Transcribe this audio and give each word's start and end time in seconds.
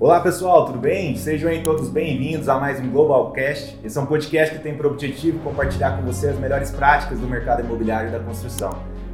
Olá 0.00 0.18
pessoal, 0.18 0.64
tudo 0.64 0.78
bem? 0.78 1.14
Sejam 1.14 1.50
aí 1.50 1.62
todos 1.62 1.90
bem-vindos 1.90 2.48
a 2.48 2.58
mais 2.58 2.80
um 2.80 2.88
Globalcast. 2.90 3.78
Esse 3.84 3.98
é 3.98 4.00
um 4.00 4.06
podcast 4.06 4.56
que 4.56 4.62
tem 4.62 4.74
por 4.74 4.86
objetivo 4.86 5.38
compartilhar 5.40 5.94
com 5.94 6.02
você 6.04 6.28
as 6.28 6.38
melhores 6.38 6.70
práticas 6.70 7.20
do 7.20 7.26
mercado 7.26 7.60
imobiliário 7.60 8.08
e 8.08 8.10
da 8.10 8.18
construção. 8.18 8.70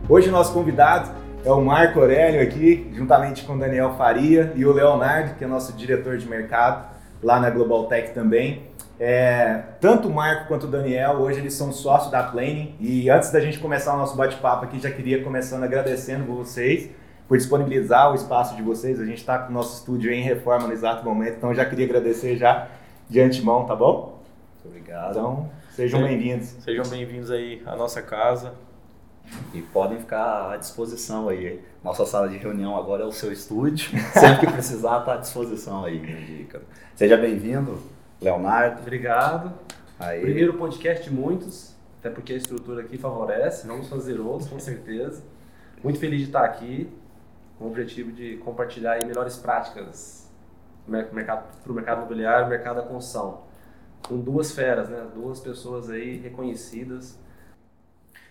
Hoje 0.09 0.29
o 0.29 0.31
nosso 0.31 0.53
convidado 0.53 1.11
é 1.45 1.51
o 1.51 1.61
Marco 1.61 1.99
Aurélio 1.99 2.41
aqui, 2.41 2.89
juntamente 2.95 3.43
com 3.43 3.55
o 3.55 3.59
Daniel 3.59 3.95
Faria 3.99 4.53
e 4.55 4.65
o 4.65 4.73
Leonardo, 4.73 5.35
que 5.35 5.43
é 5.43 5.47
nosso 5.49 5.73
diretor 5.73 6.19
de 6.19 6.29
mercado 6.29 6.87
lá 7.21 7.41
na 7.41 7.51
Global 7.51 7.87
Tech 7.87 8.13
também. 8.15 8.69
É, 9.01 9.63
tanto 9.81 10.07
o 10.07 10.15
Marco 10.15 10.47
quanto 10.47 10.69
o 10.69 10.71
Daniel, 10.71 11.15
hoje 11.15 11.41
eles 11.41 11.55
são 11.55 11.73
sócios 11.73 12.13
da 12.13 12.23
Planning 12.23 12.77
e 12.79 13.11
antes 13.11 13.33
da 13.33 13.41
gente 13.41 13.59
começar 13.59 13.93
o 13.93 13.99
nosso 13.99 14.17
bate-papo 14.17 14.67
aqui, 14.67 14.79
já 14.79 14.93
queria 14.93 15.25
começando 15.25 15.65
agradecendo 15.65 16.33
vocês 16.33 16.91
por 17.29 17.37
disponibilizar 17.37 18.13
o 18.13 18.15
espaço 18.15 18.55
de 18.55 18.63
vocês. 18.63 19.01
A 19.01 19.05
gente 19.05 19.19
está 19.19 19.39
com 19.39 19.51
o 19.51 19.53
nosso 19.53 19.79
estúdio 19.79 20.13
em 20.13 20.23
reforma 20.23 20.67
no 20.67 20.73
exato 20.73 21.05
momento, 21.05 21.37
então 21.37 21.55
já 21.55 21.65
queria 21.65 21.85
agradecer 21.85 22.37
já 22.37 22.69
de 23.09 23.21
antemão, 23.21 23.67
tá 23.67 23.75
bom? 23.75 24.23
Muito 24.55 24.69
obrigado. 24.77 25.11
Então, 25.11 25.51
sejam 25.71 26.03
bem-vindos. 26.03 26.49
Sejam 26.61 26.85
bem-vindos 26.87 27.31
aí 27.31 27.63
à 27.67 27.77
nossa 27.77 28.03
casa. 28.03 28.55
E 29.53 29.61
podem 29.61 29.99
ficar 29.99 30.53
à 30.53 30.57
disposição 30.57 31.29
aí. 31.29 31.61
Nossa 31.83 32.07
sala 32.07 32.29
de 32.29 32.37
reunião 32.37 32.77
agora 32.77 33.03
é 33.03 33.07
o 33.07 33.13
seu 33.13 33.33
estúdio. 33.33 33.91
Sempre 34.15 34.47
que 34.47 34.53
precisar, 34.53 35.01
está 35.01 35.15
à 35.15 35.17
disposição 35.17 35.85
aí, 35.85 35.99
dica. 35.99 36.63
Seja 36.95 37.17
bem-vindo, 37.17 37.81
Leonardo. 38.21 38.83
Obrigado. 38.83 39.53
Aí. 39.99 40.21
Primeiro 40.21 40.55
podcast 40.55 41.03
de 41.03 41.13
muitos, 41.13 41.75
até 41.99 42.09
porque 42.09 42.35
a 42.35 42.37
estrutura 42.37 42.83
aqui 42.83 42.97
favorece. 42.97 43.67
Vamos 43.67 43.89
fazer 43.89 44.21
outros, 44.21 44.49
com 44.49 44.61
certeza. 44.61 45.25
Muito 45.83 45.99
feliz 45.99 46.21
de 46.21 46.27
estar 46.27 46.45
aqui 46.45 46.89
com 47.59 47.65
o 47.65 47.69
objetivo 47.69 48.13
de 48.13 48.37
compartilhar 48.39 48.99
melhores 49.07 49.37
práticas 49.37 50.31
para 50.87 51.11
o 51.11 51.15
mercado, 51.15 51.45
mercado 51.67 51.99
imobiliário 51.99 52.47
e 52.47 52.51
mercado 52.51 52.77
da 52.77 52.83
construção. 52.83 53.43
Com 54.07 54.21
duas 54.21 54.53
feras, 54.53 54.89
né? 54.89 55.07
duas 55.15 55.41
pessoas 55.41 55.91
aí 55.91 56.19
reconhecidas. 56.19 57.19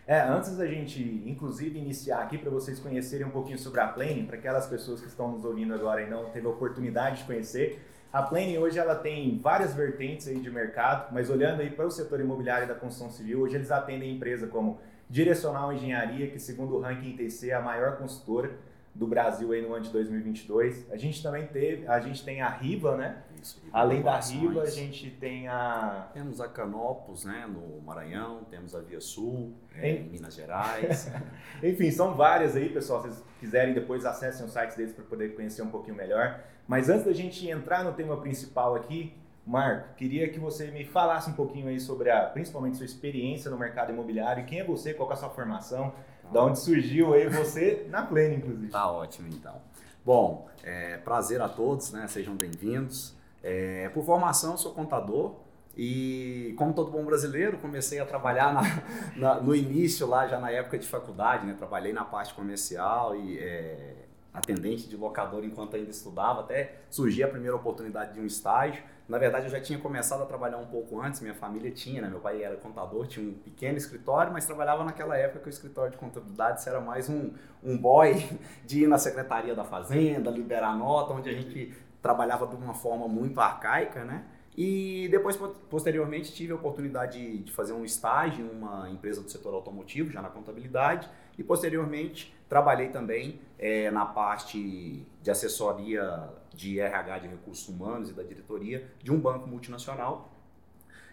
É, 0.08 0.22
antes 0.22 0.56
da 0.56 0.68
gente, 0.68 1.02
inclusive, 1.26 1.80
iniciar 1.80 2.20
aqui 2.20 2.38
para 2.38 2.50
vocês 2.50 2.80
conhecerem 2.80 3.26
um 3.26 3.32
pouquinho 3.32 3.58
sobre 3.58 3.82
a 3.82 3.88
Plane, 3.88 4.24
para 4.24 4.38
aquelas 4.38 4.68
pessoas 4.68 5.02
que 5.02 5.08
estão 5.08 5.32
nos 5.32 5.44
ouvindo 5.44 5.74
agora 5.74 6.04
e 6.04 6.10
não 6.10 6.26
teve 6.30 6.46
a 6.46 6.50
oportunidade 6.52 7.18
de 7.18 7.24
conhecer, 7.24 7.82
a 8.14 8.22
Plane 8.22 8.58
hoje 8.58 8.80
ela 8.80 8.96
tem 8.96 9.38
várias 9.40 9.74
vertentes 9.74 10.28
aí 10.28 10.40
de 10.40 10.50
mercado, 10.50 11.12
mas 11.12 11.30
olhando 11.30 11.62
aí 11.62 11.70
para 11.70 11.86
o 11.86 11.92
setor 11.92 12.22
imobiliário 12.22 12.64
e 12.64 12.68
da 12.68 12.76
construção 12.76 13.10
civil, 13.10 13.42
hoje 13.42 13.56
eles 13.56 13.72
atendem 13.72 14.16
empresa 14.16 14.48
como 14.48 14.80
Direcional 15.10 15.74
Engenharia, 15.74 16.30
que 16.30 16.40
segundo 16.40 16.76
o 16.76 16.80
ranking 16.80 17.10
ITC 17.10 17.50
é 17.50 17.56
a 17.56 17.62
maior 17.62 17.98
consultora, 17.98 18.52
do 18.96 19.06
Brasil 19.06 19.52
aí 19.52 19.62
no 19.62 19.74
ano 19.74 19.84
de 19.84 19.92
2022. 19.92 20.90
A 20.90 20.96
gente 20.96 21.22
também 21.22 21.46
teve, 21.46 21.86
a 21.86 22.00
gente 22.00 22.24
tem 22.24 22.42
a 22.42 22.48
Riva, 22.48 22.96
né? 22.96 23.24
Isso, 23.42 23.62
Riva 23.62 23.78
Além 23.78 24.02
da 24.02 24.18
Riva, 24.20 24.62
a 24.62 24.70
gente 24.70 25.12
tem 25.12 25.50
a 25.50 26.08
temos 26.14 26.40
a 26.40 26.48
Canopus, 26.48 27.26
né, 27.26 27.46
no 27.46 27.82
Maranhão, 27.82 28.46
temos 28.50 28.74
a 28.74 28.80
Via 28.80 29.02
Sul, 29.02 29.54
é, 29.76 29.92
em 29.92 30.10
Minas 30.10 30.34
Gerais. 30.34 31.12
Enfim, 31.62 31.92
são 31.92 32.16
várias 32.16 32.56
aí, 32.56 32.70
pessoal. 32.70 33.02
Se 33.02 33.10
vocês 33.10 33.24
quiserem 33.42 33.74
depois 33.74 34.06
acessem 34.06 34.46
os 34.46 34.54
sites 34.54 34.78
deles 34.78 34.94
para 34.94 35.04
poder 35.04 35.36
conhecer 35.36 35.62
um 35.62 35.70
pouquinho 35.70 35.98
melhor. 35.98 36.42
Mas 36.66 36.90
antes 36.90 37.06
da 37.06 37.14
gente 37.14 37.48
entrar 37.50 37.84
no 37.84 37.92
tema 37.92 38.18
principal 38.22 38.76
aqui, 38.76 39.14
Marco, 39.46 39.94
queria 39.96 40.28
que 40.30 40.40
você 40.40 40.72
me 40.72 40.84
falasse 40.84 41.30
um 41.30 41.34
pouquinho 41.34 41.68
aí 41.68 41.80
sobre 41.80 42.10
a, 42.10 42.26
principalmente 42.26 42.78
sua 42.78 42.86
experiência 42.86 43.52
no 43.52 43.60
mercado 43.60 43.92
imobiliário, 43.92 44.46
quem 44.46 44.62
é 44.62 44.64
você, 44.64 44.92
qual 44.92 45.08
é 45.12 45.14
a 45.14 45.16
sua 45.16 45.30
formação, 45.30 45.94
da 46.32 46.44
onde 46.44 46.60
surgiu 46.60 47.14
aí 47.14 47.28
você 47.30 47.86
na 47.90 48.04
Plena, 48.04 48.36
inclusive. 48.36 48.72
Tá 48.72 48.92
ótimo, 48.92 49.28
então. 49.28 49.62
Bom, 50.04 50.48
é, 50.64 50.98
prazer 50.98 51.42
a 51.42 51.50
todos, 51.50 51.92
né? 51.92 52.08
Sejam 52.08 52.36
bem-vindos. 52.36 53.16
É, 53.44 53.90
por 53.90 54.04
formação, 54.04 54.58
sou 54.58 54.74
contador 54.74 55.36
e, 55.78 56.56
como 56.58 56.74
todo 56.74 56.90
bom 56.90 57.04
brasileiro, 57.04 57.58
comecei 57.58 58.00
a 58.00 58.06
trabalhar 58.06 58.54
na, 58.54 58.62
na, 59.16 59.42
no 59.42 59.56
início, 59.56 60.08
lá 60.08 60.28
já 60.28 60.40
na 60.40 60.50
época 60.50 60.78
de 60.80 60.88
faculdade, 60.88 61.46
né? 61.46 61.54
Trabalhei 61.58 61.92
na 61.92 62.06
parte 62.06 62.34
comercial 62.34 63.16
e 63.16 63.38
é, 63.40 63.96
atendente 64.34 64.88
de 64.88 64.96
locador 64.96 65.44
enquanto 65.44 65.76
ainda 65.76 65.92
estudava, 65.92 66.42
até 66.42 66.76
surgia 66.90 67.26
a 67.26 67.30
primeira 67.30 67.56
oportunidade 67.56 68.14
de 68.14 68.20
um 68.20 68.26
estágio. 68.26 68.84
Na 69.08 69.20
verdade, 69.20 69.46
eu 69.46 69.52
já 69.52 69.62
tinha 69.62 69.78
começado 69.78 70.24
a 70.24 70.26
trabalhar 70.26 70.58
um 70.58 70.66
pouco 70.66 71.00
antes, 71.00 71.22
minha 71.22 71.36
família 71.36 71.70
tinha, 71.70 72.02
né? 72.02 72.10
Meu 72.10 72.20
pai 72.20 72.44
era 72.44 72.56
contador, 72.56 73.06
tinha 73.06 73.30
um 73.30 73.34
pequeno 73.34 73.78
escritório, 73.78 74.34
mas 74.34 74.48
trabalhava 74.48 74.84
naquela 74.84 75.16
época 75.16 75.42
que 75.42 75.48
o 75.48 75.50
escritório 75.50 75.92
de 75.92 75.98
contabilidade 75.98 76.68
era 76.68 76.82
mais 76.82 77.08
um, 77.08 77.32
um 77.64 77.78
boy 77.78 78.14
de 78.66 78.84
ir 78.84 78.88
na 78.88 78.98
secretaria 78.98 79.54
da 79.54 79.64
fazenda, 79.64 80.32
liberar 80.32 80.76
nota, 80.76 81.14
onde 81.14 81.30
a 81.30 81.34
gente 81.34 81.72
trabalhava 82.02 82.48
de 82.48 82.56
uma 82.56 82.74
forma 82.74 83.08
muito 83.08 83.40
arcaica, 83.40 84.04
né? 84.04 84.26
E 84.58 85.08
depois, 85.12 85.38
posteriormente, 85.70 86.34
tive 86.34 86.54
a 86.54 86.56
oportunidade 86.56 87.40
de 87.40 87.52
fazer 87.52 87.74
um 87.74 87.84
estágio 87.84 88.46
em 88.46 88.50
uma 88.50 88.90
empresa 88.90 89.22
do 89.22 89.30
setor 89.30 89.54
automotivo, 89.54 90.12
já 90.12 90.22
na 90.22 90.30
contabilidade, 90.30 91.10
e 91.38 91.44
posteriormente 91.44 92.35
trabalhei 92.50 92.90
também 92.90 93.40
é, 93.58 93.90
na 93.92 94.06
parte 94.06 95.06
de 95.22 95.32
assessoria 95.32 96.30
de 96.54 96.80
RH 96.80 97.20
de 97.20 97.28
recursos 97.28 97.68
humanos 97.68 98.10
e 98.10 98.14
da 98.14 98.24
diretoria 98.24 98.90
de 99.02 99.12
um 99.12 99.20
banco 99.20 99.48
multinacional 99.48 100.32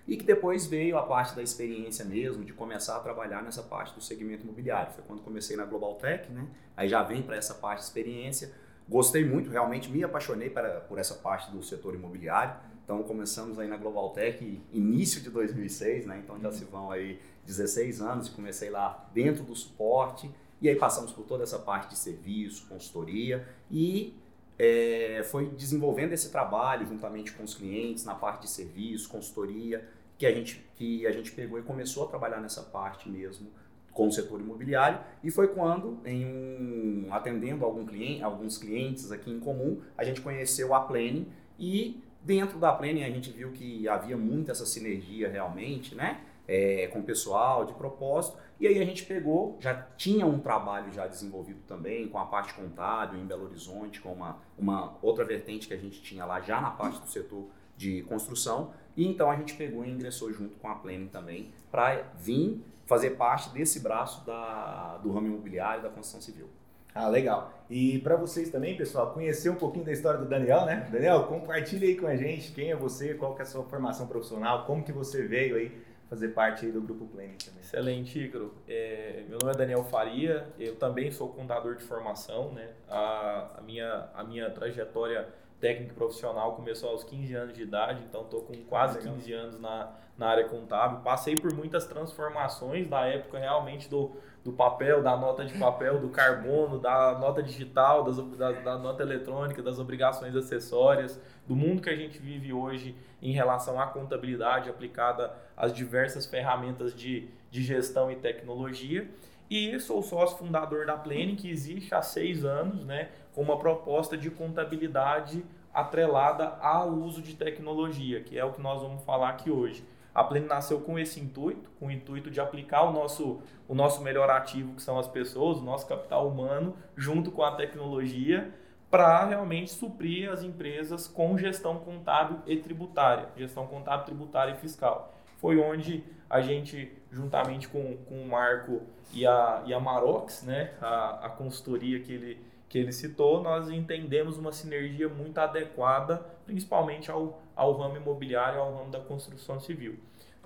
e 0.06 0.16
que 0.16 0.24
depois 0.24 0.66
veio 0.66 0.98
a 0.98 1.02
parte 1.02 1.34
da 1.34 1.42
experiência 1.42 2.04
mesmo, 2.04 2.44
de 2.44 2.52
começar 2.52 2.96
a 2.96 3.00
trabalhar 3.00 3.42
nessa 3.42 3.62
parte 3.62 3.94
do 3.94 4.00
segmento 4.00 4.42
imobiliário. 4.42 4.92
Foi 4.92 5.04
quando 5.06 5.22
comecei 5.22 5.56
na 5.56 5.64
Global 5.64 5.94
Tech, 5.94 6.30
né? 6.30 6.46
Aí 6.76 6.88
já 6.88 7.02
vem 7.02 7.22
para 7.22 7.36
essa 7.36 7.54
parte 7.54 7.78
de 7.78 7.84
experiência. 7.84 8.52
Gostei 8.88 9.24
muito, 9.24 9.48
realmente 9.48 9.88
me 9.88 10.02
apaixonei 10.02 10.50
para, 10.50 10.80
por 10.80 10.98
essa 10.98 11.14
parte 11.14 11.50
do 11.52 11.62
setor 11.62 11.94
imobiliário. 11.94 12.54
Então 12.84 13.02
começamos 13.04 13.60
aí 13.60 13.68
na 13.68 13.76
Global 13.76 14.10
Tech 14.10 14.60
início 14.72 15.20
de 15.20 15.30
2006, 15.30 16.06
né? 16.06 16.20
Então 16.22 16.38
já 16.40 16.50
se 16.50 16.64
vão 16.64 16.90
aí 16.90 17.20
16 17.46 18.00
anos, 18.00 18.28
comecei 18.28 18.70
lá 18.70 19.08
dentro 19.14 19.44
do 19.44 19.54
suporte 19.54 20.28
e 20.62 20.68
aí 20.68 20.76
passamos 20.76 21.12
por 21.12 21.24
toda 21.24 21.42
essa 21.42 21.58
parte 21.58 21.90
de 21.90 21.98
serviço, 21.98 22.68
consultoria 22.68 23.46
e 23.68 24.14
é, 24.56 25.22
foi 25.24 25.48
desenvolvendo 25.48 26.12
esse 26.12 26.30
trabalho 26.30 26.86
juntamente 26.86 27.32
com 27.32 27.42
os 27.42 27.52
clientes 27.52 28.04
na 28.04 28.14
parte 28.14 28.42
de 28.42 28.50
serviço, 28.50 29.08
consultoria, 29.08 29.86
que 30.16 30.24
a 30.24 30.32
gente, 30.32 30.64
que 30.76 31.04
a 31.04 31.10
gente 31.10 31.32
pegou 31.32 31.58
e 31.58 31.62
começou 31.62 32.04
a 32.04 32.06
trabalhar 32.06 32.40
nessa 32.40 32.62
parte 32.62 33.08
mesmo 33.08 33.50
com 33.90 34.06
o 34.06 34.12
setor 34.12 34.40
imobiliário 34.40 35.00
e 35.22 35.32
foi 35.32 35.48
quando, 35.48 35.98
em 36.04 36.24
um, 36.24 37.08
atendendo 37.10 37.64
algum 37.64 37.84
cliente, 37.84 38.22
alguns 38.22 38.56
clientes 38.56 39.10
aqui 39.10 39.32
em 39.32 39.40
comum, 39.40 39.80
a 39.98 40.04
gente 40.04 40.20
conheceu 40.20 40.72
a 40.74 40.80
Plane 40.80 41.26
e 41.58 42.00
dentro 42.22 42.58
da 42.60 42.72
Plane 42.72 43.02
a 43.02 43.10
gente 43.10 43.32
viu 43.32 43.50
que 43.50 43.88
havia 43.88 44.16
muita 44.16 44.52
essa 44.52 44.64
sinergia 44.64 45.28
realmente, 45.28 45.96
né? 45.96 46.20
É, 46.48 46.88
com 46.88 46.98
o 46.98 47.02
pessoal, 47.04 47.64
de 47.64 47.72
propósito, 47.74 48.36
e 48.58 48.66
aí 48.66 48.80
a 48.80 48.84
gente 48.84 49.04
pegou, 49.04 49.56
já 49.60 49.74
tinha 49.96 50.26
um 50.26 50.38
trabalho 50.38 50.92
já 50.92 51.06
desenvolvido 51.06 51.60
também 51.66 52.08
com 52.08 52.18
a 52.18 52.26
parte 52.26 52.54
contábil 52.54 53.20
em 53.20 53.24
Belo 53.24 53.44
Horizonte, 53.44 54.00
com 54.00 54.12
uma, 54.12 54.38
uma 54.58 54.96
outra 55.02 55.24
vertente 55.24 55.66
que 55.66 55.74
a 55.74 55.76
gente 55.76 56.00
tinha 56.00 56.24
lá 56.24 56.40
já 56.40 56.60
na 56.60 56.70
parte 56.70 57.00
do 57.00 57.08
setor 57.08 57.46
de 57.76 58.02
construção. 58.02 58.72
E 58.96 59.06
então 59.06 59.30
a 59.30 59.36
gente 59.36 59.54
pegou 59.54 59.84
e 59.84 59.90
ingressou 59.90 60.32
junto 60.32 60.56
com 60.58 60.68
a 60.68 60.74
Plane 60.74 61.08
também 61.08 61.52
para 61.70 62.04
vir 62.20 62.62
fazer 62.86 63.10
parte 63.10 63.50
desse 63.50 63.80
braço 63.80 64.24
da, 64.26 64.98
do 65.02 65.10
ramo 65.10 65.26
imobiliário 65.26 65.82
da 65.82 65.88
construção 65.88 66.20
civil. 66.20 66.48
Ah, 66.94 67.08
legal. 67.08 67.52
E 67.70 67.98
para 68.00 68.16
vocês 68.16 68.50
também, 68.50 68.76
pessoal, 68.76 69.12
conhecer 69.12 69.48
um 69.48 69.54
pouquinho 69.54 69.84
da 69.84 69.92
história 69.92 70.20
do 70.20 70.26
Daniel, 70.26 70.66
né? 70.66 70.88
Daniel, 70.92 71.24
compartilhe 71.24 71.86
aí 71.86 71.96
com 71.96 72.06
a 72.06 72.14
gente 72.14 72.52
quem 72.52 72.70
é 72.70 72.76
você, 72.76 73.14
qual 73.14 73.34
que 73.34 73.40
é 73.40 73.44
a 73.44 73.46
sua 73.46 73.64
formação 73.64 74.06
profissional, 74.06 74.66
como 74.66 74.84
que 74.84 74.92
você 74.92 75.26
veio 75.26 75.56
aí 75.56 75.72
fazer 76.12 76.28
parte 76.28 76.70
do 76.70 76.82
grupo 76.82 77.06
Planning 77.06 77.38
também. 77.38 77.62
Excelente, 77.62 78.18
Igor. 78.18 78.50
É, 78.68 79.24
meu 79.30 79.38
nome 79.38 79.54
é 79.54 79.56
Daniel 79.56 79.82
Faria, 79.82 80.46
eu 80.58 80.76
também 80.76 81.10
sou 81.10 81.30
contador 81.30 81.74
de 81.74 81.82
formação, 81.82 82.52
né? 82.52 82.68
A, 82.86 83.56
a, 83.56 83.60
minha, 83.62 84.10
a 84.14 84.22
minha 84.22 84.50
trajetória 84.50 85.26
técnica 85.58 85.94
profissional 85.94 86.54
começou 86.54 86.90
aos 86.90 87.02
15 87.02 87.34
anos 87.34 87.54
de 87.54 87.62
idade, 87.62 88.02
então 88.06 88.24
estou 88.24 88.42
com 88.42 88.52
quase 88.64 88.98
15 88.98 89.32
anos 89.32 89.58
na, 89.58 89.90
na 90.18 90.28
área 90.28 90.46
contábil. 90.46 90.98
Passei 91.00 91.34
por 91.34 91.50
muitas 91.54 91.86
transformações 91.86 92.86
da 92.86 93.06
época 93.06 93.38
realmente 93.38 93.88
do, 93.88 94.14
do 94.44 94.52
papel, 94.52 95.02
da 95.02 95.16
nota 95.16 95.44
de 95.44 95.56
papel, 95.56 96.00
do 96.00 96.08
carbono, 96.08 96.78
da 96.78 97.16
nota 97.18 97.42
digital, 97.42 98.02
das, 98.02 98.16
da, 98.36 98.52
da 98.52 98.78
nota 98.78 99.02
eletrônica, 99.02 99.62
das 99.62 99.78
obrigações 99.78 100.34
acessórias, 100.34 101.20
do 101.46 101.54
mundo 101.54 101.80
que 101.80 101.90
a 101.90 101.96
gente 101.96 102.18
vive 102.18 102.52
hoje 102.52 102.96
em 103.20 103.32
relação 103.32 103.80
à 103.80 103.86
contabilidade 103.86 104.68
aplicada 104.68 105.32
às 105.56 105.72
diversas 105.72 106.26
ferramentas 106.26 106.94
de, 106.94 107.28
de 107.50 107.62
gestão 107.62 108.10
e 108.10 108.16
tecnologia. 108.16 109.08
E 109.48 109.78
sou 109.78 110.02
sócio 110.02 110.38
fundador 110.38 110.86
da 110.86 110.96
Plane, 110.96 111.36
que 111.36 111.48
existe 111.50 111.94
há 111.94 112.02
seis 112.02 112.44
anos, 112.44 112.84
né, 112.84 113.10
com 113.34 113.42
uma 113.42 113.58
proposta 113.58 114.16
de 114.16 114.30
contabilidade 114.30 115.44
atrelada 115.72 116.48
ao 116.60 116.90
uso 116.90 117.22
de 117.22 117.34
tecnologia, 117.34 118.20
que 118.20 118.38
é 118.38 118.44
o 118.44 118.52
que 118.52 118.60
nós 118.60 118.82
vamos 118.82 119.04
falar 119.04 119.30
aqui 119.30 119.50
hoje. 119.50 119.84
A 120.14 120.22
Plane 120.22 120.46
nasceu 120.46 120.80
com 120.80 120.98
esse 120.98 121.20
intuito, 121.20 121.70
com 121.78 121.86
o 121.86 121.90
intuito 121.90 122.30
de 122.30 122.40
aplicar 122.40 122.82
o 122.82 122.92
nosso, 122.92 123.40
o 123.66 123.74
nosso 123.74 124.02
melhor 124.02 124.28
ativo, 124.28 124.74
que 124.74 124.82
são 124.82 124.98
as 124.98 125.08
pessoas, 125.08 125.58
o 125.58 125.62
nosso 125.64 125.86
capital 125.86 126.28
humano, 126.28 126.76
junto 126.96 127.30
com 127.30 127.42
a 127.42 127.52
tecnologia, 127.52 128.52
para 128.90 129.24
realmente 129.24 129.70
suprir 129.70 130.30
as 130.30 130.42
empresas 130.42 131.08
com 131.08 131.38
gestão 131.38 131.78
contábil 131.78 132.40
e 132.46 132.58
tributária, 132.58 133.28
gestão 133.36 133.66
contábil, 133.66 134.04
tributária 134.04 134.52
e 134.52 134.56
fiscal. 134.56 135.14
Foi 135.38 135.58
onde 135.58 136.04
a 136.28 136.42
gente, 136.42 136.92
juntamente 137.10 137.68
com, 137.68 137.96
com 138.06 138.22
o 138.22 138.28
Marco 138.28 138.82
e 139.14 139.26
a, 139.26 139.62
e 139.66 139.72
a 139.72 139.80
Marox, 139.80 140.42
né, 140.42 140.74
a, 140.80 141.26
a 141.26 141.30
consultoria 141.30 142.00
que 142.00 142.12
ele, 142.12 142.38
que 142.68 142.78
ele 142.78 142.92
citou, 142.92 143.42
nós 143.42 143.70
entendemos 143.70 144.36
uma 144.36 144.52
sinergia 144.52 145.08
muito 145.08 145.38
adequada, 145.38 146.24
principalmente 146.44 147.10
ao, 147.10 147.41
ao 147.54 147.72
ramo 147.76 147.96
imobiliário, 147.96 148.60
ao 148.60 148.74
ramo 148.74 148.90
da 148.90 149.00
construção 149.00 149.60
civil. 149.60 149.98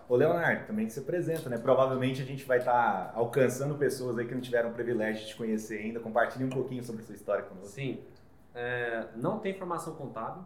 Ô 0.09 0.15
Leonardo, 0.15 0.67
também 0.67 0.89
se 0.89 1.01
apresenta, 1.01 1.49
né? 1.51 1.59
Provavelmente 1.59 2.23
a 2.23 2.25
gente 2.25 2.45
vai 2.45 2.59
estar 2.59 2.73
tá 2.73 3.13
alcançando 3.15 3.75
pessoas 3.75 4.17
aí 4.17 4.27
que 4.27 4.35
não 4.35 4.41
tiveram 4.41 4.71
o 4.71 4.73
privilégio 4.73 5.23
de 5.23 5.29
te 5.29 5.37
conhecer 5.37 5.79
ainda. 5.79 5.99
Compartilhe 5.99 6.45
um 6.45 6.51
pouquinho 6.51 6.85
sobre 6.85 7.03
a 7.03 7.05
sua 7.05 7.15
história 7.15 7.43
conosco. 7.45 7.75
Sim. 7.75 8.05
É, 8.55 9.09
não 9.17 9.39
tem 9.39 9.53
formação 9.53 9.95
contábil, 9.97 10.43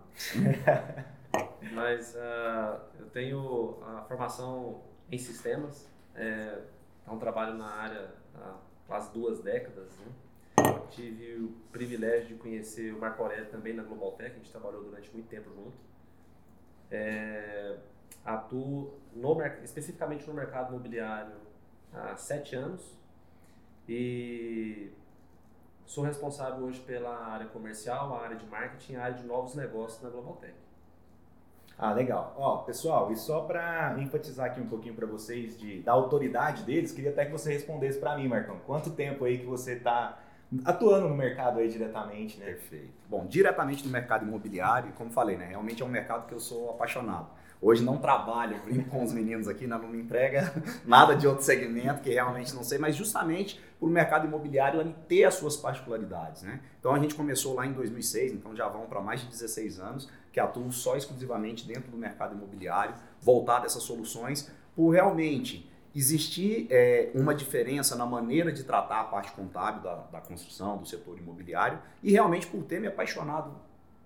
mas 1.74 2.16
uh, 2.16 2.80
eu 2.98 3.06
tenho 3.12 3.78
a 3.86 4.02
formação 4.02 4.80
em 5.12 5.18
sistemas. 5.18 5.88
É, 6.14 6.58
um 7.06 7.18
trabalho 7.18 7.54
na 7.54 7.66
área 7.66 8.10
há 8.34 8.54
quase 8.86 9.12
duas 9.12 9.40
décadas. 9.40 9.92
Né? 9.98 10.74
Tive 10.90 11.34
o 11.36 11.48
privilégio 11.70 12.28
de 12.28 12.34
conhecer 12.34 12.92
o 12.92 12.98
Marco 12.98 13.22
Aurélio 13.22 13.46
também 13.46 13.74
na 13.74 13.82
Global 13.82 14.12
Tech, 14.12 14.30
a 14.30 14.34
gente 14.34 14.50
trabalhou 14.50 14.82
durante 14.82 15.10
muito 15.12 15.28
tempo 15.28 15.50
junto. 15.54 15.76
É, 16.90 17.76
atuo 18.24 18.98
no, 19.14 19.42
especificamente 19.62 20.26
no 20.26 20.34
mercado 20.34 20.70
imobiliário 20.70 21.34
há 21.92 22.16
sete 22.16 22.56
anos 22.56 22.98
e 23.88 24.92
sou 25.86 26.04
responsável 26.04 26.64
hoje 26.64 26.80
pela 26.80 27.26
área 27.26 27.46
comercial, 27.46 28.14
a 28.14 28.22
área 28.22 28.36
de 28.36 28.46
marketing, 28.46 28.94
a 28.96 29.04
área 29.04 29.16
de 29.16 29.26
novos 29.26 29.54
negócios 29.54 30.02
na 30.02 30.08
Global 30.08 30.34
Tech. 30.36 30.54
Ah, 31.76 31.92
legal. 31.92 32.34
Ó, 32.36 32.58
pessoal, 32.58 33.10
e 33.10 33.16
só 33.16 33.40
para 33.40 33.96
enfatizar 33.98 34.46
aqui 34.46 34.60
um 34.60 34.68
pouquinho 34.68 34.94
para 34.94 35.06
vocês 35.06 35.58
de, 35.58 35.80
da 35.80 35.92
autoridade 35.92 36.62
deles, 36.62 36.92
queria 36.92 37.10
até 37.10 37.24
que 37.24 37.32
você 37.32 37.52
respondesse 37.52 37.98
para 37.98 38.16
mim, 38.16 38.28
Marcão. 38.28 38.58
Quanto 38.66 38.90
tempo 38.90 39.24
aí 39.24 39.38
que 39.38 39.46
você 39.46 39.72
está 39.72 40.18
atuando 40.64 41.08
no 41.08 41.14
mercado 41.14 41.58
aí 41.58 41.68
diretamente, 41.68 42.38
né? 42.38 42.46
Perfeito. 42.46 42.92
Bom, 43.08 43.26
diretamente 43.26 43.84
no 43.84 43.90
mercado 43.90 44.26
imobiliário, 44.26 44.92
como 44.92 45.10
falei, 45.10 45.36
né? 45.36 45.46
Realmente 45.46 45.82
é 45.82 45.86
um 45.86 45.88
mercado 45.88 46.26
que 46.26 46.34
eu 46.34 46.40
sou 46.40 46.70
apaixonado. 46.70 47.28
Hoje 47.62 47.82
não 47.82 47.98
trabalho, 47.98 48.58
brinco 48.64 48.88
com 48.88 49.04
os 49.04 49.12
meninos 49.12 49.46
aqui, 49.46 49.66
não 49.66 49.78
me 49.80 50.00
entrega 50.00 50.50
nada 50.86 51.14
de 51.14 51.26
outro 51.26 51.44
segmento 51.44 52.00
que 52.00 52.08
realmente 52.08 52.54
não 52.54 52.64
sei, 52.64 52.78
mas 52.78 52.96
justamente 52.96 53.60
por 53.78 53.88
o 53.88 53.92
mercado 53.92 54.26
imobiliário 54.26 54.80
ele 54.80 54.94
ter 55.06 55.24
as 55.24 55.34
suas 55.34 55.58
particularidades, 55.58 56.42
né? 56.42 56.60
Então 56.78 56.94
a 56.94 56.98
gente 56.98 57.14
começou 57.14 57.54
lá 57.54 57.66
em 57.66 57.72
2006, 57.72 58.32
então 58.32 58.56
já 58.56 58.66
vão 58.66 58.86
para 58.86 59.02
mais 59.02 59.20
de 59.20 59.28
16 59.28 59.78
anos 59.78 60.08
que 60.32 60.40
atuo 60.40 60.72
só 60.72 60.96
exclusivamente 60.96 61.66
dentro 61.66 61.90
do 61.90 61.98
mercado 61.98 62.34
imobiliário, 62.34 62.94
voltado 63.20 63.64
a 63.64 63.66
essas 63.66 63.82
soluções, 63.82 64.50
por 64.74 64.90
realmente 64.90 65.69
existir 65.94 66.66
é, 66.70 67.10
uma 67.14 67.34
diferença 67.34 67.96
na 67.96 68.06
maneira 68.06 68.52
de 68.52 68.64
tratar 68.64 69.00
a 69.00 69.04
parte 69.04 69.32
contábil 69.32 69.82
da, 69.82 69.96
da 69.96 70.20
construção, 70.20 70.78
do 70.78 70.86
setor 70.86 71.18
imobiliário, 71.18 71.78
e 72.02 72.12
realmente 72.12 72.46
por 72.46 72.62
ter 72.62 72.80
me 72.80 72.86
apaixonado 72.86 73.54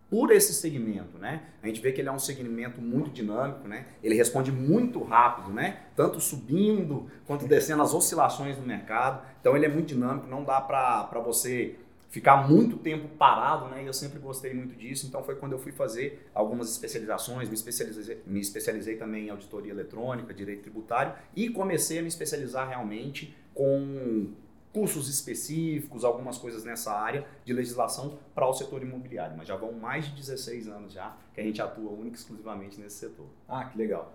por 0.08 0.30
esse 0.30 0.54
segmento, 0.54 1.18
né? 1.18 1.42
A 1.62 1.66
gente 1.66 1.80
vê 1.80 1.90
que 1.90 2.00
ele 2.00 2.08
é 2.08 2.12
um 2.12 2.18
segmento 2.18 2.80
muito 2.80 3.10
dinâmico, 3.10 3.66
né? 3.66 3.86
Ele 4.02 4.14
responde 4.14 4.52
muito 4.52 5.02
rápido, 5.02 5.50
né? 5.52 5.80
Tanto 5.96 6.20
subindo 6.20 7.10
quanto 7.26 7.46
descendo 7.46 7.82
as 7.82 7.92
oscilações 7.92 8.56
do 8.56 8.62
mercado. 8.62 9.26
Então 9.40 9.56
ele 9.56 9.66
é 9.66 9.68
muito 9.68 9.88
dinâmico, 9.88 10.28
não 10.28 10.44
dá 10.44 10.60
para 10.60 11.18
você 11.24 11.76
ficar 12.14 12.48
muito 12.48 12.76
tempo 12.76 13.08
parado, 13.16 13.66
né? 13.66 13.82
E 13.82 13.86
eu 13.86 13.92
sempre 13.92 14.20
gostei 14.20 14.54
muito 14.54 14.76
disso. 14.76 15.04
Então 15.04 15.24
foi 15.24 15.34
quando 15.34 15.50
eu 15.50 15.58
fui 15.58 15.72
fazer 15.72 16.30
algumas 16.32 16.70
especializações, 16.70 17.48
me 17.48 17.56
especializei, 17.56 18.22
me 18.24 18.38
especializei 18.38 18.94
também 18.94 19.26
em 19.26 19.30
auditoria 19.30 19.72
eletrônica, 19.72 20.32
direito 20.32 20.62
tributário 20.62 21.12
e 21.34 21.50
comecei 21.50 21.98
a 21.98 22.02
me 22.02 22.06
especializar 22.06 22.68
realmente 22.68 23.36
com 23.52 24.32
cursos 24.72 25.08
específicos, 25.08 26.04
algumas 26.04 26.38
coisas 26.38 26.62
nessa 26.62 26.92
área 26.92 27.26
de 27.44 27.52
legislação 27.52 28.16
para 28.32 28.46
o 28.46 28.52
setor 28.52 28.82
imobiliário, 28.82 29.36
mas 29.36 29.48
já 29.48 29.56
vão 29.56 29.72
mais 29.72 30.06
de 30.06 30.12
16 30.14 30.68
anos 30.68 30.92
já 30.92 31.16
que 31.34 31.40
a 31.40 31.44
gente 31.44 31.60
atua 31.60 31.90
única 31.90 32.16
e 32.16 32.20
exclusivamente 32.20 32.80
nesse 32.80 32.96
setor. 32.96 33.26
Ah, 33.48 33.64
que 33.64 33.76
legal. 33.76 34.14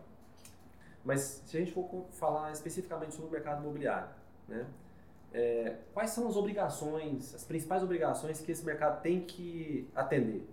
Mas 1.04 1.44
se 1.46 1.58
a 1.58 1.60
gente 1.60 1.74
for 1.74 2.06
falar 2.12 2.54
especificamente 2.54 3.14
sobre 3.14 3.28
o 3.28 3.32
mercado 3.32 3.62
imobiliário, 3.62 4.08
né? 4.48 4.66
É, 5.34 5.76
quais 5.94 6.10
são 6.10 6.28
as 6.28 6.36
obrigações, 6.36 7.36
as 7.36 7.44
principais 7.44 7.84
obrigações 7.84 8.42
que 8.42 8.52
esse 8.52 8.66
mercado 8.66 9.02
tem 9.02 9.22
que 9.22 9.88
atender? 9.96 10.48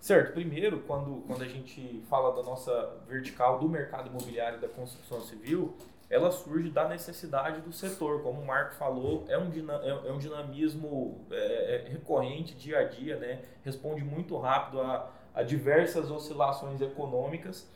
Certo. 0.00 0.34
Primeiro, 0.34 0.80
quando, 0.80 1.24
quando 1.26 1.42
a 1.42 1.48
gente 1.48 2.00
fala 2.08 2.34
da 2.34 2.42
nossa 2.42 2.96
vertical 3.08 3.58
do 3.58 3.68
mercado 3.68 4.08
imobiliário 4.08 4.60
da 4.60 4.68
construção 4.68 5.20
civil, 5.20 5.74
ela 6.08 6.30
surge 6.30 6.70
da 6.70 6.88
necessidade 6.88 7.60
do 7.60 7.72
setor. 7.72 8.22
Como 8.22 8.40
o 8.40 8.46
Marco 8.46 8.74
falou, 8.76 9.24
é 9.28 9.36
um, 9.36 9.50
é, 9.82 10.08
é 10.08 10.12
um 10.12 10.18
dinamismo 10.18 11.26
é, 11.30 11.86
é, 11.86 11.88
recorrente, 11.88 12.54
dia 12.54 12.78
a 12.78 12.84
dia, 12.84 13.16
né? 13.16 13.42
responde 13.64 14.04
muito 14.04 14.38
rápido 14.38 14.80
a, 14.80 15.10
a 15.34 15.42
diversas 15.42 16.10
oscilações 16.10 16.80
econômicas. 16.80 17.68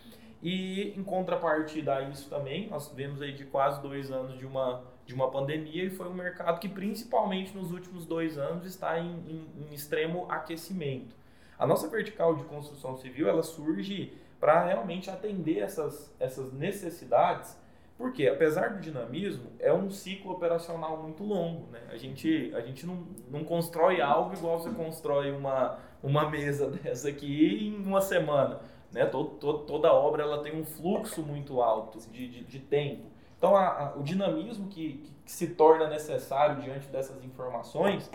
E 0.43 0.95
em 0.97 1.03
contrapartida 1.03 1.97
a 1.97 2.03
isso 2.03 2.31
também, 2.31 2.69
nós 2.69 2.89
vemos 2.89 3.21
aí 3.21 3.35
de 3.35 3.45
quase 3.45 3.83
dois 3.83 4.11
anos 4.11 4.39
de 4.39 4.47
uma, 4.47 4.85
de 5.11 5.15
uma 5.15 5.29
pandemia 5.31 5.85
e 5.85 5.91
foi 5.91 6.09
um 6.09 6.15
mercado 6.15 6.61
que 6.61 6.69
principalmente 6.69 7.57
nos 7.57 7.73
últimos 7.73 8.07
dois 8.07 8.39
anos 8.39 8.65
está 8.65 8.99
em, 8.99 9.11
em, 9.29 9.49
em 9.59 9.75
extremo 9.75 10.31
aquecimento. 10.31 11.17
A 11.59 11.67
nossa 11.67 11.89
vertical 11.89 12.37
de 12.37 12.45
construção 12.45 12.97
civil 12.97 13.29
ela 13.29 13.43
surge 13.43 14.13
para 14.39 14.65
realmente 14.65 15.11
atender 15.11 15.59
essas, 15.59 16.15
essas 16.21 16.53
necessidades 16.53 17.59
porque, 17.99 18.27
apesar 18.29 18.71
do 18.71 18.81
dinamismo, 18.81 19.51
é 19.59 19.71
um 19.71 19.91
ciclo 19.91 20.33
operacional 20.33 21.03
muito 21.03 21.23
longo. 21.23 21.71
Né? 21.71 21.81
A 21.91 21.99
gente, 21.99 22.51
a 22.55 22.61
gente 22.63 22.87
não, 22.87 23.07
não 23.29 23.45
constrói 23.45 24.01
algo 24.01 24.33
igual 24.33 24.59
você 24.59 24.71
constrói 24.71 25.33
uma, 25.33 25.79
uma 26.03 26.31
mesa 26.31 26.71
dessa 26.81 27.11
aqui 27.11 27.69
em 27.69 27.85
uma 27.85 28.01
semana. 28.01 28.61
Né? 28.91 29.05
Todo, 29.05 29.33
todo, 29.33 29.59
toda 29.67 29.93
obra 29.93 30.23
ela 30.23 30.43
tem 30.43 30.59
um 30.59 30.65
fluxo 30.65 31.21
muito 31.21 31.61
alto 31.61 31.99
de, 32.11 32.27
de, 32.27 32.45
de 32.45 32.59
tempo. 32.59 33.05
Então, 33.41 33.57
a, 33.57 33.69
a, 33.69 33.97
o 33.97 34.03
dinamismo 34.03 34.69
que, 34.69 35.03
que, 35.25 35.33
se 35.33 35.47
torna 35.47 35.89
necessário 35.89 36.61
diante 36.61 36.89
dessas 36.89 37.25
informações 37.25 38.11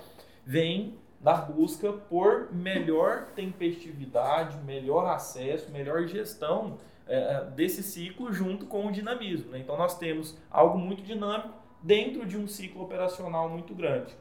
vem 0.46 1.00
da 1.20 1.34
busca 1.34 1.92
por 1.92 2.54
melhor 2.54 3.30
tempestividade, 3.36 4.56
melhor 4.60 5.08
acesso, 5.08 5.72
melhor 5.72 6.06
gestão 6.06 6.78
é, 7.08 7.18
é, 7.18 7.46
desse 7.46 7.82
ciclo 7.82 8.32
junto 8.32 8.68
com 8.68 8.86
o 8.86 8.92
dinamismo. 8.92 9.50
Né? 9.50 9.58
Então 9.58 9.76
nós 9.76 9.98
temos 9.98 10.38
algo 10.52 10.78
muito 10.78 11.02
dinâmico 11.02 11.56
dentro 11.82 12.24
de 12.28 12.38
um 12.38 12.48
ciclo 12.48 12.84
operacional 12.84 13.50
muito 13.50 13.74
grande. 13.74 14.16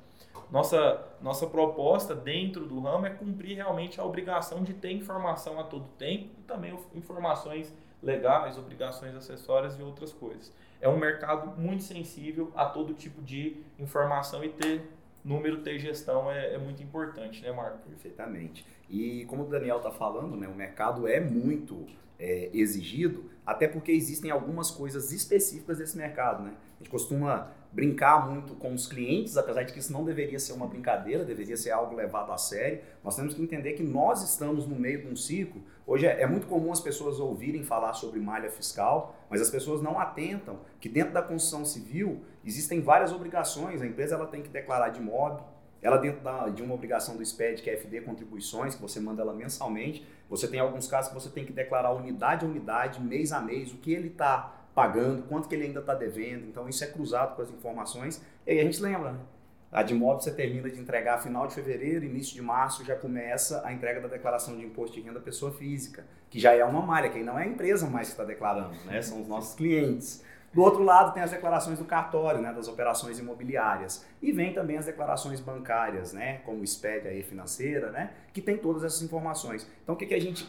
Nossa, 0.50 1.04
nossa 1.20 1.46
proposta 1.46 2.14
dentro 2.14 2.64
do 2.64 2.80
ramo 2.80 3.04
é 3.04 3.10
cumprir 3.10 3.56
realmente 3.56 4.00
a 4.00 4.04
obrigação 4.04 4.62
de 4.62 4.72
ter 4.72 4.92
informação 4.92 5.60
a 5.60 5.64
todo 5.64 5.86
tempo 5.98 6.30
e 6.38 6.42
também 6.44 6.78
informações 6.94 7.74
legais, 8.02 8.56
obrigações 8.56 9.14
acessórias 9.14 9.78
e 9.78 9.82
outras 9.82 10.10
coisas. 10.10 10.50
É 10.80 10.88
um 10.88 10.98
mercado 10.98 11.60
muito 11.60 11.82
sensível 11.82 12.52
a 12.54 12.66
todo 12.66 12.94
tipo 12.94 13.22
de 13.22 13.56
informação 13.78 14.44
e 14.44 14.50
ter 14.50 14.82
número, 15.24 15.62
ter 15.62 15.78
gestão 15.78 16.30
é, 16.30 16.54
é 16.54 16.58
muito 16.58 16.82
importante, 16.82 17.42
né, 17.42 17.50
Marco? 17.50 17.78
Perfeitamente. 17.88 18.66
E 18.90 19.24
como 19.24 19.44
o 19.44 19.46
Daniel 19.46 19.78
está 19.78 19.90
falando, 19.90 20.36
né, 20.36 20.46
o 20.46 20.54
mercado 20.54 21.08
é 21.08 21.18
muito 21.18 21.86
é, 22.18 22.50
exigido, 22.52 23.30
até 23.46 23.66
porque 23.66 23.90
existem 23.92 24.30
algumas 24.30 24.70
coisas 24.70 25.12
específicas 25.12 25.78
desse 25.78 25.96
mercado. 25.96 26.42
Né? 26.42 26.54
A 26.74 26.78
gente 26.78 26.90
costuma 26.90 27.50
brincar 27.74 28.30
muito 28.30 28.54
com 28.54 28.72
os 28.72 28.86
clientes, 28.86 29.36
apesar 29.36 29.64
de 29.64 29.72
que 29.72 29.80
isso 29.80 29.92
não 29.92 30.04
deveria 30.04 30.38
ser 30.38 30.52
uma 30.52 30.66
brincadeira, 30.66 31.24
deveria 31.24 31.56
ser 31.56 31.72
algo 31.72 31.96
levado 31.96 32.30
a 32.30 32.38
sério. 32.38 32.80
Nós 33.02 33.16
temos 33.16 33.34
que 33.34 33.42
entender 33.42 33.72
que 33.72 33.82
nós 33.82 34.22
estamos 34.22 34.64
no 34.64 34.76
meio 34.76 35.02
de 35.02 35.08
um 35.08 35.16
ciclo. 35.16 35.60
Hoje 35.84 36.06
é, 36.06 36.22
é 36.22 36.26
muito 36.26 36.46
comum 36.46 36.70
as 36.70 36.80
pessoas 36.80 37.18
ouvirem 37.18 37.64
falar 37.64 37.92
sobre 37.94 38.20
malha 38.20 38.48
fiscal, 38.48 39.16
mas 39.28 39.40
as 39.40 39.50
pessoas 39.50 39.82
não 39.82 39.98
atentam 39.98 40.60
que 40.80 40.88
dentro 40.88 41.12
da 41.12 41.20
construção 41.20 41.64
civil 41.64 42.22
existem 42.46 42.80
várias 42.80 43.12
obrigações. 43.12 43.82
A 43.82 43.86
empresa 43.86 44.14
ela 44.14 44.28
tem 44.28 44.40
que 44.40 44.48
declarar 44.48 44.90
de 44.90 45.00
mob, 45.00 45.42
ela 45.82 45.96
dentro 45.96 46.22
da, 46.22 46.48
de 46.48 46.62
uma 46.62 46.74
obrigação 46.74 47.16
do 47.16 47.26
SPED, 47.26 47.60
que 47.60 47.68
é 47.68 47.74
FD 47.74 48.02
Contribuições, 48.02 48.76
que 48.76 48.80
você 48.80 49.00
manda 49.00 49.20
ela 49.20 49.34
mensalmente, 49.34 50.06
você 50.30 50.46
tem 50.46 50.60
alguns 50.60 50.86
casos 50.86 51.08
que 51.08 51.14
você 51.14 51.28
tem 51.28 51.44
que 51.44 51.52
declarar 51.52 51.90
unidade 51.90 52.46
a 52.46 52.48
unidade, 52.48 53.02
mês 53.02 53.32
a 53.32 53.40
mês, 53.40 53.72
o 53.72 53.76
que 53.78 53.92
ele 53.92 54.08
está 54.08 54.63
pagando, 54.74 55.22
quanto 55.24 55.48
que 55.48 55.54
ele 55.54 55.64
ainda 55.64 55.80
está 55.80 55.94
devendo. 55.94 56.46
Então 56.48 56.68
isso 56.68 56.82
é 56.82 56.86
cruzado 56.86 57.36
com 57.36 57.42
as 57.42 57.50
informações. 57.50 58.20
E 58.46 58.52
aí 58.52 58.60
a 58.60 58.64
gente 58.64 58.82
lembra, 58.82 59.12
né? 59.12 59.18
A 59.70 59.82
de 59.82 59.92
imóvel 59.92 60.20
você 60.20 60.30
termina 60.30 60.70
de 60.70 60.78
entregar 60.78 61.18
final 61.18 61.48
de 61.48 61.54
fevereiro, 61.54 62.04
início 62.04 62.32
de 62.32 62.40
março 62.40 62.84
já 62.84 62.94
começa 62.94 63.60
a 63.66 63.72
entrega 63.72 64.00
da 64.00 64.06
declaração 64.06 64.56
de 64.56 64.64
imposto 64.64 64.94
de 64.94 65.02
renda 65.02 65.18
pessoa 65.18 65.50
física, 65.50 66.04
que 66.30 66.38
já 66.38 66.52
é 66.52 66.64
uma 66.64 66.80
malha, 66.80 67.08
que 67.08 67.18
não 67.24 67.36
é 67.36 67.42
a 67.42 67.46
empresa 67.46 67.88
mais 67.90 68.06
que 68.06 68.12
está 68.12 68.24
declarando, 68.24 68.76
né? 68.84 69.02
São 69.02 69.20
os 69.20 69.26
nossos 69.26 69.56
clientes. 69.56 70.22
Do 70.52 70.62
outro 70.62 70.84
lado, 70.84 71.12
tem 71.12 71.20
as 71.20 71.32
declarações 71.32 71.80
do 71.80 71.84
cartório, 71.84 72.40
né, 72.40 72.52
das 72.52 72.68
operações 72.68 73.18
imobiliárias. 73.18 74.06
E 74.22 74.30
vem 74.30 74.54
também 74.54 74.78
as 74.78 74.86
declarações 74.86 75.40
bancárias, 75.40 76.12
né, 76.12 76.38
como 76.44 76.62
o 76.62 76.64
SPED 76.64 77.08
aí 77.08 77.24
financeira, 77.24 77.90
né, 77.90 78.12
que 78.32 78.40
tem 78.40 78.56
todas 78.56 78.84
essas 78.84 79.02
informações. 79.02 79.68
Então, 79.82 79.96
o 79.96 79.98
que, 79.98 80.06
que 80.06 80.14
a 80.14 80.20
gente 80.20 80.48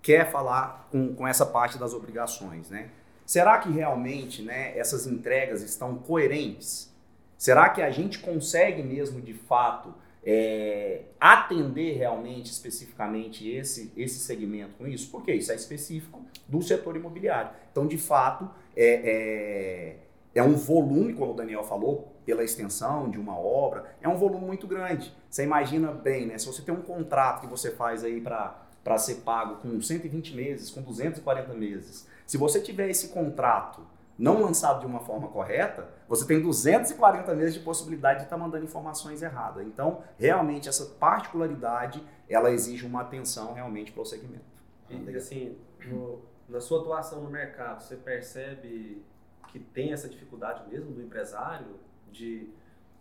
quer 0.00 0.30
falar 0.30 0.88
com, 0.90 1.14
com 1.14 1.28
essa 1.28 1.44
parte 1.44 1.78
das 1.78 1.92
obrigações, 1.92 2.70
né? 2.70 2.88
Será 3.24 3.58
que 3.58 3.70
realmente 3.70 4.42
né, 4.42 4.76
essas 4.76 5.06
entregas 5.06 5.62
estão 5.62 5.96
coerentes? 5.96 6.92
Será 7.36 7.68
que 7.70 7.82
a 7.82 7.90
gente 7.90 8.20
consegue 8.20 8.82
mesmo, 8.82 9.20
de 9.20 9.34
fato, 9.34 9.94
é, 10.24 11.02
atender 11.18 11.96
realmente, 11.96 12.52
especificamente, 12.52 13.48
esse, 13.48 13.92
esse 13.96 14.20
segmento 14.20 14.76
com 14.76 14.86
isso? 14.86 15.10
Porque 15.10 15.32
isso 15.32 15.50
é 15.50 15.54
específico 15.56 16.24
do 16.46 16.62
setor 16.62 16.94
imobiliário. 16.96 17.50
Então, 17.70 17.86
de 17.86 17.98
fato, 17.98 18.48
é, 18.76 18.86
é, 18.86 19.96
é 20.34 20.42
um 20.42 20.54
volume, 20.54 21.14
como 21.14 21.32
o 21.32 21.34
Daniel 21.34 21.64
falou, 21.64 22.12
pela 22.24 22.44
extensão 22.44 23.10
de 23.10 23.18
uma 23.18 23.36
obra, 23.36 23.96
é 24.00 24.08
um 24.08 24.16
volume 24.16 24.46
muito 24.46 24.66
grande. 24.66 25.12
Você 25.28 25.42
imagina 25.42 25.90
bem, 25.90 26.26
né? 26.26 26.38
Se 26.38 26.46
você 26.46 26.62
tem 26.62 26.72
um 26.72 26.82
contrato 26.82 27.40
que 27.40 27.46
você 27.46 27.70
faz 27.72 28.04
aí 28.04 28.20
para 28.20 28.98
ser 28.98 29.16
pago 29.16 29.56
com 29.56 29.80
120 29.80 30.34
meses, 30.34 30.70
com 30.70 30.80
240 30.82 31.52
meses, 31.54 32.06
se 32.26 32.36
você 32.36 32.60
tiver 32.60 32.88
esse 32.88 33.08
contrato 33.08 33.86
não 34.18 34.42
lançado 34.42 34.80
de 34.80 34.86
uma 34.86 35.00
forma 35.00 35.28
correta, 35.28 35.88
você 36.08 36.26
tem 36.26 36.40
240 36.40 37.34
meses 37.34 37.54
de 37.54 37.60
possibilidade 37.60 38.20
de 38.20 38.24
estar 38.24 38.36
tá 38.36 38.42
mandando 38.42 38.64
informações 38.64 39.22
erradas. 39.22 39.66
Então, 39.66 40.02
realmente, 40.16 40.68
essa 40.68 40.84
particularidade, 40.84 42.04
ela 42.28 42.50
exige 42.50 42.86
uma 42.86 43.00
atenção 43.00 43.52
realmente 43.54 43.90
para 43.90 44.02
o 44.02 44.06
segmento. 44.06 44.44
E, 44.90 45.16
assim, 45.16 45.56
no, 45.86 46.20
na 46.48 46.60
sua 46.60 46.80
atuação 46.80 47.22
no 47.22 47.30
mercado, 47.30 47.82
você 47.82 47.96
percebe 47.96 49.02
que 49.48 49.58
tem 49.58 49.92
essa 49.92 50.08
dificuldade 50.08 50.68
mesmo 50.70 50.92
do 50.92 51.02
empresário 51.02 51.80
de 52.10 52.48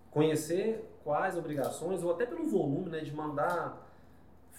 conhecer 0.10 0.90
quais 1.04 1.38
obrigações, 1.38 2.04
ou 2.04 2.12
até 2.12 2.26
pelo 2.26 2.50
volume, 2.50 2.90
né, 2.90 3.00
de 3.00 3.14
mandar 3.14 3.91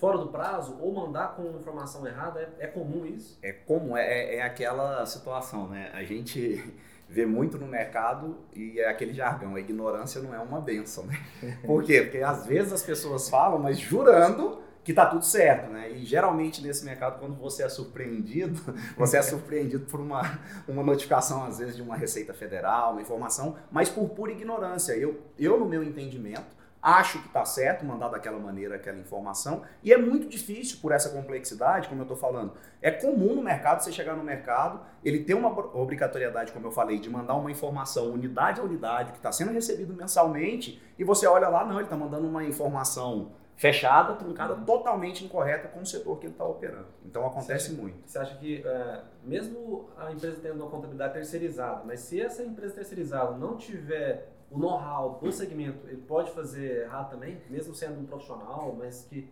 fora 0.02 0.18
do 0.18 0.26
prazo 0.26 0.76
ou 0.80 0.92
mandar 0.92 1.36
com 1.36 1.56
informação 1.56 2.04
errada? 2.04 2.40
É, 2.58 2.64
é 2.64 2.66
comum 2.66 3.06
isso? 3.06 3.38
É 3.40 3.52
comum, 3.52 3.96
é, 3.96 4.02
é, 4.02 4.36
é 4.38 4.42
aquela 4.42 5.06
situação, 5.06 5.68
né? 5.68 5.92
A 5.94 6.02
gente 6.02 6.60
vê 7.08 7.24
muito 7.24 7.56
no 7.56 7.68
mercado 7.68 8.36
e 8.52 8.80
é 8.80 8.88
aquele 8.88 9.12
jargão, 9.12 9.54
a 9.54 9.60
ignorância 9.60 10.20
não 10.20 10.34
é 10.34 10.40
uma 10.40 10.60
benção, 10.60 11.06
né? 11.06 11.16
Por 11.64 11.84
quê? 11.84 12.02
Porque 12.02 12.18
às 12.18 12.44
vezes 12.46 12.72
as 12.72 12.82
pessoas 12.82 13.28
falam, 13.28 13.60
mas 13.60 13.78
jurando 13.78 14.60
que 14.82 14.92
tá 14.92 15.06
tudo 15.06 15.24
certo, 15.24 15.70
né? 15.70 15.92
E 15.92 16.04
geralmente 16.04 16.60
nesse 16.60 16.84
mercado, 16.84 17.20
quando 17.20 17.36
você 17.36 17.62
é 17.62 17.68
surpreendido, 17.68 18.60
você 18.98 19.18
é 19.18 19.22
surpreendido 19.22 19.86
por 19.86 20.00
uma, 20.00 20.40
uma 20.66 20.82
notificação, 20.82 21.44
às 21.44 21.58
vezes, 21.60 21.76
de 21.76 21.82
uma 21.82 21.94
Receita 21.94 22.34
Federal, 22.34 22.90
uma 22.90 23.02
informação, 23.02 23.54
mas 23.70 23.88
por 23.88 24.08
pura 24.08 24.32
ignorância. 24.32 24.94
Eu, 24.94 25.20
eu 25.38 25.60
no 25.60 25.64
meu 25.64 25.80
entendimento, 25.80 26.60
acho 26.82 27.20
que 27.20 27.28
está 27.28 27.44
certo 27.44 27.84
mandar 27.84 28.08
daquela 28.08 28.38
maneira 28.38 28.74
aquela 28.74 28.98
informação, 28.98 29.62
e 29.84 29.92
é 29.92 29.96
muito 29.96 30.28
difícil 30.28 30.78
por 30.82 30.90
essa 30.90 31.10
complexidade, 31.10 31.88
como 31.88 32.00
eu 32.00 32.04
estou 32.04 32.16
falando. 32.16 32.54
É 32.80 32.90
comum 32.90 33.36
no 33.36 33.42
mercado, 33.42 33.80
você 33.80 33.92
chegar 33.92 34.16
no 34.16 34.24
mercado, 34.24 34.80
ele 35.04 35.22
ter 35.22 35.34
uma 35.34 35.48
obrigatoriedade, 35.48 36.50
como 36.50 36.66
eu 36.66 36.72
falei, 36.72 36.98
de 36.98 37.08
mandar 37.08 37.34
uma 37.34 37.50
informação 37.50 38.12
unidade 38.12 38.60
a 38.60 38.64
unidade, 38.64 39.12
que 39.12 39.18
está 39.18 39.30
sendo 39.30 39.52
recebido 39.52 39.94
mensalmente, 39.94 40.82
e 40.98 41.04
você 41.04 41.26
olha 41.26 41.48
lá, 41.48 41.64
não, 41.64 41.76
ele 41.76 41.84
está 41.84 41.96
mandando 41.96 42.26
uma 42.26 42.42
informação 42.42 43.30
fechada, 43.54 44.14
truncada, 44.14 44.56
totalmente 44.56 45.24
incorreta 45.24 45.68
com 45.68 45.82
o 45.82 45.86
setor 45.86 46.18
que 46.18 46.26
ele 46.26 46.32
está 46.32 46.44
operando. 46.44 46.86
Então 47.04 47.24
acontece 47.24 47.66
você 47.66 47.72
acha, 47.72 47.80
muito. 47.80 47.96
Você 48.04 48.18
acha 48.18 48.34
que, 48.36 48.66
é, 48.66 49.00
mesmo 49.22 49.88
a 49.96 50.10
empresa 50.10 50.40
tendo 50.42 50.62
uma 50.62 50.70
contabilidade 50.70 51.14
terceirizada, 51.14 51.82
mas 51.84 52.00
se 52.00 52.20
essa 52.20 52.42
empresa 52.42 52.74
terceirizada 52.74 53.36
não 53.36 53.56
tiver 53.56 54.32
o 54.52 54.58
know-how 54.58 55.18
do 55.22 55.32
segmento, 55.32 55.88
ele 55.88 56.02
pode 56.02 56.30
fazer 56.32 56.82
errado 56.82 57.10
também, 57.10 57.40
mesmo 57.48 57.74
sendo 57.74 58.00
um 58.00 58.04
profissional, 58.04 58.76
mas 58.78 59.06
que 59.08 59.28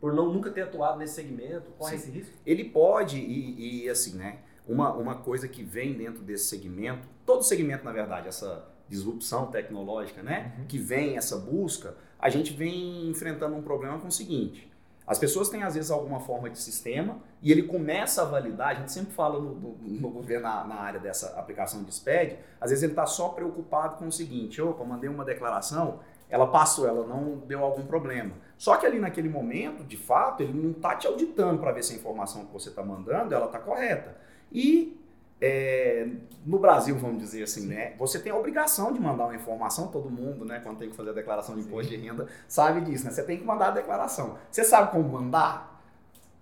por 0.00 0.14
não 0.14 0.32
nunca 0.32 0.50
ter 0.50 0.62
atuado 0.62 0.98
nesse 0.98 1.14
segmento, 1.14 1.70
corre 1.76 1.90
Sim. 1.90 1.96
esse 1.96 2.10
risco? 2.18 2.34
Ele 2.46 2.64
pode, 2.64 3.18
e, 3.18 3.84
e, 3.84 3.88
assim, 3.90 4.16
né? 4.16 4.38
Uma, 4.66 4.92
uma 4.94 5.16
coisa 5.16 5.48
que 5.48 5.62
vem 5.62 5.94
dentro 5.94 6.22
desse 6.22 6.46
segmento, 6.46 7.06
todo 7.26 7.42
segmento, 7.42 7.84
na 7.84 7.92
verdade, 7.92 8.28
essa 8.28 8.66
disrupção 8.88 9.46
tecnológica, 9.46 10.22
né? 10.22 10.54
Uhum. 10.58 10.66
Que 10.66 10.78
vem 10.78 11.16
essa 11.16 11.36
busca, 11.36 11.96
a 12.18 12.30
gente 12.30 12.52
vem 12.52 13.08
enfrentando 13.08 13.56
um 13.56 13.62
problema 13.62 13.98
com 13.98 14.08
o 14.08 14.12
seguinte: 14.12 14.69
as 15.10 15.18
pessoas 15.18 15.48
têm, 15.48 15.64
às 15.64 15.74
vezes, 15.74 15.90
alguma 15.90 16.20
forma 16.20 16.48
de 16.48 16.56
sistema 16.56 17.18
e 17.42 17.50
ele 17.50 17.64
começa 17.64 18.22
a 18.22 18.24
validar. 18.24 18.68
A 18.68 18.74
gente 18.74 18.92
sempre 18.92 19.12
fala 19.12 19.40
no, 19.40 19.56
no, 19.56 19.76
no 19.82 20.08
governo 20.08 20.44
na, 20.44 20.64
na, 20.64 20.76
área 20.76 21.00
dessa 21.00 21.36
aplicação 21.36 21.82
de 21.82 21.92
SPED, 21.92 22.38
às 22.60 22.70
vezes 22.70 22.84
ele 22.84 22.92
está 22.92 23.04
só 23.06 23.30
preocupado 23.30 23.96
com 23.96 24.06
o 24.06 24.12
seguinte: 24.12 24.62
opa, 24.62 24.84
mandei 24.84 25.10
uma 25.10 25.24
declaração, 25.24 25.98
ela 26.28 26.46
passou, 26.46 26.86
ela 26.86 27.04
não 27.04 27.38
deu 27.38 27.64
algum 27.64 27.84
problema. 27.86 28.30
Só 28.56 28.76
que 28.76 28.86
ali 28.86 29.00
naquele 29.00 29.28
momento, 29.28 29.82
de 29.82 29.96
fato, 29.96 30.44
ele 30.44 30.52
não 30.52 30.70
está 30.70 30.94
te 30.94 31.08
auditando 31.08 31.58
para 31.58 31.72
ver 31.72 31.82
se 31.82 31.92
a 31.92 31.96
informação 31.96 32.46
que 32.46 32.52
você 32.52 32.68
está 32.68 32.84
mandando 32.84 33.34
ela 33.34 33.46
está 33.46 33.58
correta. 33.58 34.16
E 34.52 34.99
é, 35.40 36.08
no 36.44 36.58
Brasil, 36.58 36.96
vamos 36.98 37.18
dizer 37.18 37.42
assim, 37.42 37.66
né? 37.66 37.94
Você 37.98 38.18
tem 38.18 38.30
a 38.30 38.36
obrigação 38.36 38.92
de 38.92 39.00
mandar 39.00 39.24
uma 39.24 39.34
informação, 39.34 39.88
todo 39.88 40.10
mundo, 40.10 40.44
né? 40.44 40.60
Quando 40.62 40.78
tem 40.78 40.90
que 40.90 40.96
fazer 40.96 41.10
a 41.10 41.14
declaração 41.14 41.54
de 41.54 41.62
imposto 41.62 41.90
de 41.90 41.96
renda, 41.96 42.26
sabe 42.46 42.82
disso, 42.82 43.04
né? 43.04 43.10
Você 43.10 43.22
tem 43.22 43.38
que 43.38 43.44
mandar 43.44 43.68
a 43.68 43.72
declaração. 43.72 44.36
Você 44.50 44.64
sabe 44.64 44.90
como 44.90 45.08
mandar? 45.08 45.82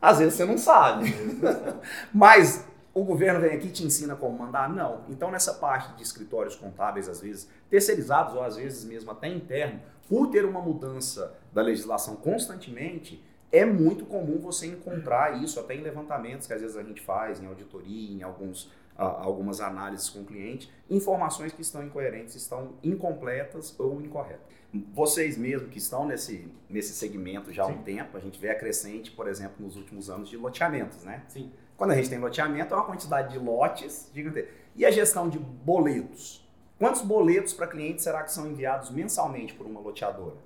Às 0.00 0.18
vezes 0.18 0.34
você 0.34 0.44
não 0.44 0.58
sabe. 0.58 1.14
Mas 2.12 2.64
o 2.92 3.04
governo 3.04 3.40
vem 3.40 3.54
aqui 3.54 3.68
e 3.68 3.70
te 3.70 3.84
ensina 3.84 4.16
como 4.16 4.36
mandar? 4.36 4.68
Não. 4.68 5.02
Então, 5.08 5.30
nessa 5.30 5.54
parte 5.54 5.94
de 5.96 6.02
escritórios 6.02 6.56
contábeis, 6.56 7.08
às 7.08 7.20
vezes 7.20 7.48
terceirizados 7.70 8.34
ou 8.34 8.42
às 8.42 8.56
vezes 8.56 8.84
mesmo 8.84 9.10
até 9.10 9.28
interno, 9.28 9.80
por 10.08 10.28
ter 10.28 10.44
uma 10.44 10.60
mudança 10.60 11.34
da 11.52 11.62
legislação 11.62 12.16
constantemente, 12.16 13.22
é 13.50 13.64
muito 13.64 14.04
comum 14.06 14.38
você 14.38 14.66
encontrar 14.66 15.42
isso 15.42 15.58
até 15.58 15.74
em 15.74 15.80
levantamentos 15.80 16.46
que 16.46 16.52
às 16.52 16.60
vezes 16.60 16.76
a 16.76 16.82
gente 16.82 17.00
faz, 17.00 17.40
em 17.40 17.46
auditoria, 17.46 18.18
em 18.18 18.22
alguns 18.22 18.70
algumas 18.98 19.60
análises 19.60 20.10
com 20.10 20.20
o 20.20 20.24
cliente, 20.24 20.70
informações 20.90 21.52
que 21.52 21.62
estão 21.62 21.84
incoerentes, 21.84 22.34
estão 22.34 22.74
incompletas 22.82 23.78
ou 23.78 24.00
incorretas. 24.00 24.46
Vocês 24.92 25.38
mesmo 25.38 25.68
que 25.68 25.78
estão 25.78 26.04
nesse, 26.04 26.52
nesse 26.68 26.92
segmento 26.92 27.52
já 27.52 27.62
há 27.62 27.66
um 27.66 27.82
tempo, 27.82 28.16
a 28.16 28.20
gente 28.20 28.38
vê 28.38 28.50
a 28.50 28.54
crescente, 28.58 29.10
por 29.12 29.28
exemplo, 29.28 29.64
nos 29.64 29.76
últimos 29.76 30.10
anos 30.10 30.28
de 30.28 30.36
loteamentos, 30.36 31.04
né? 31.04 31.22
Sim. 31.28 31.50
Quando 31.76 31.92
a 31.92 31.94
gente 31.94 32.10
tem 32.10 32.18
loteamento, 32.18 32.74
é 32.74 32.76
uma 32.76 32.84
quantidade 32.84 33.32
de 33.32 33.38
lotes 33.38 34.10
gigantesca. 34.12 34.50
E 34.74 34.84
a 34.84 34.90
gestão 34.90 35.28
de 35.28 35.38
boletos? 35.38 36.46
Quantos 36.76 37.02
boletos 37.02 37.52
para 37.52 37.66
clientes 37.66 38.04
será 38.04 38.22
que 38.22 38.32
são 38.32 38.46
enviados 38.46 38.90
mensalmente 38.90 39.54
por 39.54 39.64
uma 39.64 39.80
loteadora? 39.80 40.36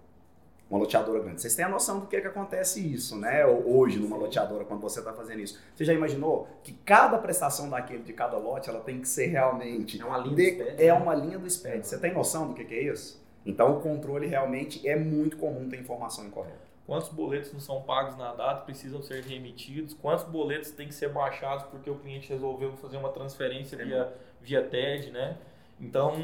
Uma 0.73 0.79
loteadora 0.79 1.21
grande. 1.21 1.43
Vocês 1.43 1.55
têm 1.55 1.67
a 1.67 1.69
noção 1.69 2.01
do 2.01 2.07
que, 2.07 2.17
é 2.17 2.21
que 2.23 2.27
acontece 2.27 2.81
isso, 2.81 3.19
né? 3.19 3.45
Hoje, 3.45 3.99
numa 3.99 4.17
loteadora, 4.17 4.65
quando 4.65 4.81
você 4.81 5.01
está 5.01 5.13
fazendo 5.13 5.41
isso. 5.41 5.61
Você 5.77 5.85
já 5.85 5.93
imaginou 5.93 6.49
que 6.65 6.73
cada 6.73 7.19
prestação 7.19 7.69
daquele 7.69 8.03
de 8.03 8.15
cada 8.15 8.39
lote, 8.39 8.71
ela 8.71 8.81
tem 8.81 8.99
que 8.99 9.07
ser 9.07 9.27
realmente... 9.27 10.01
É 10.01 10.05
uma 10.07 10.17
linha 10.17 10.35
de, 10.35 10.51
do 10.51 10.63
SPED. 10.63 10.83
É 10.83 10.87
né? 10.87 10.93
uma 10.95 11.15
linha 11.15 11.39
do 11.39 11.51
SPED. 11.51 11.87
Você 11.87 11.99
tem 11.99 12.15
noção 12.15 12.49
do 12.49 12.55
que, 12.55 12.65
que 12.65 12.75
é 12.75 12.85
isso? 12.85 13.23
Então, 13.45 13.77
o 13.77 13.81
controle 13.83 14.27
realmente 14.27 14.89
é 14.89 14.97
muito 14.97 15.37
comum 15.37 15.69
ter 15.69 15.79
informação 15.79 16.25
incorreta. 16.25 16.73
Quantos 16.87 17.11
boletos 17.11 17.53
não 17.53 17.61
são 17.61 17.83
pagos 17.83 18.17
na 18.17 18.33
data, 18.33 18.65
precisam 18.65 19.03
ser 19.03 19.23
remetidos? 19.25 19.93
Quantos 19.93 20.25
boletos 20.25 20.71
têm 20.71 20.89
que 20.89 20.95
ser 20.95 21.11
baixados 21.11 21.65
porque 21.67 21.91
o 21.91 21.97
cliente 21.97 22.31
resolveu 22.31 22.73
fazer 22.79 22.97
uma 22.97 23.11
transferência 23.11 23.77
é 23.77 23.85
via, 23.85 24.13
via 24.41 24.63
TED, 24.63 25.11
né? 25.11 25.37
Então, 25.83 26.15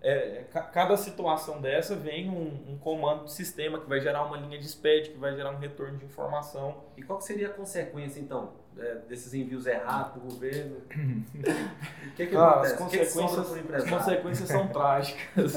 é, 0.00 0.44
cada 0.72 0.96
situação 0.96 1.60
dessa 1.60 1.96
vem 1.96 2.30
um, 2.30 2.72
um, 2.72 2.78
comando 2.78 3.24
de 3.24 3.32
sistema 3.32 3.80
que 3.80 3.88
vai 3.88 4.00
gerar 4.00 4.24
uma 4.24 4.36
linha 4.36 4.56
de 4.56 4.68
SPED, 4.68 5.10
que 5.10 5.18
vai 5.18 5.34
gerar 5.34 5.50
um 5.50 5.58
retorno 5.58 5.98
de 5.98 6.04
informação. 6.04 6.84
E 6.96 7.02
qual 7.02 7.20
seria 7.20 7.48
a 7.48 7.50
consequência, 7.50 8.20
então, 8.20 8.52
é, 8.78 8.94
desses 9.08 9.34
envios 9.34 9.66
errados 9.66 10.12
para 10.12 10.20
o 10.20 10.22
governo? 10.22 10.76
o 10.86 12.14
que, 12.14 12.26
que 12.26 12.36
ah, 12.36 12.48
acontece? 12.48 12.74
As 12.74 12.78
consequências, 12.78 13.66
que 13.66 13.74
as 13.74 13.90
consequências 13.90 14.48
são 14.48 14.68
trágicas. 14.68 15.54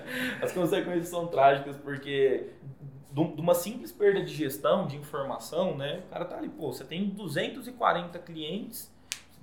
as 0.40 0.52
consequências 0.52 1.08
são 1.08 1.26
trágicas 1.26 1.76
porque 1.76 2.48
de 3.12 3.20
uma 3.20 3.54
simples 3.54 3.92
perda 3.92 4.24
de 4.24 4.32
gestão, 4.32 4.86
de 4.86 4.96
informação, 4.96 5.76
né? 5.76 6.02
O 6.06 6.10
cara 6.10 6.24
tá 6.24 6.38
ali, 6.38 6.48
pô, 6.48 6.72
você 6.72 6.82
tem 6.82 7.10
240 7.10 8.18
clientes 8.20 8.90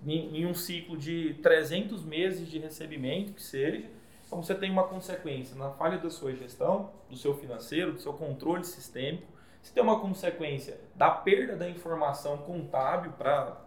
em, 0.05 0.45
um 0.45 0.53
ciclo 0.53 0.97
de 0.97 1.35
300 1.41 2.03
meses 2.03 2.49
de 2.49 2.59
recebimento, 2.59 3.33
que 3.33 3.41
seja, 3.41 3.85
então 4.25 4.41
você 4.41 4.53
tem 4.53 4.69
uma 4.69 4.83
consequência 4.83 5.55
na 5.55 5.71
falha 5.71 5.97
da 5.97 6.09
sua 6.09 6.33
gestão, 6.35 6.91
do 7.09 7.17
seu 7.17 7.33
financeiro, 7.33 7.93
do 7.93 7.99
seu 7.99 8.13
controle 8.13 8.63
sistêmico, 8.63 9.27
você 9.61 9.73
tem 9.73 9.83
uma 9.83 9.99
consequência 9.99 10.79
da 10.95 11.09
perda 11.09 11.55
da 11.55 11.69
informação 11.69 12.37
contábil 12.37 13.11
para 13.13 13.57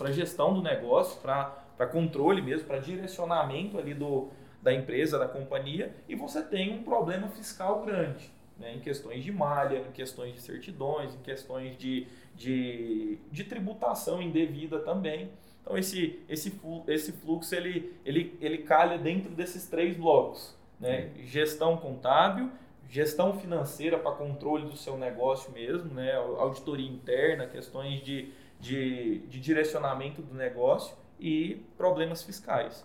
a 0.00 0.10
gestão 0.10 0.54
do 0.54 0.62
negócio, 0.62 1.20
para 1.20 1.86
controle 1.90 2.40
mesmo, 2.40 2.66
para 2.66 2.78
direcionamento 2.78 3.78
ali 3.78 3.92
do, 3.92 4.30
da 4.62 4.72
empresa, 4.72 5.18
da 5.18 5.28
companhia, 5.28 5.94
e 6.08 6.14
você 6.14 6.42
tem 6.42 6.72
um 6.72 6.82
problema 6.82 7.28
fiscal 7.28 7.82
grande. 7.84 8.32
Né, 8.58 8.74
em 8.74 8.80
questões 8.80 9.24
de 9.24 9.32
malha, 9.32 9.78
em 9.78 9.92
questões 9.92 10.34
de 10.34 10.40
certidões, 10.40 11.14
em 11.14 11.22
questões 11.22 11.76
de, 11.76 12.06
de, 12.36 13.18
de 13.30 13.44
tributação 13.44 14.22
indevida 14.22 14.78
também. 14.78 15.30
Então 15.62 15.76
esse, 15.76 16.20
esse, 16.28 16.60
esse 16.86 17.12
fluxo 17.12 17.54
ele, 17.54 17.92
ele, 18.04 18.36
ele 18.40 18.58
calha 18.58 18.98
dentro 18.98 19.30
desses 19.30 19.66
três 19.68 19.96
blocos. 19.96 20.54
Né? 20.78 21.10
Gestão 21.24 21.76
contábil, 21.76 22.50
gestão 22.88 23.38
financeira 23.38 23.98
para 23.98 24.12
controle 24.12 24.66
do 24.66 24.76
seu 24.76 24.98
negócio 24.98 25.50
mesmo, 25.52 25.94
né? 25.94 26.14
auditoria 26.14 26.88
interna, 26.88 27.46
questões 27.46 28.00
de, 28.02 28.32
de, 28.60 29.18
de 29.28 29.40
direcionamento 29.40 30.20
do 30.20 30.34
negócio 30.34 30.96
e 31.18 31.62
problemas 31.76 32.22
fiscais. 32.22 32.84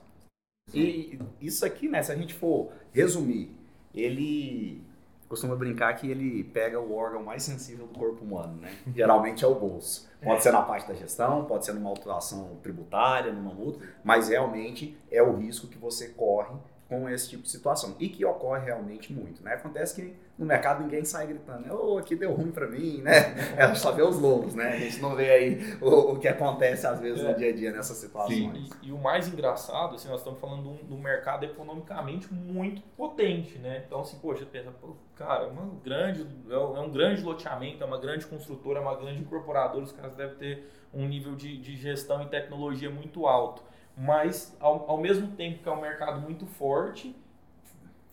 E 0.74 1.18
isso 1.42 1.66
aqui, 1.66 1.88
né, 1.88 2.04
se 2.04 2.12
a 2.12 2.16
gente 2.16 2.34
for 2.34 2.72
resumir, 2.92 3.50
ele 3.96 4.84
costuma 5.28 5.56
brincar 5.56 5.94
que 5.96 6.10
ele 6.10 6.44
pega 6.44 6.80
o 6.80 6.96
órgão 6.96 7.24
mais 7.24 7.44
sensível 7.44 7.88
do 7.88 7.98
corpo 7.98 8.24
humano, 8.24 8.60
né? 8.62 8.78
Geralmente 8.96 9.44
é 9.44 9.48
o 9.48 9.56
bolso. 9.56 10.08
Pode 10.24 10.42
ser 10.42 10.52
na 10.52 10.62
parte 10.62 10.88
da 10.88 10.94
gestão, 10.94 11.46
pode 11.46 11.66
ser 11.66 11.74
numa 11.74 11.90
autuação 11.90 12.58
tributária, 12.64 13.32
numa 13.32 13.54
multa, 13.54 13.80
mas 14.04 14.30
realmente 14.30 14.98
é 15.12 15.22
o 15.22 15.36
risco 15.36 15.68
que 15.68 15.78
você 15.78 16.10
corre 16.10 16.56
com 16.88 17.10
esse 17.10 17.30
tipo 17.30 17.44
de 17.44 17.50
situação 17.50 17.96
e 18.00 18.08
que 18.08 18.24
ocorre 18.24 18.66
realmente 18.66 19.12
muito, 19.12 19.44
né? 19.44 19.56
Acontece 19.56 19.94
que 19.94 20.16
no 20.38 20.46
mercado 20.46 20.84
ninguém 20.84 21.04
sai 21.04 21.28
gritando, 21.28 21.74
ô, 21.74 21.96
oh, 21.96 21.98
aqui 21.98 22.16
deu 22.16 22.32
ruim 22.34 22.52
para 22.52 22.68
mim, 22.68 23.02
né? 23.02 23.36
É 23.58 23.74
só 23.76 23.92
ver 23.92 24.04
os 24.04 24.18
lobos, 24.18 24.54
né? 24.56 24.74
A 24.74 24.78
gente 24.78 25.02
não 25.02 25.16
vê 25.16 25.30
aí 25.30 25.78
o, 25.82 26.14
o 26.14 26.20
que 26.20 26.28
acontece 26.28 26.88
às 26.88 27.00
vezes 27.00 27.24
é. 27.24 27.28
no 27.28 27.38
dia 27.38 27.50
a 27.50 27.54
dia 27.54 27.72
nessas 27.72 27.98
situações. 27.98 28.70
E, 28.82 28.88
e, 28.88 28.92
o 28.92 28.98
mais 28.98 29.28
engraçado, 29.28 29.96
assim, 29.96 30.08
nós 30.08 30.20
estamos 30.20 30.40
falando 30.40 30.78
de 30.86 30.94
um, 30.94 31.02
mercado 31.02 31.44
economicamente 31.44 32.34
muito 32.34 32.82
potente, 32.96 33.58
né? 33.58 33.84
Então, 33.86 34.02
assim, 34.02 34.18
poxa, 34.20 34.46
pensa, 34.46 34.72
pô, 34.72 34.96
cara, 35.16 35.46
é 35.46 35.48
uma 35.48 35.70
grande, 35.84 36.26
é 36.50 36.58
um 36.58 36.92
grande 36.92 37.22
loteamento, 37.22 37.84
é 37.84 37.86
uma 37.86 38.00
grande 38.00 38.26
construtora, 38.26 38.80
é 38.80 38.82
uma 38.82 38.96
grande 38.96 39.22
incorporadora, 39.22 39.84
os 39.84 39.92
caras 39.92 40.14
devem 40.16 40.36
ter 40.38 40.72
um 40.94 41.06
nível 41.06 41.36
de, 41.36 41.58
de 41.58 41.76
gestão 41.76 42.22
e 42.24 42.28
tecnologia 42.28 42.90
muito 42.90 43.26
alto 43.26 43.62
mas 43.98 44.56
ao, 44.60 44.92
ao 44.92 44.98
mesmo 44.98 45.36
tempo 45.36 45.64
que 45.64 45.68
é 45.68 45.72
um 45.72 45.82
mercado 45.82 46.22
muito 46.22 46.46
forte, 46.46 47.16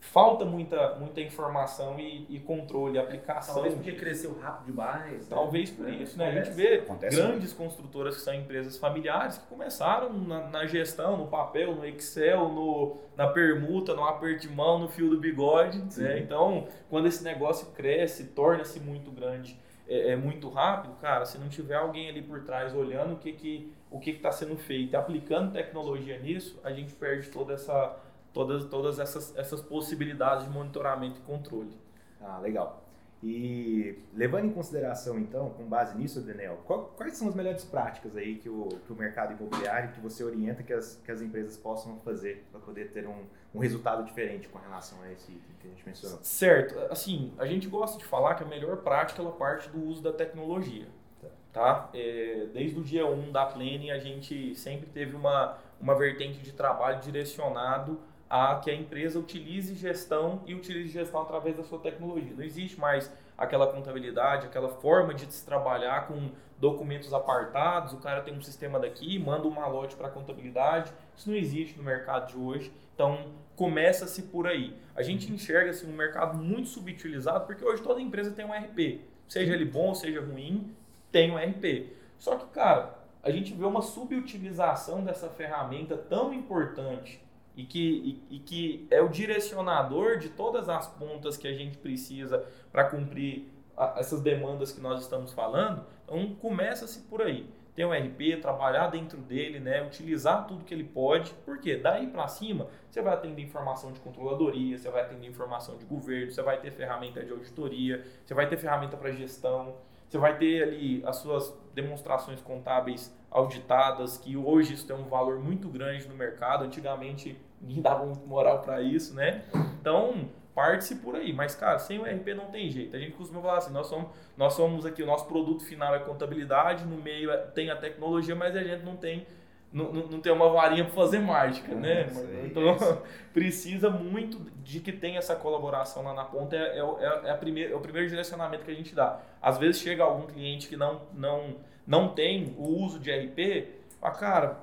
falta 0.01 0.45
muita, 0.45 0.95
muita 0.95 1.21
informação 1.21 1.99
e, 1.99 2.27
e 2.29 2.41
controle, 2.41 2.99
aplicação. 2.99 3.55
Talvez 3.55 3.75
porque 3.75 3.93
cresceu 3.93 4.39
rápido 4.39 4.67
demais. 4.67 5.13
Né? 5.13 5.27
Talvez 5.29 5.71
por 5.71 5.87
né? 5.87 5.97
isso, 5.97 6.17
né? 6.17 6.29
A 6.29 6.43
gente 6.43 6.55
vê 6.55 6.75
Acontece 6.77 7.17
grandes 7.17 7.53
construtoras 7.53 8.17
que 8.17 8.23
são 8.23 8.35
empresas 8.35 8.79
familiares 8.79 9.39
que 9.39 9.47
começaram 9.47 10.13
na, 10.13 10.49
na, 10.49 10.67
gestão, 10.67 11.17
no 11.17 11.27
papel, 11.27 11.75
no 11.75 11.85
Excel, 11.85 12.49
no, 12.49 12.97
na 13.17 13.27
permuta, 13.29 13.95
no 13.95 14.05
aperto 14.05 14.47
de 14.47 14.55
mão, 14.55 14.79
no 14.79 14.89
fio 14.89 15.11
do 15.11 15.19
bigode. 15.19 15.83
Né? 16.01 16.19
Então, 16.19 16.69
quando 16.89 17.09
esse 17.09 17.23
negócio 17.23 17.69
cresce, 17.73 18.25
torna-se 18.29 18.81
muito 18.81 19.11
grande 19.11 19.59
é, 19.87 20.13
é, 20.13 20.17
muito 20.17 20.49
rápido, 20.49 20.95
cara, 21.01 21.25
se 21.25 21.39
não 21.39 21.49
tiver 21.49 21.77
alguém 21.77 22.09
ali 22.09 22.23
por 22.23 22.43
trás 22.43 22.75
olhando 22.75 23.15
o 23.15 23.19
que 23.19 23.33
que 23.33 23.73
o 23.91 24.01
que 24.01 24.11
está 24.11 24.33
sendo 24.33 24.57
feito, 24.57 24.97
aplicando 24.97 25.53
tecnologia 25.53 26.19
nisso, 26.19 26.59
a 26.65 26.73
gente 26.73 26.93
perde 26.95 27.29
toda 27.31 27.55
essa, 27.55 27.97
todas, 28.33 28.65
todas 28.65 28.99
essas, 28.99 29.37
essas 29.37 29.63
possibilidades 29.63 30.45
de 30.45 30.51
monitoramento 30.51 31.21
e 31.21 31.23
controle. 31.23 31.79
Ah, 32.21 32.39
legal. 32.39 32.84
E 33.27 33.99
levando 34.13 34.45
em 34.45 34.51
consideração, 34.51 35.19
então, 35.19 35.49
com 35.49 35.65
base 35.65 35.97
nisso, 35.97 36.21
Daniel, 36.21 36.61
qual, 36.67 36.93
quais 36.95 37.17
são 37.17 37.27
as 37.27 37.35
melhores 37.35 37.65
práticas 37.65 38.15
aí 38.19 38.35
que 38.37 38.51
o, 38.51 38.69
que 38.85 38.93
o 38.93 38.95
mercado 38.95 39.33
imobiliário, 39.33 39.93
que 39.93 40.01
você 40.01 40.23
orienta 40.23 40.63
que 40.63 40.75
as, 40.75 41.01
que 41.03 41.11
as 41.11 41.23
empresas 41.23 41.57
possam 41.57 41.99
fazer 42.01 42.45
para 42.53 42.61
poder 42.61 42.91
ter 42.91 43.07
um, 43.09 43.25
um 43.55 43.61
resultado 43.61 44.05
diferente 44.05 44.47
com 44.47 44.59
relação 44.59 45.01
a 45.01 45.11
esse 45.11 45.33
que 45.59 45.67
a 45.67 45.71
gente 45.71 45.87
mencionou? 45.87 46.19
Certo. 46.21 46.79
Assim, 46.93 47.33
a 47.39 47.47
gente 47.47 47.67
gosta 47.67 47.97
de 47.97 48.05
falar 48.05 48.35
que 48.35 48.45
a 48.45 48.47
melhor 48.47 48.77
prática 48.83 49.23
ela 49.23 49.33
parte 49.33 49.71
do 49.71 49.83
uso 49.83 50.03
da 50.03 50.13
tecnologia. 50.13 50.87
Tá? 51.23 51.29
tá? 51.51 51.91
É, 51.95 52.49
desde 52.53 52.79
o 52.79 52.85
dia 52.85 53.07
1 53.07 53.33
da 53.33 53.47
Plane, 53.47 53.91
a 53.91 53.99
gente 53.99 54.55
sempre 54.55 54.87
teve 54.87 55.17
uma, 55.17 55.57
uma 55.81 55.95
vertente 55.95 56.41
de 56.41 56.53
trabalho 56.53 57.01
direcionado 57.01 57.99
a 58.35 58.57
que 58.57 58.69
a 58.69 58.75
empresa 58.75 59.17
utilize 59.17 59.73
gestão 59.77 60.43
e 60.45 60.57
utilize 60.57 60.89
gestão 60.89 61.23
através 61.23 61.57
da 61.57 61.63
sua 61.63 61.79
tecnologia. 61.79 62.33
Não 62.37 62.43
existe 62.43 62.81
mais 62.81 63.09
aquela 63.39 63.69
contabilidade, 63.69 64.47
aquela 64.47 64.69
forma 64.69 65.15
de 65.15 65.33
se 65.33 65.47
trabalhar 65.47 66.09
com 66.09 66.31
documentos 66.59 67.15
apartados, 67.15 67.93
o 67.93 67.99
cara 67.99 68.23
tem 68.23 68.35
um 68.35 68.41
sistema 68.41 68.81
daqui, 68.81 69.21
manda 69.21 69.47
um 69.47 69.53
malote 69.53 69.95
para 69.95 70.09
a 70.09 70.11
contabilidade. 70.11 70.93
Isso 71.17 71.31
não 71.31 71.37
existe 71.37 71.79
no 71.79 71.85
mercado 71.85 72.33
de 72.33 72.37
hoje. 72.37 72.73
Então, 72.93 73.25
começa-se 73.55 74.23
por 74.23 74.49
aí. 74.49 74.77
A 74.97 75.03
gente 75.05 75.33
enxerga 75.33 75.71
assim, 75.71 75.89
um 75.89 75.97
mercado 75.97 76.37
muito 76.37 76.69
subutilizado, 76.69 77.47
porque 77.47 77.65
hoje 77.65 77.85
toda 77.85 78.01
empresa 78.01 78.33
tem 78.33 78.45
um 78.45 78.53
RP. 78.53 79.03
Seja 79.29 79.53
ele 79.53 79.65
bom, 79.65 79.95
seja 79.95 80.21
ruim, 80.21 80.75
tem 81.13 81.31
um 81.31 81.37
RP. 81.37 81.93
Só 82.19 82.35
que, 82.35 82.47
cara, 82.47 82.99
a 83.23 83.31
gente 83.31 83.55
vê 83.55 83.65
uma 83.65 83.81
subutilização 83.81 85.05
dessa 85.05 85.29
ferramenta 85.29 85.97
tão 85.97 86.35
importante 86.35 87.24
e 87.57 87.65
que, 87.65 88.23
e, 88.31 88.37
e, 88.37 88.39
que 88.41 88.87
é 88.91 89.01
o 89.01 89.09
direcionador 89.09 90.19
de 90.19 90.29
todas 90.29 90.69
as 90.69 90.87
pontas 90.87 91.37
que 91.37 91.47
a 91.47 91.53
gente 91.53 91.79
precisa 91.79 92.45
para 92.73 92.85
cumprir 92.85 93.49
a, 93.77 93.95
essas 93.99 94.21
demandas 94.21 94.73
que 94.73 94.81
nós 94.81 95.03
estamos 95.03 95.33
falando. 95.33 95.85
Então, 96.05 96.35
começa-se 96.35 97.01
por 97.03 97.23
aí. 97.23 97.49
Ter 97.75 97.85
um 97.85 97.93
RP, 97.93 98.41
trabalhar 98.41 98.87
dentro 98.87 99.19
dele, 99.19 99.59
né, 99.59 99.85
utilizar 99.85 100.47
tudo 100.47 100.65
que 100.65 100.73
ele 100.73 100.85
pode, 100.85 101.33
porque 101.45 101.77
daí 101.77 102.07
para 102.07 102.29
cima 102.29 102.69
você 102.89 103.03
vai 103.03 103.13
atender 103.15 103.43
informação 103.43 103.91
de 103.91 103.99
controladoria, 103.99 104.79
você 104.79 104.89
vai 104.89 105.03
atender 105.03 105.27
informação 105.27 105.77
de 105.77 105.85
governo, 105.85 106.31
você 106.31 106.41
vai 106.41 106.61
ter 106.61 106.71
ferramenta 106.71 107.25
de 107.25 107.33
auditoria, 107.33 108.07
você 108.25 108.33
vai 108.33 108.49
ter 108.49 108.57
ferramenta 108.59 108.97
para 108.97 109.11
gestão, 109.11 109.75
você 110.15 110.19
vai 110.19 110.39
ter 110.39 110.63
ali 110.63 111.03
as 111.05 111.17
suas 111.17 111.53
demonstrações 111.75 112.41
contábeis 112.41 113.13
auditadas, 113.29 114.17
que 114.17 114.37
hoje 114.37 114.75
isso 114.75 114.87
tem 114.87 114.95
um 114.95 115.09
valor 115.09 115.41
muito 115.41 115.69
grande 115.69 116.07
no 116.07 116.15
mercado. 116.15 116.63
Antigamente 116.63 117.37
ninguém 117.61 117.83
dava 117.83 118.07
muito 118.07 118.25
moral 118.25 118.61
para 118.61 118.81
isso, 118.81 119.13
né? 119.13 119.43
Então, 119.81 120.31
parte-se 120.55 120.97
por 120.97 121.17
aí. 121.17 121.33
Mas, 121.33 121.57
cara, 121.57 121.81
sem 121.81 121.99
o 121.99 122.05
RP 122.05 122.29
não 122.29 122.47
tem 122.47 122.71
jeito. 122.71 122.95
A 122.95 122.99
gente 123.01 123.17
costuma 123.17 123.41
falar 123.41 123.59
assim, 123.59 123.73
nós 123.73 123.89
somos, 123.89 124.09
nós 124.37 124.53
somos 124.53 124.87
aqui, 124.87 125.03
o 125.03 125.07
nosso 125.07 125.27
produto 125.27 125.65
final 125.65 125.93
é 125.97 125.99
contabilidade, 125.99 126.87
no 126.87 126.97
meio 126.97 127.33
é, 127.33 127.37
tem 127.37 127.71
a 127.71 127.77
tecnologia, 127.77 128.37
mas 128.37 128.55
a 128.55 128.63
gente 128.63 128.85
não 128.85 128.95
tem 128.97 129.27
não, 129.75 129.93
não, 129.93 130.21
tem 130.21 130.33
uma 130.33 130.49
varinha 130.51 130.85
para 130.85 130.95
fazer 130.95 131.19
mágica, 131.19 131.75
né? 131.75 132.07
então 132.45 132.77
precisa 133.35 133.91
muito 133.91 134.39
de 134.63 134.79
que 134.79 134.93
tenha 134.93 135.19
essa 135.19 135.35
colaboração 135.35 136.05
lá 136.05 136.15
na 136.15 136.25
ponta. 136.25 136.55
É, 136.55 136.79
é, 136.79 137.21
é, 137.25 137.31
a 137.33 137.37
primeira, 137.37 137.73
é 137.73 137.77
o 137.77 137.81
primeiro 137.81 138.09
direcionamento 138.09 138.65
que 138.65 138.71
a 138.71 138.75
gente 138.75 138.95
dá. 138.95 139.21
Às 139.43 139.59
vezes 139.59 139.83
chega 139.83 140.05
algum 140.05 140.29
cliente 140.29 140.69
que 140.69 140.77
não, 140.77 141.03
não, 141.13 141.57
não 141.85 142.15
tem 142.15 142.55
o 142.57 142.69
uso 142.69 143.01
de 143.01 143.11
RP, 143.11 143.67
fala, 144.01 144.15
cara, 144.15 144.59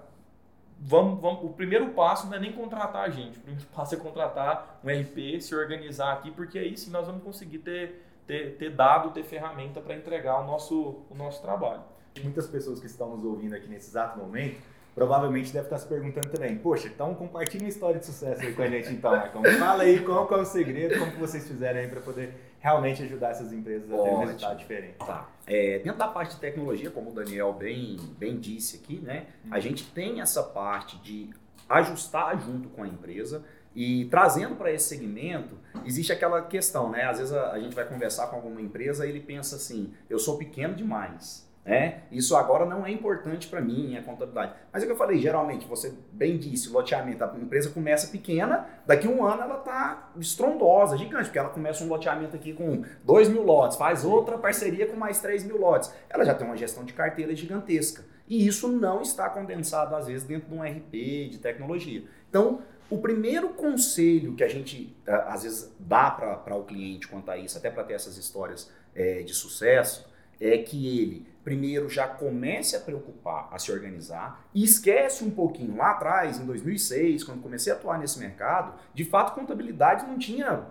vamos, 0.80 1.20
vamos, 1.20 1.44
o 1.44 1.50
primeiro 1.50 1.90
passo 1.90 2.28
não 2.28 2.38
é 2.38 2.40
nem 2.40 2.54
contratar 2.54 3.04
a 3.04 3.10
gente, 3.10 3.38
o 3.38 3.42
primeiro 3.42 3.68
passo 3.76 3.96
é 3.96 3.98
contratar 3.98 4.80
um 4.82 4.88
RP, 4.88 5.42
se 5.42 5.54
organizar 5.54 6.14
aqui, 6.14 6.32
porque 6.32 6.58
aí 6.58 6.78
sim 6.78 6.90
nós 6.90 7.06
vamos 7.06 7.22
conseguir 7.22 7.58
ter, 7.58 8.02
ter, 8.26 8.56
ter 8.56 8.70
dado, 8.70 9.10
ter 9.10 9.24
ferramenta 9.24 9.82
para 9.82 9.94
entregar 9.94 10.40
o 10.40 10.48
nosso, 10.48 11.04
o 11.10 11.16
nosso 11.16 11.42
trabalho. 11.42 11.84
Muitas 12.24 12.48
pessoas 12.48 12.80
que 12.80 12.86
estão 12.86 13.10
nos 13.10 13.26
ouvindo 13.26 13.56
aqui 13.56 13.68
nesse 13.68 13.90
exato 13.90 14.18
momento 14.18 14.71
provavelmente 14.94 15.54
deve 15.54 15.66
estar 15.66 15.78
se 15.78 15.88
perguntando 15.88 16.30
também, 16.30 16.58
poxa, 16.58 16.88
então 16.88 17.14
compartilha 17.16 17.64
uma 17.64 17.70
história 17.70 18.00
de 18.00 18.06
sucesso 18.06 18.42
aí 18.42 18.54
com 18.54 18.62
a 18.62 18.68
gente 18.68 18.90
então, 18.90 19.12
Marcão. 19.12 19.44
Fala 19.58 19.84
aí 19.84 20.00
qual, 20.00 20.28
qual 20.28 20.40
é 20.40 20.44
o 20.44 20.46
segredo, 20.46 21.00
como 21.00 21.12
que 21.12 21.20
vocês 21.20 21.48
fizeram 21.48 21.80
aí 21.80 21.88
para 21.88 22.02
poder 22.02 22.34
realmente 22.60 23.02
ajudar 23.04 23.32
essas 23.32 23.52
empresas 23.52 23.92
a 23.92 23.98
ter 23.98 24.10
um 24.10 24.20
resultado 24.20 24.58
diferente. 24.58 24.98
Tá. 24.98 25.30
É, 25.48 25.80
dentro 25.80 25.98
da 25.98 26.08
parte 26.08 26.36
de 26.36 26.42
tecnologia, 26.42 26.92
como 26.92 27.10
o 27.10 27.14
Daniel 27.14 27.54
bem, 27.54 27.98
bem 28.18 28.40
disse 28.40 28.78
aqui, 28.78 29.00
né, 29.00 29.28
hum. 29.46 29.50
a 29.52 29.60
gente 29.60 29.86
tem 29.92 30.22
essa 30.22 30.44
parte 30.44 30.98
de 30.98 31.30
ajustar 31.68 32.40
junto 32.40 32.70
com 32.70 32.84
a 32.84 32.88
empresa 32.88 33.44
e 33.74 34.06
trazendo 34.06 34.56
para 34.56 34.72
esse 34.72 34.90
segmento, 34.90 35.58
existe 35.86 36.12
aquela 36.12 36.42
questão, 36.42 36.90
né? 36.90 37.04
Às 37.04 37.20
vezes 37.20 37.34
a, 37.34 37.52
a 37.52 37.60
gente 37.60 37.74
vai 37.74 37.86
conversar 37.86 38.28
com 38.28 38.36
alguma 38.36 38.62
empresa 38.62 39.06
e 39.06 39.10
ele 39.10 39.22
pensa 39.22 39.56
assim, 39.56 39.94
eu 40.10 40.20
sou 40.20 40.38
pequeno 40.38 40.76
demais. 40.76 41.50
Né? 41.64 42.02
Isso 42.12 42.36
agora 42.36 42.66
não 42.66 42.86
é 42.86 42.92
importante 42.92 43.48
para 43.48 43.62
mim, 43.62 43.96
a 43.96 44.02
contabilidade. 44.02 44.54
Mas 44.74 44.82
é 44.82 44.86
o 44.86 44.88
que 44.88 44.94
eu 44.94 44.98
falei, 44.98 45.20
geralmente, 45.20 45.68
você 45.68 45.94
bem 46.12 46.38
disse, 46.38 46.70
loteamento, 46.70 47.24
a 47.24 47.38
empresa 47.40 47.70
começa 47.70 48.08
pequena, 48.08 48.68
daqui 48.86 49.08
um 49.08 49.24
ano 49.24 49.44
ela 49.44 49.60
está 49.60 50.12
estrondosa, 50.18 50.98
gigante, 50.98 51.26
porque 51.26 51.38
ela 51.38 51.50
começa 51.50 51.84
um 51.84 51.88
loteamento 51.88 52.36
aqui 52.36 52.52
com 52.52 52.84
2 53.04 53.30
mil 53.30 53.44
lotes, 53.44 53.78
faz 53.78 54.04
outra 54.04 54.40
parceria 54.40 54.88
com 54.88 54.96
mais 54.96 55.20
3 55.20 55.44
mil 55.44 55.58
lotes. 55.58 55.94
Ela 56.10 56.26
já 56.26 56.34
tem 56.34 56.48
uma 56.48 56.58
gestão 56.58 56.84
de 56.84 56.94
carteira 56.94 57.36
gigantesca. 57.36 58.04
E 58.28 58.48
isso 58.48 58.68
não 58.68 59.02
está 59.02 59.30
condensado, 59.30 59.96
às 59.96 60.08
vezes, 60.08 60.24
dentro 60.24 60.50
de 60.50 60.56
um 60.56 60.64
RP, 60.64 61.30
de 61.30 61.38
tecnologia. 61.38 62.04
Então, 62.30 62.62
o 62.90 62.98
primeiro 62.98 63.50
conselho 63.50 64.36
que 64.36 64.44
a 64.44 64.48
gente, 64.48 64.96
às 65.06 65.44
vezes, 65.44 65.72
dá 65.80 66.10
para 66.10 66.56
o 66.56 66.64
cliente 66.64 67.08
quanto 67.08 67.30
a 67.30 67.38
isso, 67.38 67.58
até 67.58 67.70
para 67.70 67.84
ter 67.84 67.94
essas 67.94 68.18
histórias 68.18 68.72
é, 68.96 69.22
de 69.22 69.34
sucesso, 69.34 70.10
é 70.42 70.58
que 70.58 71.00
ele 71.00 71.28
primeiro 71.44 71.90
já 71.90 72.08
comece 72.08 72.76
a 72.76 72.80
preocupar, 72.80 73.50
a 73.52 73.58
se 73.58 73.72
organizar 73.72 74.46
e 74.54 74.64
esquece 74.64 75.24
um 75.24 75.32
pouquinho 75.32 75.76
lá 75.78 75.92
atrás, 75.92 76.40
em 76.40 76.46
2006, 76.46 77.24
quando 77.24 77.42
comecei 77.42 77.72
a 77.72 77.76
atuar 77.76 77.98
nesse 77.98 78.20
mercado, 78.20 78.74
de 78.94 79.06
fato 79.06 79.34
contabilidade 79.34 80.06
não 80.06 80.18
tinha 80.18 80.68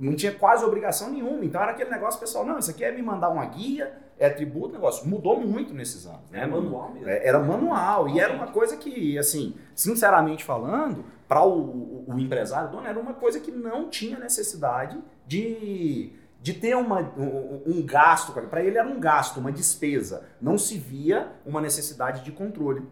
não 0.00 0.14
tinha 0.16 0.32
quase 0.32 0.64
obrigação 0.64 1.10
nenhuma. 1.10 1.44
Então 1.44 1.60
era 1.60 1.72
aquele 1.72 1.90
negócio 1.90 2.18
pessoal, 2.18 2.46
não, 2.46 2.58
isso 2.58 2.70
aqui 2.70 2.82
é 2.82 2.90
me 2.90 3.02
mandar 3.02 3.28
uma 3.28 3.44
guia, 3.44 3.92
é 4.18 4.30
tributo, 4.30 4.72
negócio. 4.72 5.06
Mudou 5.06 5.38
muito 5.38 5.74
nesses 5.74 6.06
anos. 6.06 6.30
Né? 6.30 6.42
É 6.42 6.46
manual 6.46 6.92
mesmo. 6.92 7.08
É, 7.08 7.26
Era 7.26 7.38
manual 7.38 8.08
e 8.08 8.18
era 8.18 8.32
uma 8.32 8.46
coisa 8.46 8.76
que, 8.76 9.18
assim, 9.18 9.54
sinceramente 9.74 10.42
falando, 10.44 11.04
para 11.28 11.42
o, 11.42 11.60
o, 11.60 12.04
o 12.08 12.18
empresário, 12.18 12.70
dono, 12.70 12.86
era 12.86 12.98
uma 12.98 13.12
coisa 13.12 13.38
que 13.40 13.50
não 13.50 13.90
tinha 13.90 14.18
necessidade 14.18 14.98
de, 15.26 16.12
de 16.46 16.54
ter 16.54 16.76
uma, 16.76 17.00
um, 17.18 17.62
um 17.66 17.82
gasto. 17.84 18.30
Para 18.30 18.62
ele 18.62 18.78
era 18.78 18.86
um 18.86 19.00
gasto, 19.00 19.38
uma 19.40 19.50
despesa. 19.50 20.28
Não 20.40 20.56
se 20.56 20.78
via 20.78 21.32
uma 21.44 21.60
necessidade 21.60 22.22
de 22.22 22.30
controle 22.30 22.86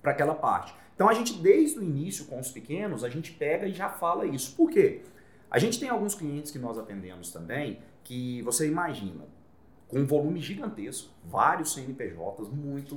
para 0.00 0.12
aquela 0.12 0.36
parte. 0.36 0.72
Então 0.94 1.08
a 1.08 1.12
gente, 1.12 1.34
desde 1.34 1.80
o 1.80 1.82
início 1.82 2.26
com 2.26 2.38
os 2.38 2.52
pequenos, 2.52 3.02
a 3.02 3.08
gente 3.08 3.32
pega 3.32 3.66
e 3.66 3.72
já 3.72 3.88
fala 3.88 4.24
isso. 4.24 4.54
Por 4.54 4.70
quê? 4.70 5.02
A 5.50 5.58
gente 5.58 5.80
tem 5.80 5.88
alguns 5.88 6.14
clientes 6.14 6.52
que 6.52 6.60
nós 6.60 6.78
atendemos 6.78 7.32
também 7.32 7.80
que 8.04 8.40
você 8.42 8.68
imagina, 8.68 9.24
com 9.88 9.98
um 9.98 10.06
volume 10.06 10.38
gigantesco, 10.38 11.10
vários 11.24 11.74
CNPJs, 11.74 12.50
muito 12.52 12.94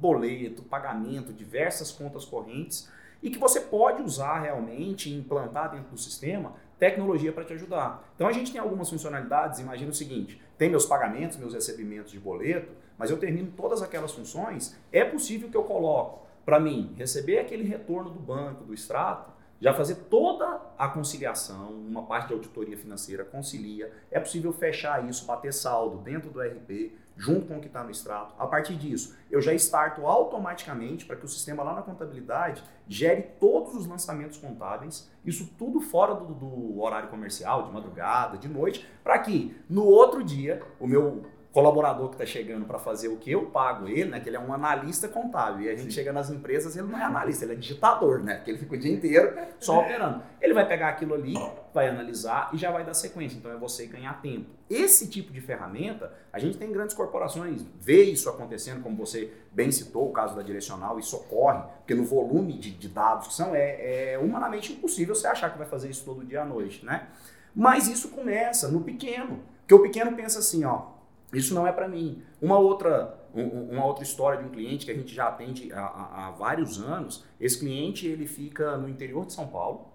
boleto, 0.00 0.62
pagamento, 0.62 1.30
diversas 1.30 1.92
contas 1.92 2.24
correntes, 2.24 2.88
e 3.22 3.28
que 3.28 3.38
você 3.38 3.60
pode 3.60 4.00
usar 4.02 4.40
realmente, 4.40 5.12
implantar 5.12 5.72
dentro 5.72 5.90
do 5.90 5.98
sistema 5.98 6.54
tecnologia 6.82 7.32
para 7.32 7.44
te 7.44 7.52
ajudar. 7.52 8.12
Então 8.16 8.26
a 8.26 8.32
gente 8.32 8.50
tem 8.50 8.60
algumas 8.60 8.90
funcionalidades, 8.90 9.60
imagina 9.60 9.92
o 9.92 9.94
seguinte, 9.94 10.42
tem 10.58 10.68
meus 10.68 10.84
pagamentos, 10.84 11.36
meus 11.36 11.54
recebimentos 11.54 12.10
de 12.10 12.18
boleto, 12.18 12.72
mas 12.98 13.08
eu 13.08 13.18
termino 13.18 13.52
todas 13.56 13.82
aquelas 13.82 14.10
funções, 14.10 14.76
é 14.90 15.04
possível 15.04 15.48
que 15.48 15.56
eu 15.56 15.62
coloco 15.62 16.26
para 16.44 16.58
mim 16.58 16.92
receber 16.96 17.38
aquele 17.38 17.62
retorno 17.62 18.10
do 18.10 18.18
banco, 18.18 18.64
do 18.64 18.74
extrato, 18.74 19.30
já 19.60 19.72
fazer 19.72 19.94
toda 20.10 20.60
a 20.76 20.88
conciliação, 20.88 21.70
uma 21.70 22.02
parte 22.02 22.26
de 22.26 22.34
auditoria 22.34 22.76
financeira 22.76 23.24
concilia, 23.24 23.92
é 24.10 24.18
possível 24.18 24.52
fechar 24.52 25.08
isso, 25.08 25.24
bater 25.24 25.52
saldo 25.52 25.98
dentro 25.98 26.32
do 26.32 26.40
RP, 26.40 26.98
junto 27.16 27.46
com 27.46 27.58
o 27.58 27.60
que 27.60 27.66
está 27.66 27.82
no 27.82 27.90
extrato. 27.90 28.34
A 28.38 28.46
partir 28.46 28.74
disso, 28.74 29.16
eu 29.30 29.40
já 29.40 29.52
starto 29.54 30.06
automaticamente 30.06 31.04
para 31.04 31.16
que 31.16 31.24
o 31.24 31.28
sistema 31.28 31.62
lá 31.62 31.74
na 31.74 31.82
contabilidade 31.82 32.62
gere 32.88 33.22
todos 33.38 33.74
os 33.74 33.86
lançamentos 33.86 34.38
contábeis, 34.38 35.10
isso 35.24 35.48
tudo 35.58 35.80
fora 35.80 36.14
do, 36.14 36.34
do 36.34 36.80
horário 36.80 37.08
comercial, 37.08 37.64
de 37.64 37.72
madrugada, 37.72 38.36
de 38.36 38.48
noite, 38.48 38.86
para 39.02 39.18
que 39.18 39.56
no 39.68 39.84
outro 39.84 40.22
dia 40.22 40.62
o 40.80 40.86
meu 40.86 41.24
colaborador 41.52 42.08
que 42.08 42.14
está 42.14 42.24
chegando 42.24 42.64
para 42.64 42.78
fazer 42.78 43.08
o 43.08 43.18
que 43.18 43.30
eu 43.30 43.46
pago 43.46 43.86
ele, 43.86 44.06
né? 44.06 44.20
Que 44.20 44.28
ele 44.28 44.36
é 44.36 44.40
um 44.40 44.52
analista 44.52 45.06
contábil. 45.06 45.66
E 45.66 45.68
a 45.68 45.76
gente 45.76 45.84
Sim. 45.84 45.90
chega 45.90 46.12
nas 46.12 46.30
empresas, 46.30 46.76
ele 46.76 46.88
não 46.88 46.98
é 46.98 47.04
analista, 47.04 47.44
ele 47.44 47.52
é 47.52 47.56
digitador, 47.56 48.20
né? 48.20 48.40
Que 48.42 48.50
ele 48.50 48.58
fica 48.58 48.74
o 48.74 48.78
dia 48.78 48.92
inteiro 48.92 49.36
só 49.60 49.80
operando. 49.80 50.22
Ele 50.40 50.54
vai 50.54 50.66
pegar 50.66 50.88
aquilo 50.88 51.12
ali, 51.12 51.34
vai 51.74 51.88
analisar 51.88 52.48
e 52.54 52.56
já 52.56 52.70
vai 52.70 52.84
dar 52.84 52.94
sequência. 52.94 53.36
Então 53.36 53.52
é 53.52 53.56
você 53.56 53.86
ganhar 53.86 54.20
tempo. 54.22 54.46
Esse 54.70 55.08
tipo 55.08 55.30
de 55.30 55.42
ferramenta, 55.42 56.10
a 56.32 56.38
gente 56.38 56.56
tem 56.56 56.72
grandes 56.72 56.94
corporações, 56.94 57.62
vê 57.78 58.04
isso 58.04 58.30
acontecendo, 58.30 58.82
como 58.82 58.96
você 58.96 59.30
bem 59.52 59.70
citou, 59.70 60.08
o 60.08 60.12
caso 60.12 60.34
da 60.34 60.40
direcional, 60.40 60.98
isso 60.98 61.14
ocorre, 61.16 61.62
porque 61.78 61.94
no 61.94 62.04
volume 62.04 62.54
de, 62.54 62.70
de 62.70 62.88
dados 62.88 63.28
que 63.28 63.34
são, 63.34 63.54
é, 63.54 64.12
é 64.14 64.18
humanamente 64.18 64.72
impossível 64.72 65.14
você 65.14 65.26
achar 65.26 65.52
que 65.52 65.58
vai 65.58 65.66
fazer 65.66 65.90
isso 65.90 66.02
todo 66.02 66.24
dia 66.24 66.40
à 66.40 66.44
noite, 66.46 66.82
né? 66.86 67.08
Mas 67.54 67.88
isso 67.88 68.08
começa 68.08 68.68
no 68.68 68.80
pequeno. 68.80 69.40
Porque 69.60 69.74
o 69.74 69.82
pequeno 69.82 70.16
pensa 70.16 70.38
assim, 70.38 70.64
ó, 70.64 70.91
isso 71.32 71.54
não 71.54 71.66
é 71.66 71.72
para 71.72 71.88
mim. 71.88 72.22
Uma 72.40 72.58
outra, 72.58 73.18
uma 73.34 73.84
outra 73.84 74.02
história 74.02 74.38
de 74.38 74.48
um 74.48 74.50
cliente 74.50 74.84
que 74.84 74.90
a 74.90 74.94
gente 74.94 75.14
já 75.14 75.28
atende 75.28 75.72
há, 75.72 76.26
há 76.26 76.30
vários 76.30 76.80
anos, 76.80 77.24
esse 77.40 77.58
cliente 77.58 78.06
ele 78.06 78.26
fica 78.26 78.76
no 78.76 78.88
interior 78.88 79.24
de 79.24 79.32
São 79.32 79.46
Paulo, 79.48 79.92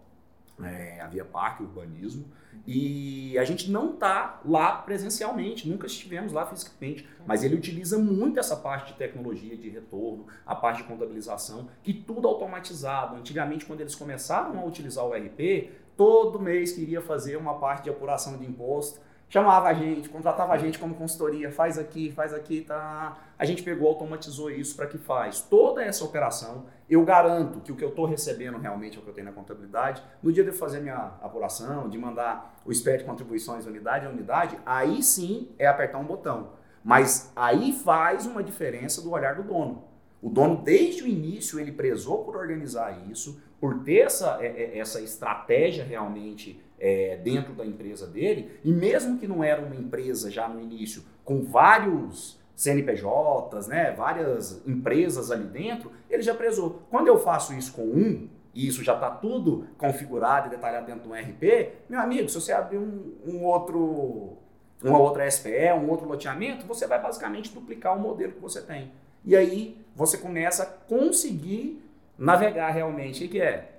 é, 0.64 1.00
a 1.02 1.08
Via 1.08 1.24
Parque 1.24 1.64
Urbanismo, 1.64 2.26
e 2.66 3.38
a 3.38 3.46
gente 3.46 3.70
não 3.70 3.94
está 3.94 4.42
lá 4.44 4.74
presencialmente, 4.78 5.70
nunca 5.70 5.86
estivemos 5.86 6.34
lá 6.34 6.46
fisicamente, 6.46 7.08
mas 7.26 7.44
ele 7.44 7.56
utiliza 7.56 7.98
muito 7.98 8.40
essa 8.40 8.56
parte 8.56 8.92
de 8.92 8.98
tecnologia 8.98 9.56
de 9.56 9.70
retorno, 9.70 10.26
a 10.46 10.56
parte 10.56 10.78
de 10.78 10.84
contabilização, 10.84 11.68
e 11.86 11.94
tudo 11.94 12.28
automatizado. 12.28 13.16
Antigamente, 13.16 13.66
quando 13.66 13.82
eles 13.82 13.96
começaram 13.96 14.60
a 14.60 14.66
utilizar 14.66 15.06
o 15.06 15.14
RP, 15.14 15.70
todo 15.96 16.40
mês 16.40 16.72
queria 16.72 17.02
fazer 17.02 17.38
uma 17.38 17.56
parte 17.60 17.86
de 17.86 17.90
apuração 17.90 18.38
de 18.38 18.46
imposto, 18.46 19.00
chamava 19.30 19.68
a 19.68 19.74
gente, 19.74 20.10
contratava 20.10 20.54
a 20.54 20.58
gente 20.58 20.80
como 20.80 20.96
consultoria, 20.96 21.52
faz 21.52 21.78
aqui, 21.78 22.12
faz 22.12 22.34
aqui, 22.34 22.62
tá. 22.62 23.18
A 23.38 23.46
gente 23.46 23.62
pegou, 23.64 23.88
automatizou 23.90 24.50
isso 24.50 24.76
para 24.76 24.88
que 24.88 24.98
faz 24.98 25.42
toda 25.42 25.84
essa 25.84 26.04
operação. 26.04 26.66
Eu 26.90 27.04
garanto 27.04 27.60
que 27.60 27.72
o 27.72 27.76
que 27.76 27.84
eu 27.84 27.90
estou 27.90 28.06
recebendo 28.06 28.58
realmente 28.58 28.98
é 28.98 29.00
o 29.00 29.04
que 29.04 29.10
eu 29.10 29.14
tenho 29.14 29.28
na 29.28 29.34
contabilidade. 29.34 30.02
No 30.24 30.32
dia 30.32 30.44
de 30.44 30.50
eu 30.50 30.56
fazer 30.56 30.80
minha 30.80 31.14
apuração, 31.22 31.90
de 31.90 31.98
mandar 31.98 32.62
o 32.66 32.74
SPED 32.74 33.04
contribuições 33.04 33.66
unidade 33.66 34.06
a 34.06 34.10
unidade, 34.10 34.58
aí 34.66 35.04
sim 35.04 35.50
é 35.60 35.68
apertar 35.68 35.98
um 35.98 36.06
botão. 36.06 36.52
Mas 36.84 37.32
aí 37.36 37.74
faz 37.74 38.26
uma 38.26 38.42
diferença 38.42 39.02
do 39.02 39.12
olhar 39.12 39.36
do 39.36 39.44
dono. 39.44 39.84
O 40.22 40.30
dono, 40.30 40.64
desde 40.64 41.04
o 41.04 41.08
início, 41.08 41.60
ele 41.60 41.72
prezou 41.72 42.24
por 42.24 42.36
organizar 42.36 42.98
isso, 43.10 43.42
por 43.60 43.84
ter 43.84 44.00
essa, 44.00 44.38
é, 44.42 44.48
é, 44.48 44.80
essa 44.80 45.02
estratégia 45.02 45.84
realmente 45.84 46.62
é, 46.80 47.18
dentro 47.18 47.54
da 47.54 47.66
empresa 47.66 48.08
dele, 48.08 48.60
e 48.64 48.72
mesmo 48.72 49.18
que 49.18 49.28
não 49.28 49.44
era 49.44 49.62
uma 49.62 49.76
empresa 49.76 50.30
já 50.30 50.48
no 50.48 50.62
início 50.62 51.04
com 51.24 51.44
vários 51.44 52.40
CNPJs, 52.56 53.68
né, 53.68 53.92
várias 53.92 54.66
empresas 54.68 55.30
ali 55.32 55.46
dentro, 55.46 55.92
ele 56.10 56.24
já 56.24 56.34
prezou. 56.34 56.82
Quando 56.90 57.08
eu 57.08 57.20
faço 57.20 57.54
isso 57.54 57.74
com 57.74 57.84
um, 57.84 58.28
e 58.54 58.68
isso 58.68 58.84
já 58.84 58.96
está 58.96 59.12
tudo 59.12 59.68
configurado 59.78 60.48
e 60.48 60.50
detalhado 60.50 60.88
dentro 60.88 61.08
do 61.08 61.14
RP, 61.14 61.74
meu 61.88 62.00
amigo, 62.00 62.28
se 62.28 62.42
você 62.42 62.52
abrir 62.52 62.80
um, 62.80 63.14
um 63.24 63.44
outro, 63.44 64.38
uma 64.84 64.98
outra 64.98 65.30
SPE, 65.30 65.72
um 65.78 65.90
outro 65.90 66.08
loteamento, 66.08 66.66
você 66.66 66.88
vai 66.88 67.00
basicamente 67.00 67.54
duplicar 67.54 67.96
o 67.96 68.00
modelo 68.00 68.34
que 68.34 68.42
você 68.42 68.60
tem. 68.62 68.92
E 69.24 69.36
aí 69.36 69.78
você 69.96 70.18
começa 70.18 70.64
a 70.64 70.66
conseguir 70.66 71.84
navegar 72.18 72.72
realmente. 72.72 73.26
O 73.26 73.30
que 73.30 73.40
é? 73.40 73.77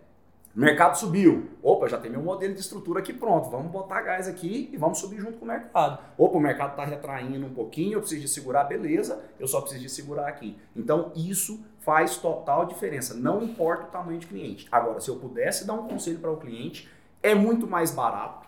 Mercado 0.55 0.97
subiu. 0.97 1.51
Opa, 1.63 1.87
já 1.89 1.99
tem 1.99 2.11
meu 2.11 2.23
modelo 2.23 2.53
de 2.53 2.61
estrutura 2.61 3.01
aqui 3.01 3.13
pronto. 3.13 3.49
Vamos 3.51 3.71
botar 3.71 4.03
gás 4.03 4.27
aqui 4.27 4.69
e 4.73 4.77
vamos 4.77 4.99
subir 4.99 5.21
junto 5.21 5.39
com 5.39 5.45
o 5.45 5.49
mercado. 5.49 5.99
Opa, 6.17 6.37
o 6.37 6.41
mercado 6.41 6.71
está 6.71 6.85
retraindo 6.85 7.47
um 7.47 7.55
pouquinho, 7.55 7.95
eu 7.95 8.01
preciso 8.01 8.23
de 8.23 8.29
segurar, 8.29 8.65
beleza, 8.65 9.23
eu 9.39 9.47
só 9.47 9.61
preciso 9.61 9.83
de 9.83 9.91
segurar 9.91 10.27
aqui. 10.27 10.59
Então, 10.75 11.13
isso 11.15 11.65
faz 11.79 12.17
total 12.17 12.67
diferença. 12.67 13.15
Não 13.15 13.43
importa 13.43 13.85
o 13.85 13.91
tamanho 13.91 14.19
de 14.19 14.27
cliente. 14.27 14.67
Agora, 14.73 15.01
se 15.01 15.09
eu 15.09 15.17
pudesse 15.17 15.67
dar 15.67 15.75
um 15.75 15.87
conselho 15.87 16.19
para 16.19 16.31
o 16.31 16.37
cliente, 16.37 16.89
é 17.23 17.35
muito 17.35 17.67
mais 17.67 17.91
barato 17.91 18.48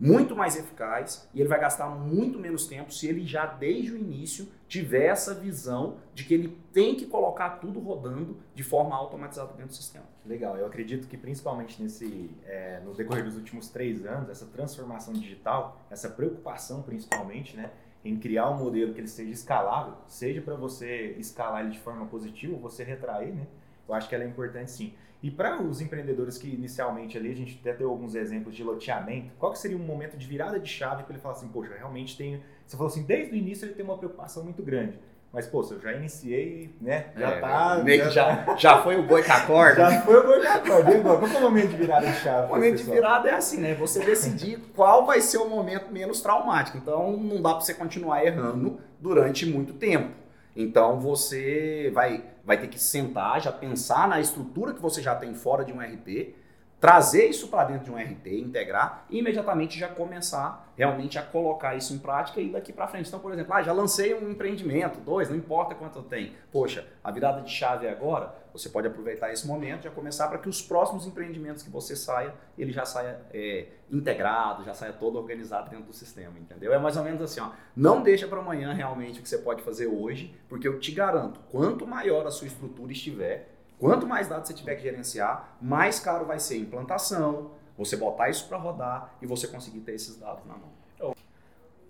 muito 0.00 0.36
mais 0.36 0.56
eficaz 0.56 1.28
e 1.34 1.40
ele 1.40 1.48
vai 1.48 1.60
gastar 1.60 1.88
muito 1.88 2.38
menos 2.38 2.66
tempo 2.66 2.92
se 2.92 3.08
ele 3.08 3.26
já 3.26 3.46
desde 3.46 3.92
o 3.92 3.96
início 3.96 4.48
tiver 4.68 5.06
essa 5.06 5.34
visão 5.34 5.96
de 6.14 6.24
que 6.24 6.34
ele 6.34 6.56
tem 6.72 6.94
que 6.94 7.06
colocar 7.06 7.50
tudo 7.58 7.80
rodando 7.80 8.36
de 8.54 8.62
forma 8.62 8.94
automatizada 8.94 9.52
dentro 9.54 9.68
do 9.68 9.74
sistema. 9.74 10.04
Legal, 10.24 10.56
eu 10.56 10.66
acredito 10.66 11.08
que 11.08 11.16
principalmente 11.16 11.82
nesse, 11.82 12.30
é, 12.44 12.80
no 12.84 12.94
decorrer 12.94 13.24
dos 13.24 13.36
últimos 13.36 13.68
três 13.68 14.06
anos, 14.06 14.28
essa 14.28 14.46
transformação 14.46 15.14
digital, 15.14 15.80
essa 15.90 16.08
preocupação 16.08 16.82
principalmente, 16.82 17.56
né, 17.56 17.70
em 18.04 18.16
criar 18.16 18.50
um 18.50 18.58
modelo 18.58 18.94
que 18.94 19.00
ele 19.00 19.08
seja 19.08 19.30
escalável, 19.30 19.94
seja 20.06 20.40
para 20.40 20.54
você 20.54 21.16
escalar 21.18 21.62
ele 21.62 21.70
de 21.70 21.80
forma 21.80 22.06
positiva 22.06 22.54
ou 22.54 22.60
você 22.60 22.84
retrair, 22.84 23.34
né, 23.34 23.46
eu 23.88 23.94
acho 23.94 24.08
que 24.08 24.14
ela 24.14 24.22
é 24.22 24.28
importante 24.28 24.70
sim. 24.70 24.92
E 25.22 25.30
para 25.30 25.60
os 25.60 25.80
empreendedores 25.80 26.38
que 26.38 26.48
inicialmente 26.48 27.18
ali, 27.18 27.30
a 27.30 27.34
gente 27.34 27.58
até 27.60 27.72
deu 27.72 27.90
alguns 27.90 28.14
exemplos 28.14 28.54
de 28.54 28.62
loteamento, 28.62 29.32
qual 29.38 29.52
que 29.52 29.58
seria 29.58 29.76
um 29.76 29.80
momento 29.80 30.16
de 30.16 30.26
virada 30.26 30.60
de 30.60 30.68
chave 30.68 31.02
para 31.02 31.12
ele 31.12 31.20
falar 31.20 31.34
assim, 31.34 31.48
poxa, 31.48 31.74
realmente 31.76 32.16
tem... 32.16 32.40
Você 32.64 32.76
falou 32.76 32.90
assim, 32.90 33.02
desde 33.02 33.32
o 33.32 33.36
início 33.36 33.64
ele 33.64 33.74
tem 33.74 33.84
uma 33.84 33.98
preocupação 33.98 34.44
muito 34.44 34.62
grande. 34.62 34.98
Mas, 35.32 35.46
pô, 35.46 35.60
eu 35.70 35.80
já 35.80 35.92
iniciei, 35.92 36.74
né? 36.80 37.06
Já 37.16 37.28
é, 37.28 37.40
tá. 37.40 37.84
Já, 37.84 38.08
já, 38.08 38.56
já 38.56 38.82
foi 38.82 38.96
o 38.96 39.02
boi 39.02 39.22
com 39.22 39.32
a 39.32 39.40
corda. 39.44 39.90
Já 39.90 40.00
foi 40.00 40.20
o 40.20 40.26
boi 40.26 40.40
com 40.40 40.48
a 40.48 40.58
corda. 40.58 41.00
Qual 41.02 41.26
é 41.26 41.36
o 41.36 41.40
momento 41.42 41.68
de 41.68 41.76
virada 41.76 42.06
de 42.06 42.14
chave? 42.14 42.46
O 42.46 42.54
momento 42.54 42.76
de 42.76 42.84
virada 42.84 43.28
é 43.28 43.34
assim, 43.34 43.60
né? 43.60 43.74
Você 43.74 44.02
decidir 44.02 44.58
qual 44.74 45.04
vai 45.04 45.20
ser 45.20 45.36
o 45.36 45.48
momento 45.48 45.92
menos 45.92 46.22
traumático. 46.22 46.78
Então, 46.78 47.14
não 47.16 47.42
dá 47.42 47.50
para 47.50 47.60
você 47.60 47.74
continuar 47.74 48.24
errando 48.24 48.80
durante 49.00 49.44
muito 49.44 49.74
tempo. 49.74 50.12
Então 50.58 50.98
você 50.98 51.88
vai, 51.94 52.24
vai 52.48 52.56
ter 52.56 52.66
que 52.66 52.78
sentar, 52.80 53.42
já 53.42 53.52
pensar 53.52 54.08
na 54.08 54.18
estrutura 54.18 54.72
que 54.72 54.80
você 54.80 55.02
já 55.02 55.14
tem 55.14 55.34
fora 55.34 55.62
de 55.62 55.70
um 55.70 55.80
RP, 55.82 56.34
trazer 56.80 57.26
isso 57.26 57.48
para 57.48 57.64
dentro 57.64 57.84
de 57.84 57.90
um 57.90 57.96
RP, 57.96 58.38
integrar 58.38 59.04
e 59.10 59.18
imediatamente 59.18 59.78
já 59.78 59.88
começar 59.88 60.72
realmente 60.76 61.18
a 61.18 61.22
colocar 61.22 61.74
isso 61.74 61.92
em 61.92 61.98
prática 61.98 62.40
e 62.40 62.50
daqui 62.50 62.72
para 62.72 62.86
frente. 62.86 63.08
Então, 63.08 63.18
por 63.18 63.32
exemplo, 63.32 63.52
ah, 63.52 63.62
já 63.62 63.72
lancei 63.72 64.14
um 64.14 64.30
empreendimento, 64.30 65.00
dois, 65.00 65.28
não 65.28 65.36
importa 65.36 65.74
quanto 65.74 65.98
eu 65.98 66.02
tenho. 66.04 66.32
Poxa, 66.52 66.86
a 67.02 67.10
virada 67.10 67.42
de 67.42 67.50
chave 67.50 67.86
é 67.86 67.90
agora, 67.90 68.32
você 68.52 68.68
pode 68.68 68.86
aproveitar 68.86 69.32
esse 69.32 69.46
momento, 69.46 69.82
já 69.82 69.90
começar 69.90 70.28
para 70.28 70.38
que 70.38 70.48
os 70.48 70.62
próximos 70.62 71.04
empreendimentos 71.04 71.64
que 71.64 71.70
você 71.70 71.96
saia, 71.96 72.32
ele 72.56 72.70
já 72.70 72.84
saia 72.84 73.20
é, 73.32 73.66
integrado, 73.90 74.64
já 74.64 74.72
saia 74.72 74.92
todo 74.92 75.18
organizado 75.18 75.70
dentro 75.70 75.86
do 75.86 75.92
sistema, 75.92 76.38
entendeu? 76.38 76.72
É 76.72 76.78
mais 76.78 76.96
ou 76.96 77.02
menos 77.02 77.20
assim, 77.20 77.40
ó, 77.40 77.50
não 77.74 78.02
deixa 78.02 78.28
para 78.28 78.38
amanhã 78.38 78.72
realmente 78.72 79.18
o 79.18 79.22
que 79.22 79.28
você 79.28 79.38
pode 79.38 79.62
fazer 79.62 79.88
hoje, 79.88 80.34
porque 80.48 80.68
eu 80.68 80.78
te 80.78 80.92
garanto, 80.92 81.40
quanto 81.50 81.86
maior 81.86 82.24
a 82.24 82.30
sua 82.30 82.46
estrutura 82.46 82.92
estiver, 82.92 83.57
quanto 83.78 84.06
mais 84.06 84.28
dados 84.28 84.48
você 84.48 84.54
tiver 84.54 84.76
que 84.76 84.82
gerenciar, 84.82 85.56
mais 85.60 86.00
caro 86.00 86.24
vai 86.24 86.38
ser 86.38 86.54
a 86.54 86.58
implantação, 86.58 87.52
você 87.76 87.96
botar 87.96 88.28
isso 88.28 88.48
para 88.48 88.58
rodar 88.58 89.14
e 89.22 89.26
você 89.26 89.46
conseguir 89.46 89.80
ter 89.80 89.94
esses 89.94 90.16
dados 90.16 90.44
na 90.46 90.54
mão. 90.54 90.78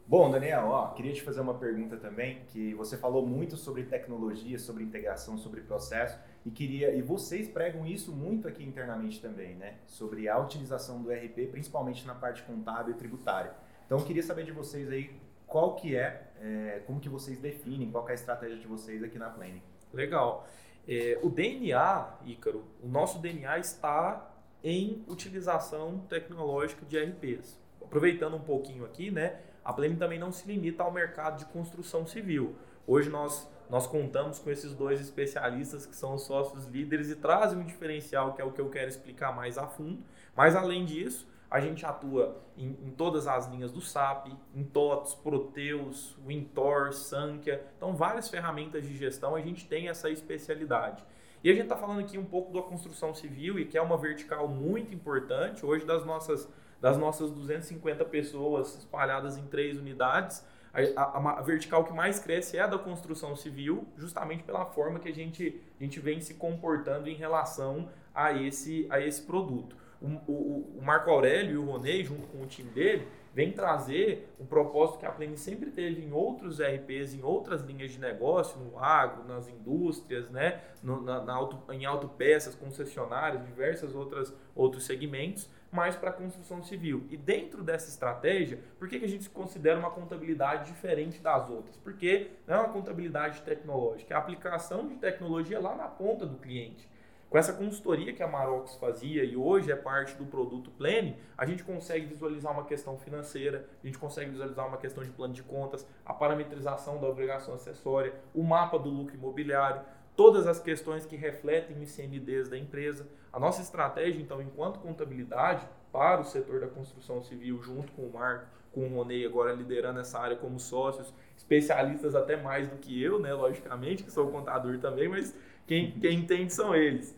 Bom, 0.09 0.31
Daniel, 0.31 0.69
ó, 0.69 0.89
queria 0.95 1.13
te 1.13 1.21
fazer 1.21 1.43
uma 1.43 1.53
pergunta 1.53 1.99
também, 1.99 2.41
que 2.47 2.73
você 2.73 2.97
falou 2.97 3.27
muito 3.27 3.59
sobre 3.59 3.83
tecnologia, 3.83 4.59
sobre 4.59 4.83
integração, 4.83 5.37
sobre 5.37 5.61
processo, 5.61 6.19
e 6.47 6.51
queria 6.51 6.95
e 6.95 7.03
vocês 7.03 7.47
pregam 7.47 7.85
isso 7.85 8.11
muito 8.11 8.49
aqui 8.49 8.65
internamente 8.65 9.21
também, 9.21 9.55
né? 9.55 9.75
Sobre 9.87 10.27
a 10.27 10.39
utilização 10.39 11.03
do 11.03 11.11
RP, 11.11 11.51
principalmente 11.51 12.07
na 12.07 12.15
parte 12.15 12.43
contábil 12.45 12.95
e 12.95 12.97
tributária. 12.97 13.53
Então, 13.85 13.99
eu 13.99 14.05
queria 14.07 14.23
saber 14.23 14.47
de 14.47 14.51
vocês 14.51 14.91
aí 14.91 15.15
qual 15.47 15.75
que 15.75 15.95
é, 15.95 16.31
é 16.41 16.83
como 16.87 17.01
que 17.01 17.09
vocês 17.11 17.39
definem, 17.39 17.91
qual 17.91 18.09
é 18.09 18.13
a 18.13 18.15
estratégia 18.15 18.57
de 18.57 18.67
vocês 18.67 19.03
aqui 19.03 19.19
na 19.19 19.29
Planning. 19.29 19.63
Legal. 19.93 20.49
É, 20.89 21.19
o 21.23 21.29
DNA, 21.29 22.15
Ícaro, 22.25 22.65
o 22.83 22.89
nosso 22.89 23.19
DNA 23.19 23.59
está 23.59 24.35
em 24.65 25.05
utilização 25.07 25.99
tecnológica 26.09 26.87
de 26.87 26.99
RPs. 26.99 27.61
Aproveitando 27.83 28.37
um 28.37 28.41
pouquinho 28.41 28.87
aqui, 28.87 29.11
né? 29.11 29.39
A 29.63 29.71
Pleme 29.71 29.97
também 29.97 30.19
não 30.19 30.33
se 30.33 30.49
limita 30.49 30.83
ao 30.83 30.91
mercado 30.91 31.39
de 31.39 31.45
construção 31.45 32.07
civil. 32.07 32.57
Hoje 32.87 33.11
nós, 33.11 33.47
nós 33.69 33.87
contamos 33.87 34.39
com 34.39 34.51
esses 34.51 34.73
dois 34.73 34.99
especialistas 34.99 35.85
que 35.85 35.95
são 35.95 36.15
os 36.15 36.23
sócios 36.23 36.65
líderes 36.65 37.11
e 37.11 37.17
trazem 37.17 37.59
um 37.59 37.65
diferencial 37.65 38.33
que 38.33 38.41
é 38.41 38.45
o 38.45 38.51
que 38.51 38.61
eu 38.61 38.71
quero 38.71 38.89
explicar 38.89 39.37
mais 39.37 39.59
a 39.59 39.67
fundo. 39.67 40.03
Mas 40.35 40.57
além 40.57 40.87
disso, 40.87 41.29
a 41.51 41.61
gente 41.61 41.85
atua 41.87 42.37
em, 42.57 42.77
em, 42.85 42.91
todas 42.91 43.27
as 43.27 43.47
linhas 43.49 43.73
do 43.73 43.81
SAP, 43.81 44.29
em 44.55 44.65
TOTS, 44.65 45.15
Proteus, 45.15 46.17
Wintor, 46.27 46.93
Sankia. 46.93 47.65
Então, 47.77 47.95
várias 47.95 48.29
ferramentas 48.29 48.87
de 48.87 48.95
gestão, 48.95 49.35
a 49.35 49.41
gente 49.41 49.67
tem 49.67 49.89
essa 49.89 50.11
especialidade. 50.11 51.03
E 51.43 51.51
a 51.51 51.55
gente 51.55 51.65
está 51.65 51.77
falando 51.77 52.01
aqui 52.01 52.19
um 52.19 52.25
pouco 52.25 52.53
da 52.53 52.61
construção 52.61 53.15
civil 53.15 53.59
e 53.59 53.65
que 53.65 53.79
é 53.79 53.83
uma 53.83 53.97
vertical 53.97 54.47
muito 54.47 54.93
importante. 54.93 55.65
Hoje, 55.65 55.87
das 55.87 56.05
nossas, 56.05 56.49
das 56.81 56.99
nossas 56.99 57.31
250 57.31 58.05
pessoas 58.05 58.77
espalhadas 58.77 59.39
em 59.39 59.47
três 59.47 59.79
unidades, 59.79 60.45
a, 60.71 61.03
a, 61.03 61.39
a, 61.39 61.43
vertical 61.43 61.83
que 61.83 61.95
mais 61.95 62.19
cresce 62.19 62.59
é 62.59 62.61
a 62.61 62.67
da 62.67 62.79
construção 62.79 63.35
civil, 63.35 63.89
justamente 63.97 64.43
pela 64.43 64.67
forma 64.67 64.99
que 64.99 65.09
a 65.09 65.15
gente, 65.15 65.63
a 65.81 65.83
gente 65.83 65.99
vem 65.99 66.21
se 66.21 66.35
comportando 66.35 67.09
em 67.09 67.15
relação 67.15 67.89
a 68.15 68.33
esse, 68.33 68.87
a 68.91 69.01
esse 69.01 69.23
produto 69.23 69.78
o, 70.01 70.07
o, 70.31 70.79
o 70.79 70.83
Marco 70.83 71.11
Aurélio 71.11 71.53
e 71.53 71.57
o 71.57 71.65
Ronei, 71.65 72.05
junto 72.05 72.27
com 72.29 72.43
o 72.43 72.47
time 72.47 72.71
dele, 72.71 73.07
vem 73.35 73.53
trazer 73.53 74.35
um 74.41 74.47
propósito 74.47 74.99
que 74.99 75.07
a 75.07 75.13
Plane 75.13 75.37
sempre 75.37 75.71
teve 75.71 76.03
em 76.03 76.13
outros 76.13 76.61
RPs, 76.61 77.15
em 77.15 77.23
outras 77.23 77.63
linhas 77.63 77.93
de 77.93 78.01
negócio, 78.01 78.59
no 78.59 78.79
agro, 78.79 79.25
nas 79.25 79.49
indústrias, 79.49 80.29
né? 80.31 80.61
No, 80.83 81.01
na, 81.01 81.23
na 81.23 81.35
auto, 81.35 81.73
em 81.73 81.85
autopeças, 81.85 82.55
concessionárias, 82.55 83.45
diversos 83.45 83.95
outras, 83.95 84.33
outros 84.55 84.85
segmentos, 84.85 85.49
mas 85.71 85.95
para 85.95 86.11
a 86.11 86.13
construção 86.13 86.63
civil. 86.63 87.07
E 87.11 87.17
dentro 87.17 87.63
dessa 87.63 87.89
estratégia, 87.89 88.59
por 88.79 88.89
que, 88.89 88.99
que 88.99 89.05
a 89.05 89.09
gente 89.09 89.29
considera 89.29 89.79
uma 89.79 89.91
contabilidade 89.91 90.71
diferente 90.73 91.21
das 91.21 91.49
outras? 91.51 91.77
Porque 91.77 92.31
não 92.47 92.57
é 92.57 92.59
uma 92.61 92.73
contabilidade 92.73 93.43
tecnológica, 93.43 94.15
é 94.15 94.17
a 94.17 94.21
aplicação 94.21 94.89
de 94.89 94.95
tecnologia 94.97 95.61
lá 95.61 95.77
na 95.77 95.89
ponta 95.89 96.25
do 96.25 96.39
cliente. 96.39 96.89
Com 97.31 97.37
essa 97.37 97.53
consultoria 97.53 98.15
que 98.15 98.23
a 98.23 98.27
Marox 98.27 98.77
fazia 98.77 99.23
e 99.23 99.37
hoje 99.37 99.71
é 99.71 99.77
parte 99.77 100.15
do 100.15 100.25
produto 100.25 100.71
Plane, 100.71 101.15
a 101.37 101.45
gente 101.45 101.63
consegue 101.63 102.07
visualizar 102.07 102.51
uma 102.51 102.65
questão 102.65 102.97
financeira, 102.97 103.69
a 103.85 103.87
gente 103.87 103.99
consegue 103.99 104.31
visualizar 104.31 104.67
uma 104.67 104.79
questão 104.79 105.05
de 105.05 105.11
plano 105.11 105.35
de 105.35 105.43
contas, 105.43 105.87
a 106.07 106.15
parametrização 106.15 106.99
da 106.99 107.07
obrigação 107.07 107.55
acessória, 107.55 108.15
o 108.35 108.43
mapa 108.43 108.79
do 108.79 108.89
lucro 108.89 109.15
imobiliário, 109.15 109.83
todas 110.17 110.47
as 110.47 110.59
questões 110.59 111.05
que 111.05 111.17
refletem 111.17 111.77
o 111.77 111.83
ICMDs 111.83 112.49
da 112.49 112.57
empresa. 112.57 113.07
A 113.31 113.39
nossa 113.39 113.61
estratégia, 113.61 114.23
então, 114.23 114.41
enquanto 114.41 114.81
contabilidade, 114.81 115.69
para 115.93 116.23
o 116.23 116.25
setor 116.25 116.61
da 116.61 116.67
construção 116.67 117.23
civil, 117.23 117.63
junto 117.63 117.93
com 117.93 118.03
o 118.07 118.13
Marco, 118.13 118.47
com 118.73 118.87
o 118.87 118.97
Ronei 118.97 119.27
agora 119.27 119.53
liderando 119.53 120.01
essa 120.01 120.19
área 120.19 120.37
como 120.37 120.59
sócios, 120.59 121.13
especialistas 121.37 122.15
até 122.15 122.37
mais 122.37 122.69
do 122.69 122.77
que 122.77 123.03
eu, 123.03 123.19
né, 123.19 123.33
logicamente, 123.35 124.03
que 124.03 124.11
sou 124.11 124.31
contador 124.31 124.79
também, 124.79 125.09
mas 125.09 125.35
quem, 125.69 125.93
quem 125.93 126.21
entende 126.21 126.53
são 126.53 126.75
eles. 126.75 127.15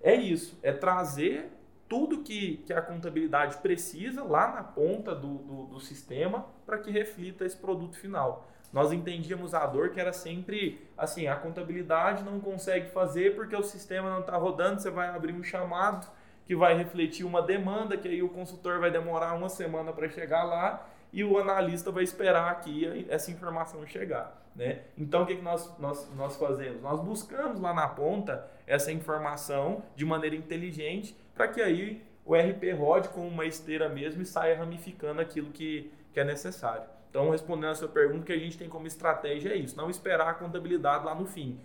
É 0.00 0.14
isso, 0.14 0.56
é 0.62 0.72
trazer 0.72 1.50
tudo 1.88 2.22
que, 2.22 2.58
que 2.58 2.72
a 2.72 2.80
contabilidade 2.80 3.56
precisa 3.58 4.22
lá 4.22 4.52
na 4.52 4.62
ponta 4.62 5.14
do, 5.14 5.38
do, 5.38 5.62
do 5.64 5.80
sistema 5.80 6.46
para 6.64 6.78
que 6.78 6.90
reflita 6.90 7.44
esse 7.44 7.56
produto 7.56 7.98
final. 7.98 8.48
Nós 8.72 8.92
entendíamos 8.92 9.52
a 9.54 9.66
dor 9.66 9.90
que 9.90 9.98
era 9.98 10.12
sempre 10.12 10.86
assim, 10.96 11.26
a 11.26 11.34
contabilidade 11.34 12.22
não 12.22 12.38
consegue 12.38 12.90
fazer 12.90 13.34
porque 13.34 13.56
o 13.56 13.62
sistema 13.62 14.10
não 14.10 14.20
está 14.20 14.36
rodando, 14.36 14.80
você 14.80 14.90
vai 14.90 15.08
abrir 15.08 15.32
um 15.32 15.42
chamado 15.42 16.06
que 16.46 16.54
vai 16.54 16.76
refletir 16.76 17.26
uma 17.26 17.42
demanda, 17.42 17.96
que 17.96 18.06
aí 18.06 18.22
o 18.22 18.28
consultor 18.28 18.78
vai 18.78 18.90
demorar 18.90 19.34
uma 19.34 19.48
semana 19.48 19.92
para 19.92 20.08
chegar 20.08 20.44
lá 20.44 20.86
e 21.12 21.24
o 21.24 21.38
analista 21.38 21.90
vai 21.90 22.04
esperar 22.04 22.50
aqui 22.50 23.06
essa 23.08 23.30
informação 23.30 23.86
chegar. 23.86 24.46
Né? 24.54 24.82
Então, 24.96 25.22
o 25.22 25.26
que, 25.26 25.36
que 25.36 25.42
nós, 25.42 25.78
nós, 25.78 26.10
nós 26.16 26.36
fazemos? 26.36 26.82
Nós 26.82 27.00
buscamos 27.00 27.60
lá 27.60 27.72
na 27.72 27.88
ponta 27.88 28.50
essa 28.66 28.90
informação 28.90 29.82
de 29.94 30.04
maneira 30.04 30.34
inteligente 30.34 31.16
para 31.34 31.48
que 31.48 31.62
aí 31.62 32.04
o 32.24 32.34
RP 32.34 32.72
rode 32.76 33.08
com 33.08 33.26
uma 33.26 33.46
esteira 33.46 33.88
mesmo 33.88 34.20
e 34.20 34.26
saia 34.26 34.58
ramificando 34.58 35.20
aquilo 35.20 35.50
que, 35.50 35.92
que 36.12 36.20
é 36.20 36.24
necessário. 36.24 36.82
Então, 37.08 37.30
respondendo 37.30 37.70
a 37.70 37.74
sua 37.74 37.88
pergunta, 37.88 38.20
o 38.20 38.24
que 38.24 38.32
a 38.32 38.38
gente 38.38 38.58
tem 38.58 38.68
como 38.68 38.86
estratégia 38.86 39.50
é 39.50 39.56
isso: 39.56 39.76
não 39.76 39.88
esperar 39.88 40.28
a 40.28 40.34
contabilidade 40.34 41.06
lá 41.06 41.14
no 41.14 41.24
fim. 41.24 41.58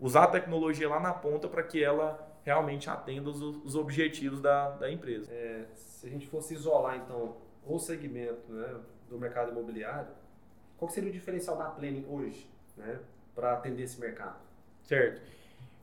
Usar 0.00 0.24
a 0.24 0.26
tecnologia 0.28 0.88
lá 0.88 0.98
na 0.98 1.12
ponta 1.12 1.48
para 1.48 1.62
que 1.62 1.82
ela 1.82 2.18
realmente 2.44 2.88
atenda 2.88 3.30
os, 3.30 3.40
os 3.40 3.76
objetivos 3.76 4.40
da, 4.40 4.70
da 4.70 4.90
empresa. 4.90 5.30
É, 5.32 5.66
se 5.74 6.06
a 6.06 6.10
gente 6.10 6.26
fosse 6.26 6.54
isolar, 6.54 6.96
então, 6.96 7.36
o 7.76 7.80
segmento 7.80 8.52
né, 8.52 8.80
do 9.08 9.18
mercado 9.18 9.50
imobiliário, 9.50 10.08
qual 10.76 10.90
seria 10.90 11.10
o 11.10 11.12
diferencial 11.12 11.56
da 11.56 11.64
Planning 11.64 12.06
hoje, 12.08 12.48
né, 12.76 13.00
para 13.34 13.54
atender 13.54 13.82
esse 13.82 14.00
mercado? 14.00 14.38
Certo. 14.84 15.20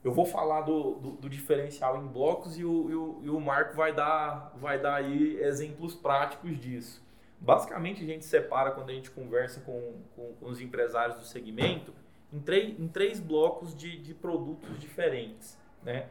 Eu 0.02 0.12
vou 0.12 0.24
falar 0.24 0.62
do, 0.62 0.94
do, 0.94 1.10
do 1.12 1.28
diferencial 1.28 2.02
em 2.02 2.06
blocos 2.06 2.58
e 2.58 2.64
o, 2.64 2.90
e 2.90 2.94
o, 2.94 3.20
e 3.24 3.30
o 3.30 3.40
Marco 3.40 3.74
vai 3.74 3.92
dar, 3.92 4.52
vai 4.56 4.78
dar 4.80 4.94
aí 4.94 5.36
exemplos 5.40 5.94
práticos 5.94 6.58
disso. 6.60 7.04
Basicamente, 7.40 8.02
a 8.02 8.06
gente 8.06 8.24
separa 8.24 8.70
quando 8.70 8.90
a 8.90 8.92
gente 8.92 9.10
conversa 9.10 9.60
com, 9.60 9.94
com, 10.14 10.32
com 10.34 10.46
os 10.46 10.60
empresários 10.60 11.18
do 11.18 11.24
segmento 11.24 11.92
em, 12.32 12.40
três, 12.40 12.78
em 12.78 12.88
três 12.88 13.20
blocos 13.20 13.76
de, 13.76 13.98
de 13.98 14.14
produtos 14.14 14.78
diferentes. 14.78 15.58
Né? 15.82 16.08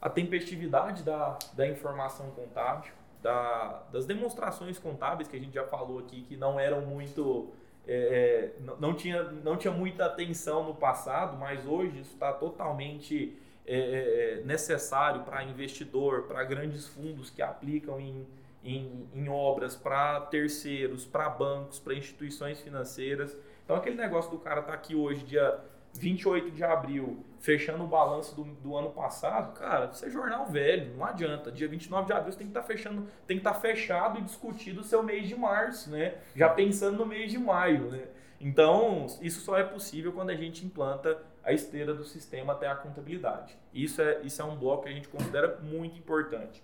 A 0.00 0.10
tempestividade 0.10 1.02
da, 1.02 1.38
da 1.54 1.66
informação 1.66 2.30
contábil, 2.32 2.92
da, 3.26 3.82
das 3.92 4.06
demonstrações 4.06 4.78
contábeis 4.78 5.28
que 5.28 5.36
a 5.36 5.40
gente 5.40 5.52
já 5.52 5.64
falou 5.64 5.98
aqui, 5.98 6.22
que 6.22 6.36
não 6.36 6.60
eram 6.60 6.82
muito 6.82 7.50
é, 7.84 8.52
é 8.56 8.62
não, 8.78 8.94
tinha, 8.94 9.24
não 9.24 9.56
tinha 9.56 9.72
muita 9.72 10.06
atenção 10.06 10.62
no 10.62 10.76
passado, 10.76 11.36
mas 11.36 11.66
hoje 11.66 11.98
isso 12.00 12.12
está 12.12 12.32
totalmente 12.32 13.36
é, 13.66 13.76
é, 13.76 14.38
é 14.38 14.44
necessário 14.44 15.22
para 15.24 15.42
investidor, 15.42 16.22
para 16.28 16.44
grandes 16.44 16.86
fundos 16.86 17.28
que 17.28 17.42
aplicam 17.42 17.98
em, 17.98 18.24
em, 18.62 19.08
em 19.12 19.28
obras, 19.28 19.74
para 19.74 20.20
terceiros, 20.20 21.04
para 21.04 21.28
bancos, 21.28 21.80
para 21.80 21.94
instituições 21.94 22.60
financeiras. 22.60 23.36
Então, 23.64 23.74
aquele 23.74 23.96
negócio 23.96 24.30
do 24.30 24.38
cara 24.38 24.60
estar 24.60 24.70
tá 24.72 24.78
aqui 24.78 24.94
hoje, 24.94 25.24
dia 25.24 25.58
28 25.94 26.52
de 26.52 26.62
abril, 26.62 27.24
fechando 27.46 27.84
o 27.84 27.86
balanço 27.86 28.34
do, 28.34 28.42
do, 28.42 28.76
ano 28.76 28.90
passado, 28.90 29.56
cara, 29.56 29.88
isso 29.92 30.04
é 30.04 30.10
jornal 30.10 30.46
velho, 30.46 30.96
não 30.96 31.06
adianta. 31.06 31.52
Dia 31.52 31.68
29 31.68 32.04
de 32.04 32.12
abril 32.12 32.32
você 32.32 32.38
tem 32.38 32.48
que 32.48 32.50
estar 32.50 32.62
tá 32.62 32.66
fechando, 32.66 33.06
tem 33.24 33.36
que 33.36 33.40
estar 33.40 33.54
tá 33.54 33.60
fechado 33.60 34.18
e 34.18 34.22
discutido 34.22 34.80
o 34.80 34.84
seu 34.84 35.00
mês 35.00 35.28
de 35.28 35.36
março, 35.36 35.88
né? 35.88 36.16
Já 36.34 36.48
pensando 36.48 36.98
no 36.98 37.06
mês 37.06 37.30
de 37.30 37.38
maio, 37.38 37.88
né? 37.88 38.08
Então, 38.40 39.06
isso 39.22 39.42
só 39.42 39.56
é 39.56 39.62
possível 39.62 40.12
quando 40.12 40.30
a 40.30 40.34
gente 40.34 40.66
implanta 40.66 41.22
a 41.44 41.52
esteira 41.52 41.94
do 41.94 42.02
sistema 42.02 42.52
até 42.52 42.66
a 42.66 42.74
contabilidade. 42.74 43.56
Isso 43.72 44.02
é, 44.02 44.20
isso 44.22 44.42
é 44.42 44.44
um 44.44 44.56
bloco 44.56 44.82
que 44.82 44.88
a 44.88 44.92
gente 44.92 45.06
considera 45.06 45.60
muito 45.62 45.96
importante. 45.96 46.60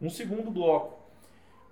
Um 0.00 0.08
segundo 0.08 0.52
bloco, 0.52 1.02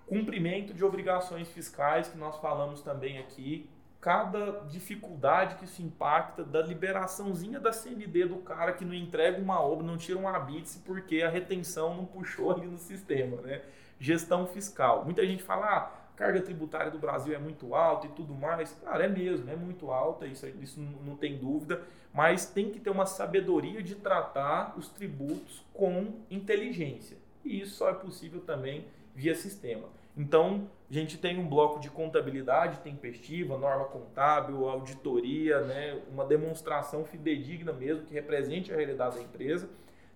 cumprimento 0.09 0.75
de 0.75 0.85
obrigações 0.85 1.49
fiscais, 1.53 2.09
que 2.09 2.19
nós 2.19 2.37
falamos 2.39 2.83
também 2.83 3.19
aqui, 3.21 3.71
cada 4.01 4.63
dificuldade 4.67 5.57
que 5.57 5.67
isso 5.67 5.83
impacta 5.83 6.43
da 6.43 6.63
liberaçãozinha 6.63 7.61
da 7.61 7.71
CND 7.71 8.27
do 8.27 8.37
cara 8.37 8.73
que 8.73 8.85
não 8.85 8.95
entrega 8.95 9.41
uma 9.41 9.61
obra, 9.61 9.87
não 9.87 9.99
tira 9.99 10.19
um 10.19 10.27
habite 10.27 10.79
porque 10.85 11.21
a 11.21 11.29
retenção 11.29 11.95
não 11.95 12.07
puxou 12.07 12.51
ali 12.51 12.67
no 12.67 12.79
sistema, 12.79 13.43
né? 13.43 13.63
Gestão 13.99 14.47
fiscal. 14.47 15.05
Muita 15.05 15.27
gente 15.27 15.43
fala, 15.43 15.67
ah, 15.67 15.93
a 16.15 16.17
carga 16.17 16.41
tributária 16.41 16.91
do 16.91 16.99
Brasil 16.99 17.35
é 17.35 17.39
muito 17.39 17.75
alta 17.75 18.07
e 18.07 18.11
tudo 18.11 18.35
mais. 18.35 18.73
Cara, 18.83 19.05
é 19.05 19.09
mesmo, 19.09 19.51
é 19.51 19.57
muito 19.57 19.91
alta, 19.91 20.27
isso, 20.27 20.47
isso 20.63 20.81
não 20.81 21.15
tem 21.15 21.37
dúvida, 21.37 21.83
mas 22.13 22.47
tem 22.47 22.71
que 22.71 22.81
ter 22.81 22.89
uma 22.89 23.05
sabedoria 23.05 23.83
de 23.83 23.95
tratar 23.97 24.75
os 24.79 24.89
tributos 24.89 25.63
com 25.75 26.21
inteligência. 26.31 27.19
E 27.45 27.61
isso 27.61 27.77
só 27.77 27.91
é 27.91 27.95
possível 27.95 28.41
também 28.41 28.87
via 29.15 29.35
sistema. 29.35 29.89
Então, 30.17 30.69
a 30.91 30.93
gente 30.93 31.17
tem 31.17 31.39
um 31.39 31.49
bloco 31.49 31.79
de 31.79 31.89
contabilidade 31.89 32.81
tempestiva, 32.81 33.57
norma 33.57 33.85
contábil, 33.85 34.69
auditoria, 34.69 35.61
né, 35.61 36.01
uma 36.11 36.25
demonstração 36.25 37.05
fidedigna 37.05 37.73
mesmo 37.73 38.05
que 38.05 38.15
represente 38.15 38.73
a 38.73 38.77
realidade 38.77 39.17
da 39.17 39.23
empresa. 39.23 39.69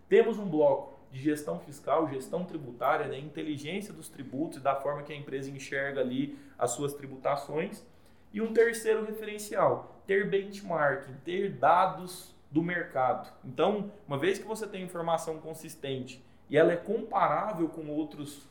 Temos 0.09 0.39
um 0.39 0.49
bloco 0.49 0.99
de 1.13 1.23
gestão 1.23 1.61
fiscal, 1.61 2.09
gestão 2.09 2.45
tributária, 2.45 3.07
né, 3.07 3.19
inteligência 3.19 3.95
dos 3.95 4.09
tributos 4.09 4.59
e 4.59 4.61
da 4.61 4.75
forma 4.75 5.05
que 5.05 5.13
a 5.13 5.17
empresa 5.17 5.49
enxerga 5.49 6.01
ali 6.01 6.37
as 6.59 6.73
suas 6.73 6.93
tributações. 6.93 7.85
E 8.33 8.41
um 8.41 8.53
terceiro 8.53 9.05
referencial, 9.05 10.03
ter 10.09 10.29
benchmarking, 10.29 11.15
ter 11.25 11.51
dados 11.53 12.35
do 12.51 12.61
mercado. 12.63 13.33
Então, 13.45 13.93
uma 14.09 14.19
vez 14.19 14.39
que 14.39 14.45
você 14.45 14.67
tem 14.67 14.83
informação 14.83 15.39
consistente 15.39 16.21
e 16.51 16.57
ela 16.57 16.73
é 16.73 16.77
comparável 16.77 17.69
com 17.69 17.89
outros 17.89 18.49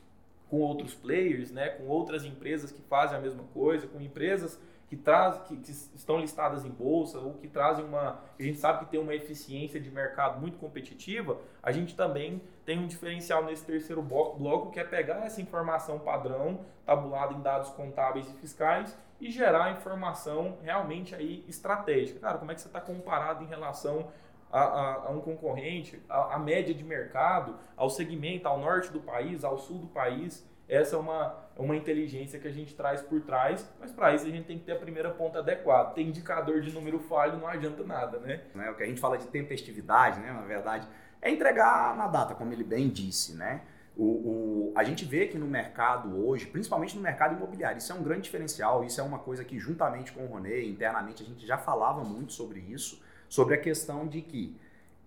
com 0.53 0.59
outros 0.59 0.93
players, 0.93 1.49
né, 1.49 1.69
com 1.69 1.87
outras 1.87 2.23
empresas 2.23 2.71
que 2.71 2.79
fazem 2.83 3.17
a 3.17 3.19
mesma 3.19 3.43
coisa, 3.55 3.87
com 3.87 3.99
empresas 3.99 4.59
que, 4.87 4.95
traz, 4.95 5.41
que, 5.47 5.57
que, 5.57 5.71
estão 5.71 6.19
listadas 6.19 6.63
em 6.63 6.69
bolsa 6.69 7.17
ou 7.17 7.33
que 7.33 7.47
trazem 7.47 7.83
uma. 7.83 8.19
A 8.39 8.43
gente 8.43 8.59
sabe 8.59 8.85
que 8.85 8.91
tem 8.91 8.99
uma 8.99 9.15
eficiência 9.15 9.79
de 9.79 9.89
mercado 9.89 10.39
muito 10.39 10.59
competitiva, 10.59 11.39
a 11.63 11.71
gente 11.71 11.95
também 11.95 12.39
tem 12.63 12.77
um 12.77 12.85
diferencial 12.85 13.43
nesse 13.43 13.65
terceiro 13.65 14.03
bloco 14.03 14.69
que 14.69 14.79
é 14.79 14.83
pegar 14.83 15.25
essa 15.25 15.41
informação 15.41 15.97
padrão, 15.97 16.59
tabulada 16.85 17.33
em 17.33 17.41
dados 17.41 17.71
contábeis 17.71 18.29
e 18.29 18.33
fiscais, 18.33 18.95
e 19.19 19.31
gerar 19.31 19.71
informação 19.71 20.59
realmente 20.61 21.15
aí 21.15 21.43
estratégica. 21.47 22.19
Cara, 22.19 22.37
como 22.37 22.51
é 22.51 22.53
que 22.53 22.61
você 22.61 22.67
está 22.67 22.79
comparado 22.79 23.43
em 23.43 23.47
relação 23.47 24.07
a, 24.53 24.61
a, 24.61 24.93
a 25.07 25.09
um 25.09 25.19
concorrente, 25.19 25.99
a, 26.07 26.35
a 26.35 26.39
média 26.39 26.75
de 26.75 26.83
mercado, 26.83 27.57
ao 27.75 27.89
segmento, 27.89 28.47
ao 28.47 28.59
norte 28.59 28.91
do 28.91 28.99
país, 28.99 29.43
ao 29.43 29.57
sul 29.57 29.79
do 29.79 29.87
país? 29.87 30.47
Essa 30.69 30.95
é 30.95 30.99
uma, 30.99 31.35
uma 31.57 31.75
inteligência 31.75 32.39
que 32.39 32.47
a 32.47 32.51
gente 32.51 32.75
traz 32.75 33.01
por 33.01 33.19
trás, 33.21 33.67
mas 33.79 33.91
para 33.91 34.13
isso 34.13 34.25
a 34.25 34.29
gente 34.29 34.45
tem 34.45 34.59
que 34.59 34.63
ter 34.63 34.73
a 34.73 34.79
primeira 34.79 35.09
ponta 35.09 35.39
adequada. 35.39 35.91
Tem 35.91 36.07
indicador 36.07 36.61
de 36.61 36.71
número 36.71 36.99
falho, 36.99 37.37
não 37.37 37.47
adianta 37.47 37.83
nada, 37.83 38.19
né? 38.19 38.43
É, 38.55 38.69
o 38.69 38.75
que 38.75 38.83
a 38.83 38.85
gente 38.85 39.01
fala 39.01 39.17
de 39.17 39.27
tempestividade, 39.27 40.19
né, 40.19 40.31
na 40.31 40.41
verdade, 40.41 40.87
é 41.19 41.31
entregar 41.31 41.97
na 41.97 42.07
data, 42.07 42.35
como 42.35 42.53
ele 42.53 42.63
bem 42.63 42.89
disse, 42.89 43.35
né? 43.35 43.61
O, 43.95 44.05
o, 44.05 44.73
a 44.75 44.83
gente 44.83 45.03
vê 45.05 45.27
que 45.27 45.37
no 45.37 45.45
mercado 45.45 46.25
hoje, 46.25 46.45
principalmente 46.45 46.95
no 46.95 47.01
mercado 47.01 47.35
imobiliário, 47.35 47.77
isso 47.77 47.91
é 47.91 47.95
um 47.95 48.01
grande 48.01 48.21
diferencial, 48.21 48.83
isso 48.83 48.99
é 49.01 49.03
uma 49.03 49.19
coisa 49.19 49.43
que 49.43 49.59
juntamente 49.59 50.11
com 50.11 50.23
o 50.23 50.27
Ronê, 50.27 50.67
internamente, 50.67 51.21
a 51.21 51.25
gente 51.25 51.45
já 51.45 51.57
falava 51.57 52.03
muito 52.03 52.33
sobre 52.33 52.59
isso, 52.59 53.03
sobre 53.33 53.55
a 53.55 53.57
questão 53.57 54.07
de 54.07 54.21
que 54.21 54.55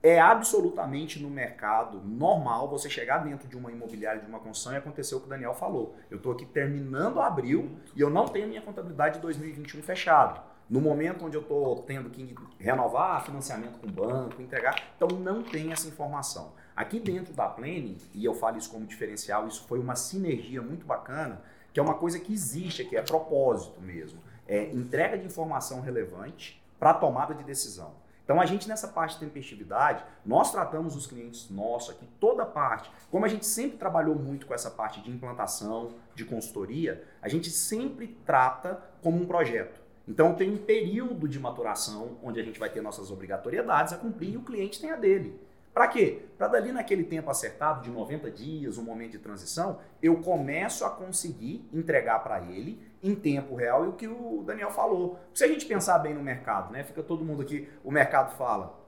é 0.02 0.18
absolutamente 0.18 1.22
no 1.22 1.30
mercado 1.30 2.00
normal 2.00 2.68
você 2.68 2.90
chegar 2.90 3.18
dentro 3.18 3.46
de 3.46 3.56
uma 3.56 3.70
imobiliária, 3.70 4.20
de 4.20 4.26
uma 4.26 4.40
construção 4.40 4.72
e 4.72 4.76
acontecer 4.76 5.14
o 5.14 5.20
que 5.20 5.26
o 5.26 5.28
Daniel 5.28 5.54
falou. 5.54 5.94
Eu 6.10 6.16
estou 6.16 6.32
aqui 6.32 6.44
terminando 6.44 7.20
abril 7.20 7.78
e 7.94 8.00
eu 8.00 8.10
não 8.10 8.26
tenho 8.26 8.48
minha 8.48 8.60
contabilidade 8.60 9.14
de 9.14 9.20
2021 9.20 9.80
fechado. 9.80 10.42
No 10.68 10.80
momento 10.80 11.24
onde 11.24 11.36
eu 11.36 11.40
estou 11.40 11.84
tendo 11.84 12.10
que 12.10 12.34
renovar 12.58 13.24
financiamento 13.24 13.78
com 13.78 13.86
o 13.86 13.92
banco, 13.92 14.42
entregar, 14.42 14.74
então 14.96 15.06
não 15.06 15.44
tem 15.44 15.70
essa 15.70 15.86
informação. 15.86 16.52
Aqui 16.74 16.98
dentro 16.98 17.32
da 17.32 17.46
Plane, 17.46 17.96
e 18.12 18.24
eu 18.24 18.34
falo 18.34 18.58
isso 18.58 18.72
como 18.72 18.84
diferencial, 18.86 19.46
isso 19.46 19.64
foi 19.68 19.78
uma 19.78 19.94
sinergia 19.94 20.60
muito 20.60 20.84
bacana, 20.84 21.42
que 21.72 21.78
é 21.78 21.82
uma 21.82 21.94
coisa 21.94 22.18
que 22.18 22.32
existe 22.32 22.82
aqui, 22.82 22.96
é 22.96 23.02
propósito 23.02 23.80
mesmo. 23.80 24.18
É 24.48 24.64
entrega 24.72 25.16
de 25.16 25.26
informação 25.26 25.80
relevante 25.80 26.60
para 26.76 26.92
tomada 26.92 27.32
de 27.32 27.44
decisão. 27.44 28.04
Então, 28.26 28.40
a 28.40 28.44
gente 28.44 28.68
nessa 28.68 28.88
parte 28.88 29.14
de 29.14 29.20
tempestividade, 29.20 30.04
nós 30.24 30.50
tratamos 30.50 30.96
os 30.96 31.06
clientes 31.06 31.48
nossos 31.48 31.90
aqui, 31.90 32.08
toda 32.18 32.42
a 32.42 32.46
parte. 32.46 32.90
Como 33.08 33.24
a 33.24 33.28
gente 33.28 33.46
sempre 33.46 33.78
trabalhou 33.78 34.16
muito 34.16 34.46
com 34.46 34.52
essa 34.52 34.68
parte 34.68 35.00
de 35.00 35.12
implantação, 35.12 35.94
de 36.12 36.24
consultoria, 36.24 37.04
a 37.22 37.28
gente 37.28 37.48
sempre 37.50 38.18
trata 38.26 38.82
como 39.00 39.22
um 39.22 39.26
projeto. 39.26 39.80
Então, 40.08 40.34
tem 40.34 40.52
um 40.52 40.58
período 40.58 41.28
de 41.28 41.38
maturação 41.38 42.18
onde 42.20 42.40
a 42.40 42.42
gente 42.42 42.58
vai 42.58 42.68
ter 42.68 42.80
nossas 42.80 43.12
obrigatoriedades 43.12 43.92
a 43.92 43.96
cumprir 43.96 44.34
e 44.34 44.36
o 44.36 44.42
cliente 44.42 44.80
tem 44.80 44.90
a 44.90 44.96
dele. 44.96 45.40
Para 45.72 45.86
quê? 45.86 46.22
Para 46.36 46.48
dali 46.48 46.72
naquele 46.72 47.04
tempo 47.04 47.30
acertado 47.30 47.82
de 47.82 47.90
90 47.90 48.28
dias, 48.30 48.76
um 48.76 48.82
momento 48.82 49.12
de 49.12 49.18
transição, 49.18 49.78
eu 50.02 50.16
começo 50.22 50.84
a 50.84 50.90
conseguir 50.90 51.68
entregar 51.72 52.20
para 52.24 52.40
ele 52.40 52.80
em 53.02 53.14
tempo 53.14 53.54
real 53.54 53.84
e 53.84 53.88
o 53.88 53.92
que 53.92 54.08
o 54.08 54.42
Daniel 54.46 54.70
falou. 54.70 55.18
Se 55.34 55.44
a 55.44 55.48
gente 55.48 55.66
pensar 55.66 55.98
bem 55.98 56.14
no 56.14 56.22
mercado, 56.22 56.72
né? 56.72 56.82
Fica 56.82 57.02
todo 57.02 57.24
mundo 57.24 57.42
aqui, 57.42 57.68
o 57.84 57.90
mercado 57.90 58.36
fala. 58.36 58.86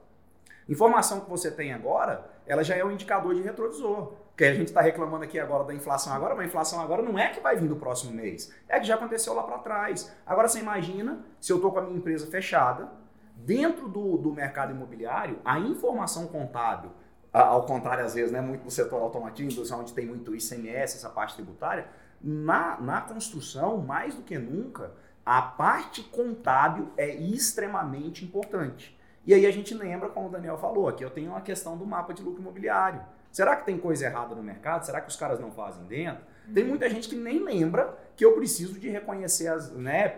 Informação 0.67 1.21
que 1.21 1.29
você 1.29 1.49
tem 1.49 1.73
agora, 1.73 2.29
ela 2.45 2.63
já 2.63 2.75
é 2.75 2.83
um 2.83 2.91
indicador 2.91 3.33
de 3.33 3.41
retrovisor. 3.41 4.13
Que 4.37 4.45
a 4.45 4.53
gente 4.53 4.67
está 4.67 4.81
reclamando 4.81 5.23
aqui 5.23 5.39
agora 5.39 5.63
da 5.65 5.73
inflação 5.73 6.13
agora, 6.13 6.33
mas 6.33 6.45
a 6.45 6.47
inflação 6.47 6.79
agora 6.79 7.01
não 7.01 7.17
é 7.17 7.29
que 7.29 7.39
vai 7.41 7.57
vir 7.57 7.67
do 7.67 7.75
próximo 7.75 8.13
mês, 8.13 8.53
é 8.69 8.79
que 8.79 8.87
já 8.87 8.95
aconteceu 8.95 9.33
lá 9.33 9.43
para 9.43 9.57
trás. 9.57 10.15
Agora 10.25 10.47
você 10.47 10.59
imagina 10.59 11.25
se 11.41 11.51
eu 11.51 11.57
estou 11.57 11.71
com 11.71 11.79
a 11.79 11.81
minha 11.81 11.97
empresa 11.97 12.25
fechada, 12.27 12.89
dentro 13.35 13.89
do, 13.89 14.17
do 14.17 14.31
mercado 14.31 14.71
imobiliário, 14.71 15.39
a 15.43 15.59
informação 15.59 16.27
contábil, 16.27 16.91
ao 17.33 17.65
contrário 17.65 18.05
às 18.05 18.13
vezes, 18.13 18.31
né, 18.31 18.41
muito 18.41 18.63
do 18.63 18.71
setor 18.71 19.01
automotivo, 19.01 19.61
onde 19.75 19.93
tem 19.93 20.05
muito 20.05 20.35
ICMS, 20.35 20.97
essa 20.97 21.09
parte 21.09 21.35
tributária, 21.35 21.87
na, 22.21 22.79
na 22.79 23.01
construção, 23.01 23.77
mais 23.77 24.15
do 24.15 24.21
que 24.21 24.37
nunca, 24.37 24.91
a 25.25 25.41
parte 25.41 26.01
contábil 26.03 26.89
é 26.97 27.13
extremamente 27.13 28.25
importante. 28.25 28.97
E 29.25 29.33
aí 29.33 29.45
a 29.45 29.51
gente 29.51 29.73
lembra, 29.73 30.09
como 30.09 30.27
o 30.27 30.31
Daniel 30.31 30.57
falou, 30.57 30.87
aqui 30.87 31.03
eu 31.03 31.09
tenho 31.09 31.31
uma 31.31 31.41
questão 31.41 31.77
do 31.77 31.85
mapa 31.85 32.13
de 32.13 32.23
lucro 32.23 32.41
imobiliário. 32.41 33.01
Será 33.31 33.55
que 33.55 33.65
tem 33.65 33.77
coisa 33.77 34.05
errada 34.05 34.33
no 34.33 34.41
mercado? 34.41 34.85
Será 34.85 34.99
que 35.01 35.09
os 35.09 35.15
caras 35.15 35.39
não 35.39 35.51
fazem 35.51 35.83
dentro? 35.83 36.23
Tem 36.51 36.63
muita 36.63 36.89
gente 36.89 37.07
que 37.07 37.15
nem 37.15 37.43
lembra 37.43 37.95
que 38.19 38.25
eu 38.25 38.33
preciso 38.33 38.77
de 38.77 38.89
reconhecer 38.89 39.47
as, 39.47 39.71
né, 39.71 40.09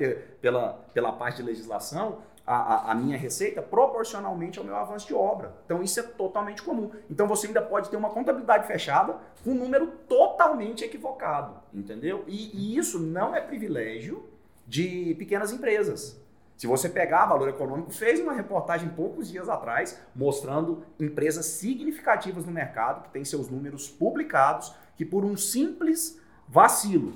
pela, 0.42 0.84
pela 0.92 1.12
parte 1.12 1.36
de 1.36 1.44
legislação 1.44 2.18
a, 2.48 2.90
a, 2.90 2.96
minha 2.96 3.16
receita 3.16 3.62
proporcionalmente 3.62 4.58
ao 4.58 4.66
meu 4.66 4.76
avanço 4.76 5.06
de 5.06 5.14
obra. 5.14 5.54
Então 5.68 5.84
isso 5.84 6.00
é 6.00 6.04
totalmente 6.04 6.64
comum. 6.64 6.90
Então 7.12 7.28
você 7.28 7.46
ainda 7.46 7.62
pode 7.62 7.92
ter 7.92 7.98
uma 7.98 8.10
contabilidade 8.10 8.66
fechada 8.66 9.18
com 9.44 9.52
um 9.52 9.54
número 9.54 9.86
totalmente 10.10 10.84
equivocado, 10.84 11.54
entendeu? 11.72 12.24
E, 12.28 12.50
e 12.58 12.76
isso 12.76 12.98
não 12.98 13.36
é 13.36 13.40
privilégio 13.40 14.28
de 14.66 15.14
pequenas 15.20 15.52
empresas. 15.52 16.20
Se 16.58 16.66
você 16.66 16.90
pegar, 16.90 17.28
Valor 17.28 17.50
Econômico 17.50 17.92
fez 17.92 18.20
uma 18.20 18.34
reportagem 18.34 18.90
poucos 18.90 19.30
dias 19.30 19.48
atrás 19.48 20.02
mostrando 20.16 20.84
empresas 21.00 21.46
significativas 21.46 22.48
no 22.48 22.52
mercado 22.52 23.04
que 23.04 23.12
têm 23.12 23.24
seus 23.24 23.48
números 23.48 23.88
publicados 23.88 24.74
que 24.96 25.06
por 25.06 25.24
um 25.24 25.38
simples 25.38 26.20
vacilo, 26.48 27.14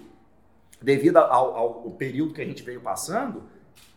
devido 0.86 1.18
ao, 1.18 1.58
ao 1.58 1.92
período 1.92 2.34
que 2.34 2.42
a 2.42 2.46
gente 2.46 2.62
veio 2.62 2.80
passando, 2.80 3.44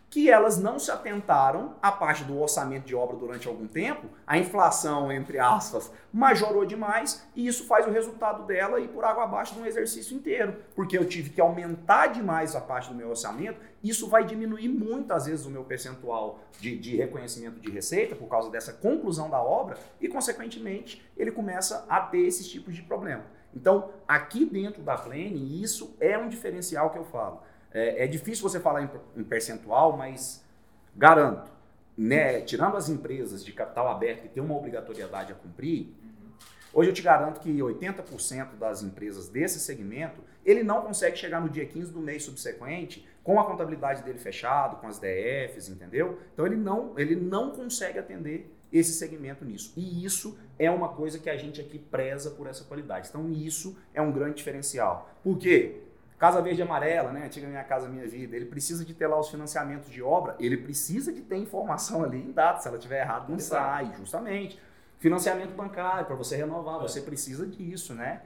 que 0.09 0.27
elas 0.27 0.57
não 0.57 0.79
se 0.79 0.89
atentaram 0.89 1.75
à 1.83 1.91
parte 1.91 2.23
do 2.23 2.41
orçamento 2.41 2.85
de 2.85 2.95
obra 2.95 3.15
durante 3.15 3.47
algum 3.47 3.67
tempo, 3.67 4.07
a 4.25 4.39
inflação, 4.39 5.11
entre 5.11 5.37
aspas, 5.37 5.91
majorou 6.11 6.65
demais 6.65 7.27
e 7.35 7.45
isso 7.45 7.67
faz 7.67 7.85
o 7.85 7.91
resultado 7.91 8.43
dela 8.47 8.79
ir 8.79 8.87
por 8.87 9.05
água 9.05 9.25
abaixo 9.25 9.53
de 9.53 9.61
um 9.61 9.67
exercício 9.67 10.17
inteiro, 10.17 10.55
porque 10.75 10.97
eu 10.97 11.05
tive 11.05 11.29
que 11.29 11.39
aumentar 11.39 12.07
demais 12.07 12.55
a 12.55 12.61
parte 12.61 12.89
do 12.89 12.95
meu 12.95 13.09
orçamento, 13.09 13.59
isso 13.83 14.09
vai 14.09 14.25
diminuir 14.25 14.67
muitas 14.67 15.27
vezes 15.27 15.45
o 15.45 15.51
meu 15.51 15.63
percentual 15.63 16.39
de, 16.59 16.75
de 16.75 16.97
reconhecimento 16.97 17.59
de 17.59 17.69
receita 17.69 18.15
por 18.15 18.27
causa 18.27 18.49
dessa 18.49 18.73
conclusão 18.73 19.29
da 19.29 19.39
obra 19.39 19.77
e, 20.01 20.07
consequentemente, 20.07 21.07
ele 21.15 21.31
começa 21.31 21.85
a 21.87 22.01
ter 22.01 22.21
esses 22.21 22.47
tipos 22.47 22.75
de 22.75 22.81
problema. 22.81 23.23
Então, 23.53 23.91
aqui 24.07 24.45
dentro 24.45 24.81
da 24.81 24.97
Plane, 24.97 25.61
isso 25.61 25.95
é 25.99 26.17
um 26.17 26.29
diferencial 26.29 26.89
que 26.91 26.97
eu 26.97 27.05
falo. 27.05 27.41
É, 27.71 28.05
é 28.05 28.07
difícil 28.07 28.47
você 28.47 28.59
falar 28.59 28.83
em, 28.83 28.89
em, 29.17 29.23
percentual, 29.23 29.95
mas 29.95 30.43
garanto, 30.95 31.51
né, 31.97 32.41
tirando 32.41 32.77
as 32.77 32.89
empresas 32.89 33.43
de 33.43 33.51
capital 33.51 33.87
aberto 33.87 34.23
que 34.23 34.29
têm 34.29 34.43
uma 34.43 34.55
obrigatoriedade 34.55 35.31
a 35.31 35.35
cumprir, 35.35 35.93
hoje 36.73 36.89
eu 36.89 36.93
te 36.93 37.01
garanto 37.01 37.39
que 37.39 37.49
80% 37.57 38.55
das 38.57 38.81
empresas 38.81 39.29
desse 39.29 39.59
segmento, 39.59 40.21
ele 40.45 40.63
não 40.63 40.81
consegue 40.81 41.17
chegar 41.17 41.41
no 41.41 41.49
dia 41.49 41.65
15 41.65 41.91
do 41.91 41.99
mês 41.99 42.23
subsequente 42.23 43.07
com 43.23 43.39
a 43.39 43.45
contabilidade 43.45 44.01
dele 44.03 44.17
fechado, 44.17 44.77
com 44.77 44.87
as 44.87 44.97
DFs, 44.97 45.69
entendeu? 45.69 46.19
Então 46.33 46.45
ele 46.45 46.55
não, 46.55 46.97
ele 46.97 47.15
não 47.15 47.51
consegue 47.51 47.99
atender 47.99 48.51
esse 48.71 48.93
segmento 48.93 49.43
nisso. 49.43 49.73
E 49.75 50.03
isso 50.05 50.37
é 50.57 50.69
uma 50.69 50.89
coisa 50.89 51.19
que 51.19 51.29
a 51.29 51.37
gente 51.37 51.59
aqui 51.59 51.79
preza 51.79 52.31
por 52.31 52.47
essa 52.47 52.63
qualidade. 52.63 53.07
Então 53.09 53.31
isso 53.31 53.77
é 53.93 54.01
um 54.01 54.11
grande 54.11 54.35
diferencial. 54.35 55.09
Por 55.23 55.37
quê? 55.37 55.81
Casa 56.19 56.41
Verde 56.41 56.59
e 56.59 56.63
Amarela, 56.63 57.13
né? 57.13 57.25
Antiga 57.25 57.47
Minha 57.47 57.63
Casa 57.63 57.87
Minha 57.87 58.05
Vida. 58.05 58.35
Ele 58.35 58.45
precisa 58.45 58.83
de 58.83 58.93
ter 58.93 59.07
lá 59.07 59.17
os 59.17 59.29
financiamentos 59.29 59.89
de 59.89 60.03
obra, 60.03 60.35
ele 60.37 60.57
precisa 60.57 61.13
de 61.13 61.21
ter 61.21 61.37
informação 61.37 62.03
ali 62.03 62.17
em 62.17 62.31
dados. 62.31 62.63
Se 62.63 62.67
ela 62.67 62.77
tiver 62.77 62.99
errado, 63.01 63.29
não 63.29 63.37
Exato. 63.37 63.63
sai, 63.63 63.95
justamente. 63.97 64.59
Financiamento 64.99 65.55
bancário, 65.55 66.05
para 66.05 66.15
você 66.15 66.35
renovar, 66.35 66.75
é. 66.75 66.81
você 66.81 66.99
precisa 66.99 67.47
disso, 67.47 67.93
né? 67.93 68.21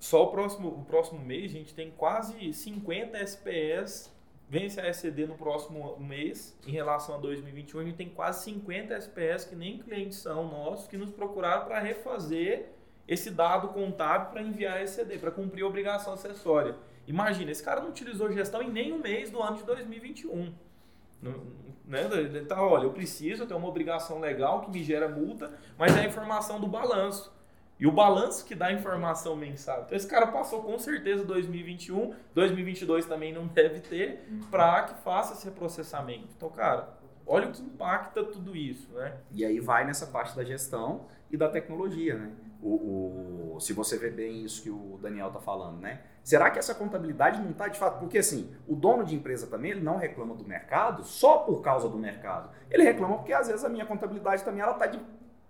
Só 0.00 0.24
o 0.24 0.30
próximo, 0.32 0.68
o 0.68 0.84
próximo 0.84 1.20
mês 1.20 1.52
a 1.52 1.54
gente 1.54 1.74
tem 1.74 1.92
quase 1.96 2.52
50 2.52 3.18
SPS, 3.18 4.10
vence 4.50 4.80
a 4.80 4.88
SCD 4.88 5.26
no 5.26 5.36
próximo 5.36 5.96
mês, 6.00 6.58
em 6.66 6.72
relação 6.72 7.14
a 7.14 7.18
2021, 7.18 7.80
a 7.80 7.84
gente 7.84 7.96
tem 7.96 8.08
quase 8.08 8.42
50 8.44 8.94
SPS 8.94 9.44
que 9.44 9.54
nem 9.54 9.78
clientes 9.78 10.18
são 10.18 10.48
nossos, 10.48 10.88
que 10.88 10.96
nos 10.96 11.12
procuraram 11.12 11.66
para 11.66 11.78
refazer 11.78 12.72
esse 13.06 13.30
dado 13.30 13.68
contábil 13.68 14.30
para 14.30 14.42
enviar 14.42 14.78
a 14.78 14.82
ECD, 14.82 15.18
para 15.18 15.30
cumprir 15.30 15.62
a 15.62 15.68
obrigação 15.68 16.14
acessória. 16.14 16.74
Imagina, 17.06 17.52
esse 17.52 17.62
cara 17.62 17.80
não 17.80 17.90
utilizou 17.90 18.30
gestão 18.32 18.60
em 18.60 18.70
nenhum 18.70 18.98
mês 18.98 19.30
do 19.30 19.40
ano 19.40 19.56
de 19.56 19.62
2021. 19.62 20.52
Né? 21.86 22.08
Ele 22.12 22.44
tá, 22.44 22.60
olha, 22.60 22.84
eu 22.84 22.92
preciso 22.92 23.46
ter 23.46 23.54
uma 23.54 23.68
obrigação 23.68 24.18
legal 24.18 24.62
que 24.62 24.70
me 24.70 24.82
gera 24.82 25.08
multa, 25.08 25.52
mas 25.78 25.96
é 25.96 26.00
a 26.00 26.06
informação 26.06 26.60
do 26.60 26.66
balanço. 26.66 27.32
E 27.80 27.86
o 27.86 27.90
balanço 27.92 28.44
que 28.44 28.54
dá 28.54 28.66
a 28.66 28.72
informação 28.72 29.34
mensal. 29.34 29.84
Então 29.86 29.96
esse 29.96 30.06
cara 30.06 30.26
passou 30.26 30.62
com 30.62 30.78
certeza 30.78 31.24
2021, 31.24 32.14
2022 32.34 33.06
também 33.06 33.32
não 33.32 33.46
deve 33.48 33.80
ter, 33.80 34.28
para 34.50 34.82
que 34.82 35.02
faça 35.02 35.32
esse 35.32 35.50
processamento. 35.50 36.28
Então, 36.36 36.50
cara, 36.50 36.90
olha 37.26 37.48
o 37.48 37.52
que 37.52 37.62
impacta 37.62 38.22
tudo 38.22 38.54
isso, 38.54 38.92
né? 38.92 39.14
E 39.32 39.44
aí 39.44 39.58
vai 39.60 39.84
nessa 39.86 40.06
parte 40.06 40.36
da 40.36 40.44
gestão 40.44 41.06
e 41.30 41.36
da 41.38 41.48
tecnologia, 41.48 42.16
né? 42.16 42.30
O, 42.62 43.54
o- 43.54 43.60
se 43.60 43.72
você 43.72 43.96
vê 43.96 44.10
bem 44.10 44.42
isso 44.44 44.62
que 44.62 44.68
o 44.70 44.98
Daniel 45.00 45.28
está 45.28 45.40
falando, 45.40 45.80
né? 45.80 46.02
Será 46.22 46.50
que 46.50 46.58
essa 46.58 46.74
contabilidade 46.74 47.40
não 47.40 47.50
está 47.50 47.66
de 47.68 47.78
fato? 47.78 47.98
Porque 47.98 48.18
assim, 48.18 48.54
o 48.68 48.76
dono 48.76 49.04
de 49.04 49.14
empresa 49.14 49.46
também 49.46 49.70
ele 49.70 49.80
não 49.80 49.96
reclama 49.96 50.34
do 50.34 50.44
mercado 50.44 51.02
só 51.02 51.38
por 51.38 51.62
causa 51.62 51.88
do 51.88 51.96
mercado. 51.96 52.50
Ele 52.70 52.82
reclama 52.82 53.16
porque 53.16 53.32
às 53.32 53.48
vezes 53.48 53.64
a 53.64 53.68
minha 53.70 53.86
contabilidade 53.86 54.44
também 54.44 54.60
ela 54.60 54.72
está 54.72 54.86
de 54.86 55.00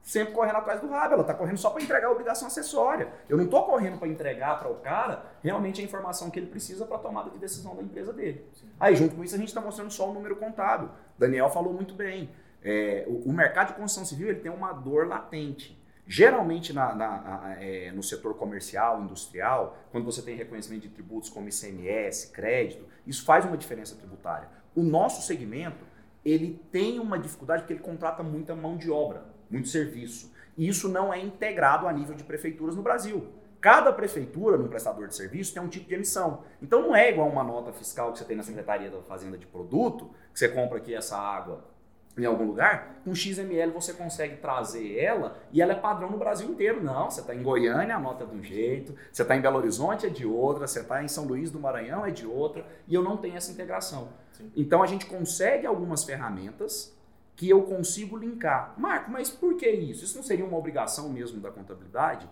sempre 0.03 0.33
correndo 0.35 0.57
atrás 0.57 0.81
do 0.81 0.89
rabo, 0.89 1.15
ela 1.15 1.23
está 1.23 1.35
correndo 1.35 1.59
só 1.59 1.71
para 1.71 1.83
entregar 1.83 2.09
a 2.09 2.11
obrigação 2.11 2.49
acessória. 2.49 3.09
Eu 3.29 3.37
não 3.37 3.45
estou 3.45 3.65
correndo 3.65 3.99
para 3.99 4.09
entregar 4.09 4.59
para 4.59 4.71
o 4.71 4.77
cara 4.77 5.25
realmente 5.43 5.81
a 5.81 5.85
informação 5.85 6.31
que 6.31 6.39
ele 6.39 6.47
precisa 6.47 6.87
para 6.87 6.97
a 6.97 7.01
tomada 7.01 7.31
de 7.31 7.39
decisão 7.39 7.77
da 7.77 7.83
empresa 7.83 8.13
dele. 8.13 8.45
Aí, 8.79 8.97
junto 8.97 9.15
com 9.15 9.23
isso, 9.23 9.35
a 9.35 9.39
gente 9.39 9.49
está 9.49 9.61
mostrando 9.61 9.91
só 9.91 10.09
o 10.11 10.15
número 10.15 10.37
contábil. 10.37 10.89
Daniel 11.19 11.49
falou 11.51 11.73
muito 11.73 11.95
bem. 11.95 12.31
É, 12.63 13.05
o, 13.09 13.31
o 13.31 13.33
mercado 13.33 13.69
de 13.69 13.75
construção 13.75 14.05
civil 14.05 14.29
ele 14.29 14.41
tem 14.41 14.51
uma 14.51 14.73
dor 14.73 15.07
latente. 15.07 15.79
Geralmente 16.07 16.73
na- 16.73 16.93
na- 16.95 17.57
é, 17.61 17.93
no 17.93 18.03
setor 18.03 18.35
comercial, 18.35 19.01
industrial, 19.01 19.77
quando 19.93 20.05
você 20.05 20.21
tem 20.21 20.35
reconhecimento 20.35 20.83
de 20.83 20.89
tributos 20.89 21.31
como 21.31 21.49
ICMS, 21.49 22.33
crédito, 22.33 22.85
isso 23.07 23.25
faz 23.25 23.45
uma 23.45 23.57
diferença 23.57 23.95
tributária. 23.95 24.49
O 24.75 24.83
nosso 24.83 25.23
segmento 25.23 25.85
ele 26.25 26.61
tem 26.73 26.99
uma 26.99 27.19
dificuldade 27.19 27.63
porque 27.63 27.75
ele 27.75 27.83
contrata 27.83 28.23
muita 28.23 28.55
mão 28.57 28.77
de 28.77 28.91
obra, 28.91 29.25
muito 29.51 29.69
serviço. 29.69 30.33
E 30.57 30.69
isso 30.69 30.89
não 30.89 31.13
é 31.13 31.21
integrado 31.21 31.87
a 31.87 31.93
nível 31.93 32.15
de 32.15 32.25
prefeituras 32.25 32.77
no 32.77 32.83
Brasil. 32.83 33.27
Cada 33.61 33.93
prefeitura, 33.93 34.57
no 34.57 34.69
prestador 34.69 35.07
de 35.07 35.15
serviço, 35.15 35.53
tem 35.53 35.63
um 35.63 35.69
tipo 35.69 35.87
de 35.87 35.95
emissão. 35.95 36.45
Então 36.63 36.81
não 36.81 36.97
é 36.97 37.11
igual 37.11 37.29
uma 37.29 37.45
nota 37.45 37.73
fiscal 37.73 38.13
que 38.13 38.19
você 38.19 38.25
tem 38.25 38.37
na 38.37 38.43
Secretaria 38.43 38.91
da 38.91 39.03
Fazenda 39.03 39.37
de 39.37 39.47
Produto, 39.47 40.11
que 40.33 40.39
você 40.39 40.49
compra 40.49 40.79
aqui 40.79 40.95
essa 40.95 41.19
água 41.19 41.65
em 42.19 42.25
algum 42.25 42.45
lugar, 42.45 43.01
com 43.05 43.15
XML 43.15 43.71
você 43.73 43.93
consegue 43.93 44.37
trazer 44.37 44.99
ela 44.99 45.37
e 45.53 45.63
ela 45.63 45.73
é 45.73 45.77
padrão 45.77 46.11
no 46.11 46.19
Brasil 46.19 46.51
inteiro. 46.51 46.83
Não, 46.83 47.11
você 47.11 47.21
está 47.21 47.35
em 47.35 47.43
Goiânia, 47.43 47.97
a 47.97 48.01
nota 48.01 48.25
é 48.25 48.27
de 48.27 48.35
um 48.35 48.43
jeito, 48.43 48.95
você 49.11 49.23
está 49.23 49.37
em 49.37 49.41
Belo 49.41 49.59
Horizonte, 49.59 50.07
é 50.07 50.09
de 50.09 50.27
outra, 50.27 50.67
você 50.67 50.81
está 50.81 51.03
em 51.03 51.09
São 51.09 51.25
Luís 51.25 51.51
do 51.51 51.61
Maranhão, 51.61 52.05
é 52.05 52.11
de 52.11 52.27
outra, 52.27 52.67
e 52.89 52.95
eu 52.95 53.03
não 53.03 53.17
tenho 53.17 53.37
essa 53.37 53.51
integração. 53.51 54.09
Sim. 54.33 54.51
Então 54.57 54.83
a 54.83 54.87
gente 54.87 55.07
consegue 55.07 55.67
algumas 55.67 56.05
ferramentas 56.05 56.95
que 57.41 57.49
eu 57.49 57.63
consigo 57.63 58.19
linkar. 58.19 58.75
Marco, 58.77 59.11
mas 59.11 59.31
por 59.31 59.57
que 59.57 59.67
isso? 59.67 60.05
Isso 60.05 60.15
não 60.17 60.23
seria 60.23 60.45
uma 60.45 60.59
obrigação 60.59 61.09
mesmo 61.09 61.41
da 61.41 61.51
contabilidade? 61.51 62.29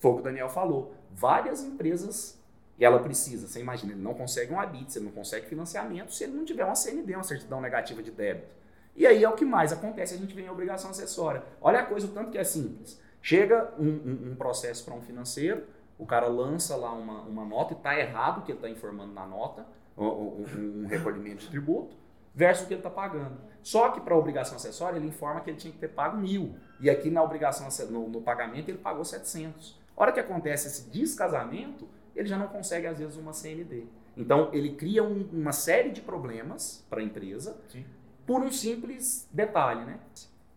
Foi 0.00 0.10
o 0.10 0.14
que 0.14 0.20
o 0.20 0.24
Daniel 0.24 0.48
falou. 0.48 0.92
Várias 1.14 1.62
empresas, 1.62 2.36
ela 2.76 2.98
precisa, 2.98 3.46
você 3.46 3.60
imagina, 3.60 3.92
ele 3.92 4.02
não 4.02 4.14
consegue 4.14 4.52
um 4.52 4.58
habit, 4.58 4.96
ele 4.98 5.04
não 5.04 5.12
consegue 5.12 5.46
financiamento 5.46 6.12
se 6.12 6.24
ele 6.24 6.32
não 6.32 6.44
tiver 6.44 6.64
uma 6.64 6.74
CND, 6.74 7.14
uma 7.14 7.22
certidão 7.22 7.60
negativa 7.60 8.02
de 8.02 8.10
débito. 8.10 8.52
E 8.96 9.06
aí 9.06 9.22
é 9.22 9.28
o 9.28 9.34
que 9.34 9.44
mais 9.44 9.72
acontece, 9.72 10.14
a 10.14 10.18
gente 10.18 10.34
vem 10.34 10.48
a 10.48 10.52
obrigação 10.52 10.90
acessória. 10.90 11.44
Olha 11.60 11.78
a 11.78 11.86
coisa, 11.86 12.08
o 12.08 12.10
tanto 12.10 12.32
que 12.32 12.38
é 12.38 12.42
simples. 12.42 13.00
Chega 13.22 13.72
um, 13.78 13.86
um- 13.88 14.30
um 14.32 14.34
processo 14.34 14.84
para 14.84 14.92
um 14.94 15.00
financeiro, 15.00 15.62
o 15.96 16.04
cara 16.04 16.26
lança 16.26 16.74
lá 16.74 16.92
uma, 16.92 17.20
uma 17.22 17.44
nota 17.44 17.74
e 17.74 17.76
está 17.76 17.96
errado 17.96 18.38
o 18.38 18.42
que 18.42 18.50
ele 18.50 18.58
está 18.58 18.68
informando 18.68 19.12
na 19.12 19.24
nota, 19.24 19.64
um, 19.96 20.82
um 20.82 20.86
recolhimento 20.88 21.42
de 21.44 21.48
tributo, 21.48 21.96
versus 22.34 22.64
o 22.64 22.68
que 22.68 22.74
ele 22.74 22.80
está 22.80 22.90
pagando. 22.90 23.38
Só 23.62 23.90
que 23.90 24.00
para 24.00 24.14
a 24.14 24.18
obrigação 24.18 24.56
acessória 24.56 24.96
ele 24.98 25.06
informa 25.08 25.40
que 25.40 25.50
ele 25.50 25.58
tinha 25.58 25.72
que 25.72 25.78
ter 25.78 25.88
pago 25.88 26.16
mil. 26.16 26.54
E 26.80 26.88
aqui 26.88 27.10
na 27.10 27.22
obrigação, 27.22 27.68
no, 27.90 28.08
no 28.08 28.20
pagamento 28.22 28.68
ele 28.68 28.78
pagou 28.78 29.04
700. 29.04 29.78
A 29.96 30.02
hora 30.02 30.12
que 30.12 30.20
acontece 30.20 30.68
esse 30.68 30.88
descasamento, 30.90 31.88
ele 32.14 32.28
já 32.28 32.38
não 32.38 32.48
consegue 32.48 32.86
às 32.86 32.98
vezes 32.98 33.16
uma 33.16 33.32
CND. 33.32 33.86
Então 34.16 34.48
ele 34.52 34.74
cria 34.74 35.02
um- 35.02 35.28
uma 35.32 35.52
série 35.52 35.90
de 35.90 36.00
problemas 36.00 36.84
para 36.88 37.00
a 37.00 37.04
empresa 37.04 37.60
Sim. 37.68 37.84
por 38.26 38.40
um 38.42 38.50
simples 38.50 39.28
detalhe, 39.32 39.84
né? 39.84 39.98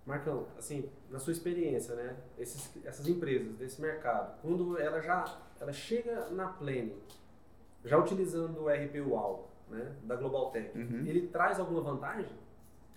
Marcão, 0.05 0.47
assim, 0.57 0.89
na 1.11 1.19
sua 1.19 1.31
experiência, 1.31 1.93
né, 1.93 2.15
esses, 2.39 2.71
essas 2.83 3.07
empresas 3.07 3.55
desse 3.55 3.79
mercado, 3.79 4.33
quando 4.41 4.79
ela 4.79 4.99
já 4.99 5.25
ela 5.59 5.71
chega 5.71 6.27
na 6.31 6.47
Plane, 6.47 6.95
já 7.85 7.97
utilizando 7.99 8.63
o 8.63 8.67
RP 8.69 8.99
UAU, 8.99 9.47
né, 9.71 9.91
da 10.03 10.15
Global 10.15 10.51
Tech, 10.51 10.77
Uhum. 10.77 11.03
ele 11.07 11.27
traz 11.27 11.59
alguma 11.59 11.81
vantagem? 11.81 12.31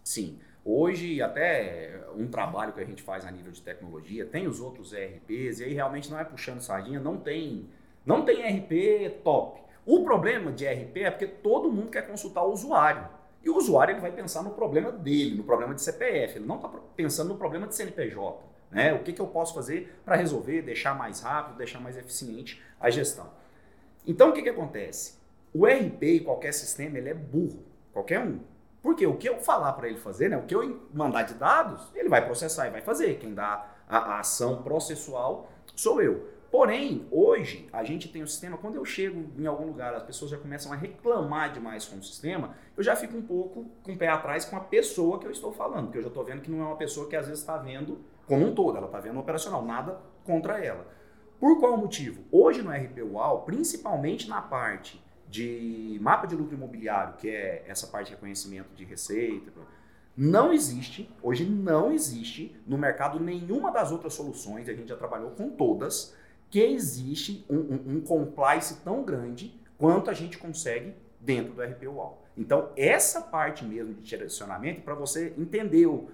Sim. 0.02 0.38
Hoje, 0.64 1.20
até 1.22 2.00
um 2.16 2.26
trabalho 2.28 2.72
que 2.72 2.80
a 2.80 2.84
gente 2.84 3.02
faz 3.02 3.24
a 3.24 3.30
nível 3.30 3.52
de 3.52 3.60
tecnologia, 3.62 4.24
tem 4.24 4.46
os 4.46 4.60
outros 4.60 4.92
ERPs, 4.92 5.60
e 5.60 5.64
aí 5.64 5.74
realmente 5.74 6.10
não 6.10 6.18
é 6.18 6.24
puxando 6.24 6.60
sardinha, 6.60 6.98
não 6.98 7.18
tem, 7.18 7.68
não 8.04 8.24
tem 8.24 8.40
ERP 8.40 9.22
top. 9.22 9.60
O 9.86 10.02
problema 10.04 10.50
de 10.50 10.64
ERP 10.64 10.96
é 10.98 11.10
porque 11.10 11.26
todo 11.26 11.70
mundo 11.70 11.90
quer 11.90 12.06
consultar 12.06 12.42
o 12.44 12.52
usuário. 12.52 13.06
E 13.42 13.50
o 13.50 13.56
usuário 13.58 13.92
ele 13.92 14.00
vai 14.00 14.10
pensar 14.10 14.42
no 14.42 14.50
problema 14.50 14.90
dele, 14.90 15.36
no 15.36 15.44
problema 15.44 15.74
de 15.74 15.82
CPF, 15.82 16.38
ele 16.38 16.46
não 16.46 16.56
está 16.56 16.68
pensando 16.96 17.28
no 17.28 17.36
problema 17.36 17.66
de 17.66 17.74
CNPJ. 17.74 18.42
Né? 18.70 18.94
O 18.94 19.00
que, 19.02 19.12
que 19.12 19.20
eu 19.20 19.26
posso 19.26 19.54
fazer 19.54 19.94
para 20.02 20.16
resolver, 20.16 20.62
deixar 20.62 20.96
mais 20.96 21.20
rápido, 21.20 21.58
deixar 21.58 21.78
mais 21.78 21.96
eficiente 21.98 22.62
a 22.80 22.88
gestão. 22.88 23.30
Então, 24.06 24.30
o 24.30 24.32
que, 24.32 24.40
que 24.42 24.48
acontece? 24.48 25.18
O 25.54 25.66
RP 25.66 26.24
qualquer 26.24 26.52
sistema 26.52 26.98
ele 26.98 27.10
é 27.10 27.14
burro, 27.14 27.64
qualquer 27.92 28.18
um. 28.18 28.40
Porque 28.82 29.06
o 29.06 29.16
que 29.16 29.28
eu 29.28 29.38
falar 29.38 29.72
para 29.74 29.88
ele 29.88 29.98
fazer, 29.98 30.28
né, 30.28 30.36
o 30.36 30.42
que 30.42 30.54
eu 30.54 30.88
mandar 30.92 31.22
de 31.22 31.34
dados, 31.34 31.92
ele 31.94 32.08
vai 32.08 32.26
processar 32.26 32.66
e 32.66 32.70
vai 32.70 32.82
fazer. 32.82 33.18
Quem 33.18 33.32
dá 33.32 33.72
a, 33.88 33.98
a 33.98 34.18
ação 34.18 34.62
processual 34.64 35.48
sou 35.76 36.02
eu. 36.02 36.28
Porém, 36.50 37.06
hoje, 37.10 37.68
a 37.72 37.82
gente 37.82 38.08
tem 38.08 38.22
um 38.22 38.26
sistema, 38.26 38.56
quando 38.56 38.74
eu 38.74 38.84
chego 38.84 39.30
em 39.38 39.46
algum 39.46 39.66
lugar, 39.66 39.94
as 39.94 40.02
pessoas 40.02 40.30
já 40.30 40.38
começam 40.38 40.72
a 40.72 40.76
reclamar 40.76 41.52
demais 41.52 41.84
com 41.84 41.98
o 41.98 42.02
sistema, 42.02 42.54
eu 42.76 42.82
já 42.82 42.94
fico 42.94 43.16
um 43.16 43.22
pouco 43.22 43.64
com 43.82 43.92
o 43.92 43.96
pé 43.96 44.08
atrás 44.08 44.44
com 44.44 44.56
a 44.56 44.60
pessoa 44.60 45.18
que 45.18 45.26
eu 45.26 45.30
estou 45.30 45.52
falando, 45.52 45.86
porque 45.86 45.98
eu 45.98 46.02
já 46.02 46.08
estou 46.08 46.24
vendo 46.24 46.42
que 46.42 46.50
não 46.50 46.60
é 46.60 46.66
uma 46.66 46.76
pessoa 46.76 47.08
que 47.08 47.16
às 47.16 47.26
vezes 47.26 47.40
está 47.40 47.56
vendo 47.56 47.98
como 48.26 48.46
um 48.46 48.54
todo, 48.54 48.76
ela 48.76 48.86
está 48.86 49.00
vendo 49.00 49.18
operacional, 49.18 49.64
nada 49.64 50.00
contra 50.24 50.64
ela. 50.64 50.86
Por 51.40 51.58
qual 51.58 51.76
motivo? 51.76 52.22
Hoje 52.30 52.62
no 52.62 52.70
RP 52.70 53.02
UAU, 53.02 53.42
principalmente 53.42 54.28
na 54.28 54.40
parte 54.40 55.02
de 55.34 55.98
mapa 56.00 56.28
de 56.28 56.36
lucro 56.36 56.54
imobiliário, 56.54 57.14
que 57.14 57.28
é 57.28 57.64
essa 57.66 57.88
parte 57.88 58.06
de 58.06 58.12
reconhecimento 58.12 58.72
de 58.76 58.84
receita, 58.84 59.50
não 60.16 60.52
existe, 60.52 61.10
hoje 61.20 61.44
não 61.44 61.90
existe 61.90 62.54
no 62.64 62.78
mercado 62.78 63.18
nenhuma 63.18 63.72
das 63.72 63.90
outras 63.90 64.14
soluções, 64.14 64.68
a 64.68 64.72
gente 64.72 64.88
já 64.88 64.96
trabalhou 64.96 65.32
com 65.32 65.50
todas, 65.50 66.14
que 66.48 66.60
existe 66.60 67.44
um, 67.50 67.56
um, 67.56 67.96
um 67.96 68.00
compliance 68.00 68.76
tão 68.84 69.02
grande 69.02 69.60
quanto 69.76 70.08
a 70.08 70.12
gente 70.12 70.38
consegue 70.38 70.94
dentro 71.18 71.52
do 71.52 71.62
RP. 71.62 71.82
Então, 72.36 72.70
essa 72.76 73.20
parte 73.20 73.64
mesmo 73.64 73.92
de 73.94 74.02
direcionamento, 74.02 74.82
para 74.82 74.94
você 74.94 75.34
entender 75.36 75.86
o, 75.86 76.08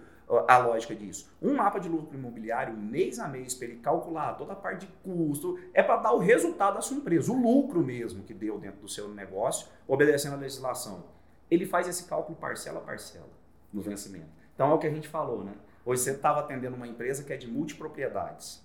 a 0.47 0.59
lógica 0.59 0.95
disso. 0.95 1.31
Um 1.43 1.55
mapa 1.55 1.79
de 1.79 1.89
lucro 1.89 2.17
imobiliário, 2.17 2.77
mês 2.77 3.19
a 3.19 3.27
mês, 3.27 3.55
para 3.55 3.67
ele 3.67 3.77
calcular 3.81 4.35
toda 4.35 4.53
a 4.53 4.57
parte 4.57 4.87
de 4.87 4.93
custo, 5.03 5.59
é 5.75 5.83
para 5.83 5.97
dar 5.97 6.13
o 6.13 6.19
resultado 6.19 6.75
da 6.75 6.81
sua 6.81 6.97
empresa, 6.97 7.33
o 7.33 7.41
lucro 7.41 7.81
mesmo 7.81 8.23
que 8.23 8.33
deu 8.33 8.59
dentro 8.59 8.81
do 8.81 8.89
seu 8.89 9.09
negócio, 9.09 9.69
obedecendo 9.89 10.35
a 10.35 10.39
legislação. 10.39 11.05
Ele 11.51 11.67
faz 11.67 11.89
esse 11.89 12.05
cálculo 12.05 12.39
parcela 12.39 12.79
a 12.79 12.83
parcela 12.83 13.29
no 13.73 13.83
vencimento. 13.83 14.31
Então 14.55 14.71
é 14.71 14.75
o 14.75 14.79
que 14.79 14.87
a 14.87 14.91
gente 14.91 15.09
falou, 15.09 15.43
né? 15.43 15.55
Hoje 15.85 16.03
você 16.03 16.13
estava 16.13 16.41
atendendo 16.41 16.77
uma 16.77 16.87
empresa 16.87 17.25
que 17.25 17.33
é 17.33 17.37
de 17.37 17.49
multipropriedades. 17.49 18.65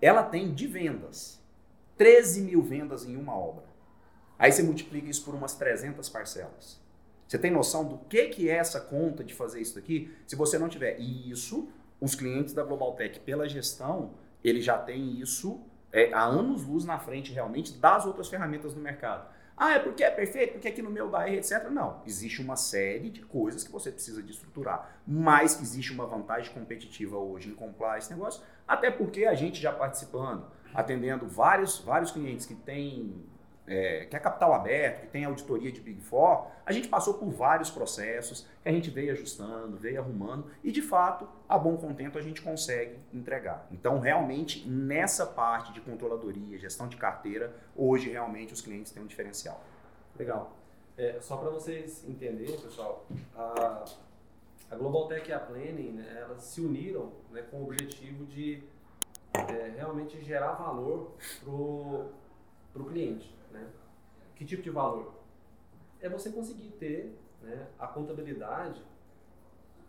Ela 0.00 0.22
tem 0.22 0.54
de 0.54 0.66
vendas 0.66 1.40
13 1.98 2.40
mil 2.40 2.62
vendas 2.62 3.04
em 3.04 3.14
uma 3.14 3.36
obra. 3.36 3.64
Aí 4.38 4.50
você 4.50 4.62
multiplica 4.62 5.10
isso 5.10 5.22
por 5.22 5.34
umas 5.34 5.54
300 5.54 6.08
parcelas. 6.08 6.80
Você 7.30 7.38
tem 7.38 7.48
noção 7.48 7.84
do 7.84 7.96
que, 8.08 8.26
que 8.26 8.50
é 8.50 8.56
essa 8.56 8.80
conta 8.80 9.22
de 9.22 9.32
fazer 9.32 9.60
isso 9.60 9.76
daqui? 9.76 10.12
Se 10.26 10.34
você 10.34 10.58
não 10.58 10.68
tiver 10.68 10.98
isso, 10.98 11.68
os 12.00 12.16
clientes 12.16 12.52
da 12.52 12.64
Global 12.64 12.92
Tech, 12.94 13.20
pela 13.20 13.48
gestão, 13.48 14.14
ele 14.42 14.60
já 14.60 14.76
tem 14.76 15.20
isso 15.20 15.60
é, 15.92 16.12
há 16.12 16.24
anos 16.24 16.64
luz 16.64 16.84
na 16.84 16.98
frente 16.98 17.32
realmente 17.32 17.74
das 17.74 18.04
outras 18.04 18.26
ferramentas 18.26 18.74
do 18.74 18.80
mercado. 18.80 19.32
Ah, 19.56 19.74
é 19.74 19.78
porque 19.78 20.02
é 20.02 20.10
perfeito, 20.10 20.54
porque 20.54 20.66
aqui 20.66 20.82
no 20.82 20.90
meu 20.90 21.08
da 21.08 21.30
etc. 21.30 21.68
Não. 21.70 22.02
Existe 22.04 22.42
uma 22.42 22.56
série 22.56 23.10
de 23.10 23.20
coisas 23.20 23.62
que 23.62 23.70
você 23.70 23.92
precisa 23.92 24.20
de 24.20 24.32
estruturar. 24.32 25.00
Mas 25.06 25.62
existe 25.62 25.92
uma 25.92 26.06
vantagem 26.06 26.52
competitiva 26.52 27.16
hoje 27.16 27.50
em 27.50 27.54
comprar 27.54 27.96
esse 27.98 28.10
negócio, 28.12 28.42
até 28.66 28.90
porque 28.90 29.24
a 29.26 29.34
gente 29.34 29.60
já 29.60 29.72
participando, 29.72 30.50
atendendo 30.74 31.28
vários, 31.28 31.78
vários 31.78 32.10
clientes 32.10 32.44
que 32.44 32.56
têm 32.56 33.24
é, 33.66 34.06
que 34.06 34.16
é 34.16 34.18
capital 34.18 34.52
aberto, 34.52 35.02
que 35.02 35.06
tem 35.06 35.24
auditoria 35.24 35.70
de 35.70 35.80
Big 35.80 36.00
Four, 36.00 36.46
a 36.66 36.72
gente 36.72 36.88
passou 36.88 37.14
por 37.14 37.30
vários 37.30 37.70
processos 37.70 38.46
que 38.62 38.68
a 38.68 38.72
gente 38.72 38.90
veio 38.90 39.12
ajustando, 39.12 39.76
veio 39.76 40.00
arrumando 40.00 40.46
e 40.62 40.72
de 40.72 40.82
fato, 40.82 41.28
a 41.48 41.56
bom 41.56 41.76
contento 41.76 42.18
a 42.18 42.22
gente 42.22 42.42
consegue 42.42 42.96
entregar. 43.12 43.66
Então, 43.70 43.98
realmente, 43.98 44.68
nessa 44.68 45.26
parte 45.26 45.72
de 45.72 45.80
controladoria, 45.80 46.58
gestão 46.58 46.88
de 46.88 46.96
carteira, 46.96 47.54
hoje 47.76 48.10
realmente 48.10 48.52
os 48.52 48.60
clientes 48.60 48.92
têm 48.92 49.02
um 49.02 49.06
diferencial. 49.06 49.62
Legal. 50.18 50.56
É, 50.96 51.18
só 51.20 51.36
para 51.36 51.50
vocês 51.50 52.04
entenderem, 52.06 52.58
pessoal, 52.58 53.06
a, 53.34 53.84
a 54.70 54.76
Global 54.76 55.08
Tech 55.08 55.28
e 55.28 55.32
a 55.32 55.38
Planning, 55.38 55.92
né, 55.92 56.18
elas 56.20 56.42
se 56.42 56.60
uniram 56.60 57.12
né, 57.30 57.42
com 57.50 57.58
o 57.58 57.64
objetivo 57.64 58.26
de 58.26 58.62
é 59.32 59.72
realmente 59.76 60.20
gerar 60.22 60.52
valor 60.52 61.12
pro, 61.42 62.06
pro 62.72 62.84
cliente? 62.86 63.32
Que 64.40 64.46
tipo 64.46 64.62
de 64.62 64.70
valor? 64.70 65.12
É 66.00 66.08
você 66.08 66.30
conseguir 66.30 66.70
ter 66.78 67.14
né, 67.42 67.66
a 67.78 67.86
contabilidade 67.86 68.82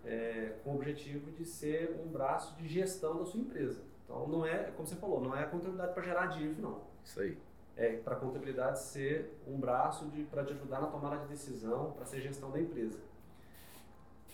é, 0.04 0.58
com 0.62 0.72
o 0.72 0.76
objetivo 0.76 1.32
de 1.32 1.46
ser 1.46 1.98
um 2.06 2.10
braço 2.10 2.54
de 2.58 2.68
gestão 2.68 3.20
da 3.20 3.24
sua 3.24 3.40
empresa. 3.40 3.82
Então 4.04 4.28
não 4.28 4.46
é, 4.46 4.70
como 4.72 4.86
você 4.86 4.98
falou, 4.98 5.22
não 5.22 5.34
é 5.34 5.44
a 5.44 5.48
contabilidade 5.48 5.94
para 5.94 6.04
gerar 6.04 6.26
DIF, 6.26 6.60
não. 6.60 6.82
Isso 7.02 7.22
aí. 7.22 7.38
É 7.78 7.96
para 7.96 8.18
a 8.18 8.20
contabilidade 8.20 8.82
ser 8.82 9.42
um 9.48 9.58
braço 9.58 10.10
de, 10.10 10.26
para 10.26 10.44
te 10.44 10.52
ajudar 10.52 10.82
na 10.82 10.88
tomada 10.88 11.20
de 11.20 11.28
decisão, 11.28 11.94
para 11.94 12.04
ser 12.04 12.20
gestão 12.20 12.52
da 12.52 12.60
empresa. 12.60 13.00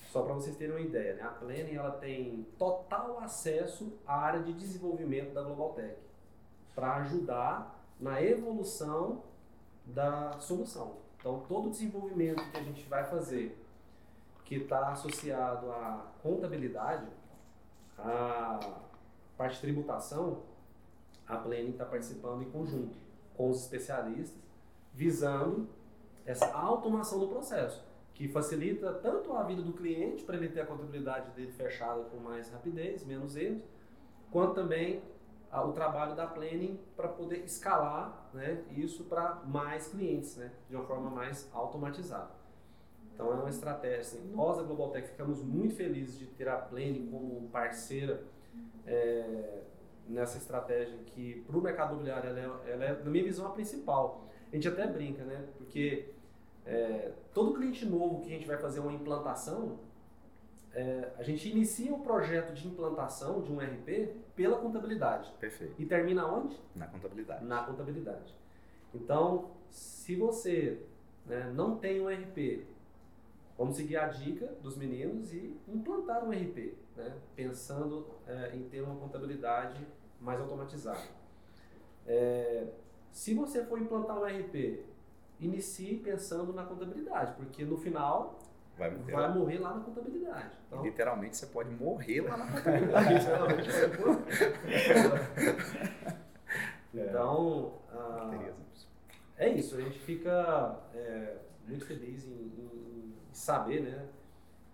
Só 0.10 0.24
para 0.24 0.34
vocês 0.34 0.56
terem 0.56 0.74
uma 0.74 0.82
ideia, 0.82 1.14
né? 1.14 1.22
a 1.22 1.28
Planning 1.28 1.76
ela 1.76 1.92
tem 1.92 2.44
total 2.58 3.20
acesso 3.20 3.94
à 4.08 4.18
área 4.18 4.42
de 4.42 4.52
desenvolvimento 4.54 5.32
da 5.32 5.44
Global 5.44 5.74
Tech 5.74 5.96
para 6.74 6.96
ajudar 6.96 7.86
na 8.00 8.20
evolução 8.20 9.27
da 9.88 10.38
solução. 10.40 10.98
Então, 11.20 11.40
todo 11.48 11.68
o 11.68 11.72
desenvolvimento 11.72 12.44
que 12.52 12.58
a 12.58 12.64
gente 12.64 12.88
vai 12.88 13.04
fazer 13.04 13.64
que 14.46 14.56
está 14.56 14.90
associado 14.92 15.70
à 15.72 16.06
contabilidade, 16.22 17.06
à 17.98 18.60
parte 19.36 19.56
de 19.56 19.62
tributação, 19.62 20.44
a 21.28 21.36
Planning 21.36 21.72
está 21.72 21.86
participando 21.86 22.44
em 22.44 22.50
conjunto 22.50 22.98
com 23.36 23.50
os 23.50 23.62
especialistas, 23.62 24.42
visando 24.94 25.68
essa 26.26 26.52
automação 26.54 27.20
do 27.20 27.28
processo, 27.28 27.86
que 28.14 28.28
facilita 28.28 28.94
tanto 28.94 29.34
a 29.34 29.44
vida 29.44 29.62
do 29.62 29.74
cliente, 29.74 30.24
para 30.24 30.38
ele 30.38 30.50
ter 30.50 30.62
a 30.62 30.66
contabilidade 30.66 31.32
dele 31.32 31.52
fechada 31.52 32.04
com 32.06 32.18
mais 32.18 32.50
rapidez, 32.50 33.06
menos 33.06 33.36
erros, 33.36 33.62
quanto 34.32 34.56
também 34.56 35.02
o 35.52 35.72
trabalho 35.72 36.16
da 36.16 36.28
Planning 36.28 36.80
para 36.96 37.08
poder 37.08 37.44
escalar 37.46 38.30
né, 38.34 38.64
isso 38.72 39.06
para 39.06 39.42
mais 39.46 39.88
clientes, 39.88 40.36
né, 40.36 40.52
de 40.70 40.76
uma 40.76 40.86
forma 40.86 41.10
mais 41.10 41.50
automatizada. 41.54 42.32
Então 43.14 43.32
é 43.32 43.36
uma 43.36 43.50
estratégia. 43.50 44.02
Assim, 44.02 44.32
nós, 44.34 44.58
da 44.58 44.64
Global 44.64 44.92
Tech, 44.92 45.08
ficamos 45.08 45.42
muito 45.42 45.74
felizes 45.76 46.20
de 46.20 46.28
ter 46.28 46.48
a 46.48 46.58
Planning 46.58 47.10
como 47.10 47.50
parceira 47.50 48.24
é, 48.86 49.62
nessa 50.08 50.38
estratégia 50.38 50.98
que, 51.08 51.44
para 51.48 51.58
o 51.58 51.62
mercado 51.62 51.94
imobiliário, 51.94 52.30
ela 52.30 52.40
é, 52.40 52.72
ela 52.72 52.86
é, 52.86 53.04
na 53.04 53.10
minha 53.10 53.24
visão, 53.24 53.48
a 53.48 53.50
principal. 53.50 54.28
A 54.52 54.56
gente 54.56 54.68
até 54.68 54.86
brinca, 54.86 55.24
né? 55.24 55.46
Porque 55.58 56.10
é, 56.66 57.12
todo 57.34 57.54
cliente 57.54 57.86
novo 57.86 58.22
que 58.22 58.28
a 58.28 58.34
gente 58.34 58.46
vai 58.46 58.58
fazer 58.58 58.82
uma 58.82 58.94
implantação, 58.94 59.80
é, 60.74 61.12
a 61.18 61.24
gente 61.24 61.50
inicia 61.50 61.94
o 61.94 62.02
projeto 62.02 62.54
de 62.54 62.68
implantação 62.68 63.42
de 63.42 63.52
um 63.52 63.58
RP 63.58 64.16
pela 64.38 64.58
contabilidade. 64.58 65.30
Perfeito. 65.38 65.74
E 65.78 65.86
termina 65.86 66.26
onde? 66.26 66.58
Na 66.74 66.88
contabilidade. 66.88 67.44
Na 67.44 67.64
contabilidade. 67.64 68.34
Então, 68.96 69.52
se 69.70 70.16
você 70.16 70.82
né, 71.26 71.52
não 71.54 71.78
tem 71.78 72.00
um 72.00 72.08
RP 72.08 72.66
Vamos 73.58 73.76
seguir 73.76 73.98
a 73.98 74.08
dica 74.08 74.46
dos 74.62 74.78
meninos 74.78 75.34
e 75.34 75.60
implantar 75.68 76.24
um 76.24 76.30
RP, 76.30 76.78
né? 76.96 77.18
pensando 77.36 78.06
é, 78.28 78.56
em 78.56 78.70
ter 78.70 78.82
uma 78.82 78.96
contabilidade 78.96 79.82
mais 80.22 80.40
automatizada. 80.40 81.02
É, 82.06 82.68
se 83.12 83.34
você 83.34 83.66
for 83.66 83.82
implantar 83.82 84.20
um 84.20 84.26
RP, 84.26 84.86
inicie 85.40 85.98
pensando 85.98 86.54
na 86.54 86.66
contabilidade, 86.66 87.34
porque 87.34 87.66
no 87.66 87.78
final 87.78 88.38
vai 88.78 88.92
morrer, 88.92 89.12
vai 89.12 89.34
morrer 89.34 89.60
lá 89.60 89.76
na 89.76 89.84
contabilidade. 89.84 90.52
Então, 90.68 90.84
literalmente 90.84 91.38
você 91.38 91.48
pode 91.48 91.70
morrer 91.72 92.22
lá 92.22 92.38
na 92.38 92.46
contabilidade. 92.52 93.28
então, 96.94 97.74
ah, 97.92 98.54
é 99.38 99.50
isso, 99.50 99.78
a 99.78 99.82
gente 99.82 100.00
fica 100.00 100.80
é, 100.94 101.38
muito 101.68 101.86
feliz 101.86 102.26
em, 102.26 102.32
em 102.32 103.16
saber 103.32 103.82
né, 103.82 104.08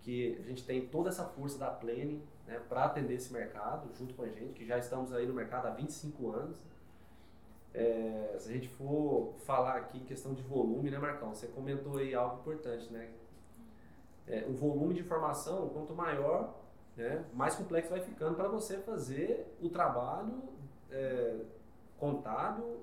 que 0.01 0.37
a 0.39 0.43
gente 0.43 0.65
tem 0.65 0.87
toda 0.87 1.09
essa 1.09 1.25
força 1.25 1.57
da 1.57 1.69
Planning 1.69 2.21
né, 2.47 2.61
para 2.67 2.85
atender 2.85 3.15
esse 3.15 3.31
mercado 3.31 3.89
junto 3.97 4.13
com 4.13 4.23
a 4.23 4.29
gente, 4.29 4.53
que 4.53 4.65
já 4.65 4.77
estamos 4.77 5.13
aí 5.13 5.25
no 5.25 5.33
mercado 5.33 5.67
há 5.67 5.71
25 5.71 6.31
anos. 6.31 6.61
É, 7.73 8.35
se 8.37 8.49
a 8.49 8.53
gente 8.53 8.67
for 8.67 9.33
falar 9.45 9.77
aqui 9.77 9.97
em 9.97 10.03
questão 10.03 10.33
de 10.33 10.43
volume, 10.43 10.91
né, 10.91 10.99
Marcão? 10.99 11.33
Você 11.33 11.47
comentou 11.47 11.97
aí 11.97 12.13
algo 12.13 12.41
importante, 12.41 12.91
né? 12.93 13.09
É, 14.27 14.45
o 14.47 14.53
volume 14.53 14.93
de 14.93 15.01
informação, 15.01 15.69
quanto 15.69 15.93
maior, 15.93 16.53
né, 16.95 17.25
mais 17.33 17.55
complexo 17.55 17.89
vai 17.89 18.01
ficando 18.01 18.35
para 18.35 18.47
você 18.47 18.77
fazer 18.77 19.55
o 19.61 19.69
trabalho 19.69 20.43
é, 20.89 21.39
contábil 21.97 22.79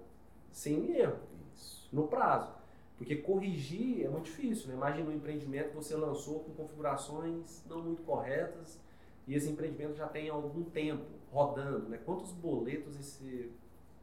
sem 0.51 0.97
erro, 0.97 1.19
Isso. 1.55 1.89
no 1.93 2.09
prazo. 2.09 2.53
Porque 2.99 3.17
corrigir 3.17 4.05
é 4.05 4.09
muito 4.09 4.27
difícil. 4.27 4.69
Né? 4.69 4.75
Imagina 4.75 5.09
um 5.09 5.13
empreendimento 5.13 5.71
que 5.71 5.77
você 5.77 5.97
lançou 5.97 6.41
com 6.41 6.53
configurações 6.53 7.65
não 7.67 7.81
muito 7.83 8.03
corretas 8.03 8.79
e 9.27 9.35
esse 9.35 9.49
empreendimento 9.49 9.95
já 9.95 10.07
tem 10.07 10.29
algum 10.29 10.65
tempo 10.65 11.07
rodando. 11.33 11.89
Né? 11.89 11.99
Quantos 12.05 12.31
boletos 12.33 12.99
esse, 12.99 13.53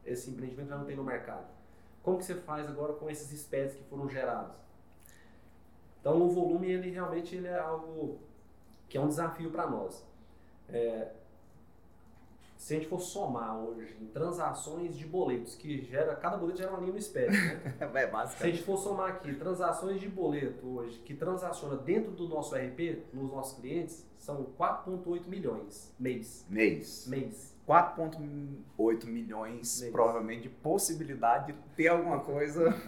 esse 0.04 0.30
empreendimento 0.30 0.70
já 0.70 0.76
não 0.76 0.84
tem 0.84 0.96
no 0.96 1.04
mercado? 1.04 1.46
Como 2.02 2.18
que 2.18 2.24
você 2.24 2.34
faz 2.34 2.66
agora 2.66 2.94
com 2.94 3.08
esses 3.08 3.28
SPEDs 3.40 3.76
que 3.76 3.84
foram 3.84 4.08
gerados? 4.08 4.56
Então 6.08 6.22
o 6.22 6.30
volume 6.30 6.70
ele 6.70 6.90
realmente 6.90 7.36
ele 7.36 7.48
é 7.48 7.58
algo 7.58 8.18
que 8.88 8.96
é 8.96 9.00
um 9.00 9.08
desafio 9.08 9.50
para 9.50 9.68
nós. 9.68 10.02
É, 10.66 11.12
se 12.56 12.74
a 12.74 12.78
gente 12.78 12.88
for 12.88 12.98
somar 12.98 13.58
hoje 13.58 13.94
em 14.00 14.06
transações 14.06 14.96
de 14.96 15.06
boletos, 15.06 15.54
que 15.54 15.82
gera, 15.82 16.16
cada 16.16 16.38
boleto 16.38 16.56
gera 16.56 16.70
uma 16.70 16.80
linha 16.80 16.92
no 16.92 16.98
espécie, 16.98 17.36
né? 17.36 17.76
é 17.78 18.26
Se 18.26 18.42
a 18.42 18.46
gente 18.46 18.62
for 18.62 18.78
somar 18.78 19.10
aqui 19.10 19.34
transações 19.34 20.00
de 20.00 20.08
boleto 20.08 20.66
hoje, 20.66 20.98
que 21.00 21.12
transaciona 21.12 21.76
dentro 21.76 22.12
do 22.12 22.26
nosso 22.26 22.54
RP, 22.56 23.04
nos 23.12 23.30
nossos 23.30 23.58
clientes, 23.58 24.06
são 24.16 24.46
4,8 24.58 25.26
milhões 25.26 25.94
mês. 25.98 26.46
Mês. 26.48 27.06
Mês. 27.06 27.57
4,8 27.68 29.04
milhões, 29.04 29.82
mês. 29.82 29.92
provavelmente, 29.92 30.44
de 30.44 30.48
possibilidade 30.48 31.52
de 31.52 31.58
ter 31.76 31.88
alguma 31.88 32.20
coisa. 32.20 32.64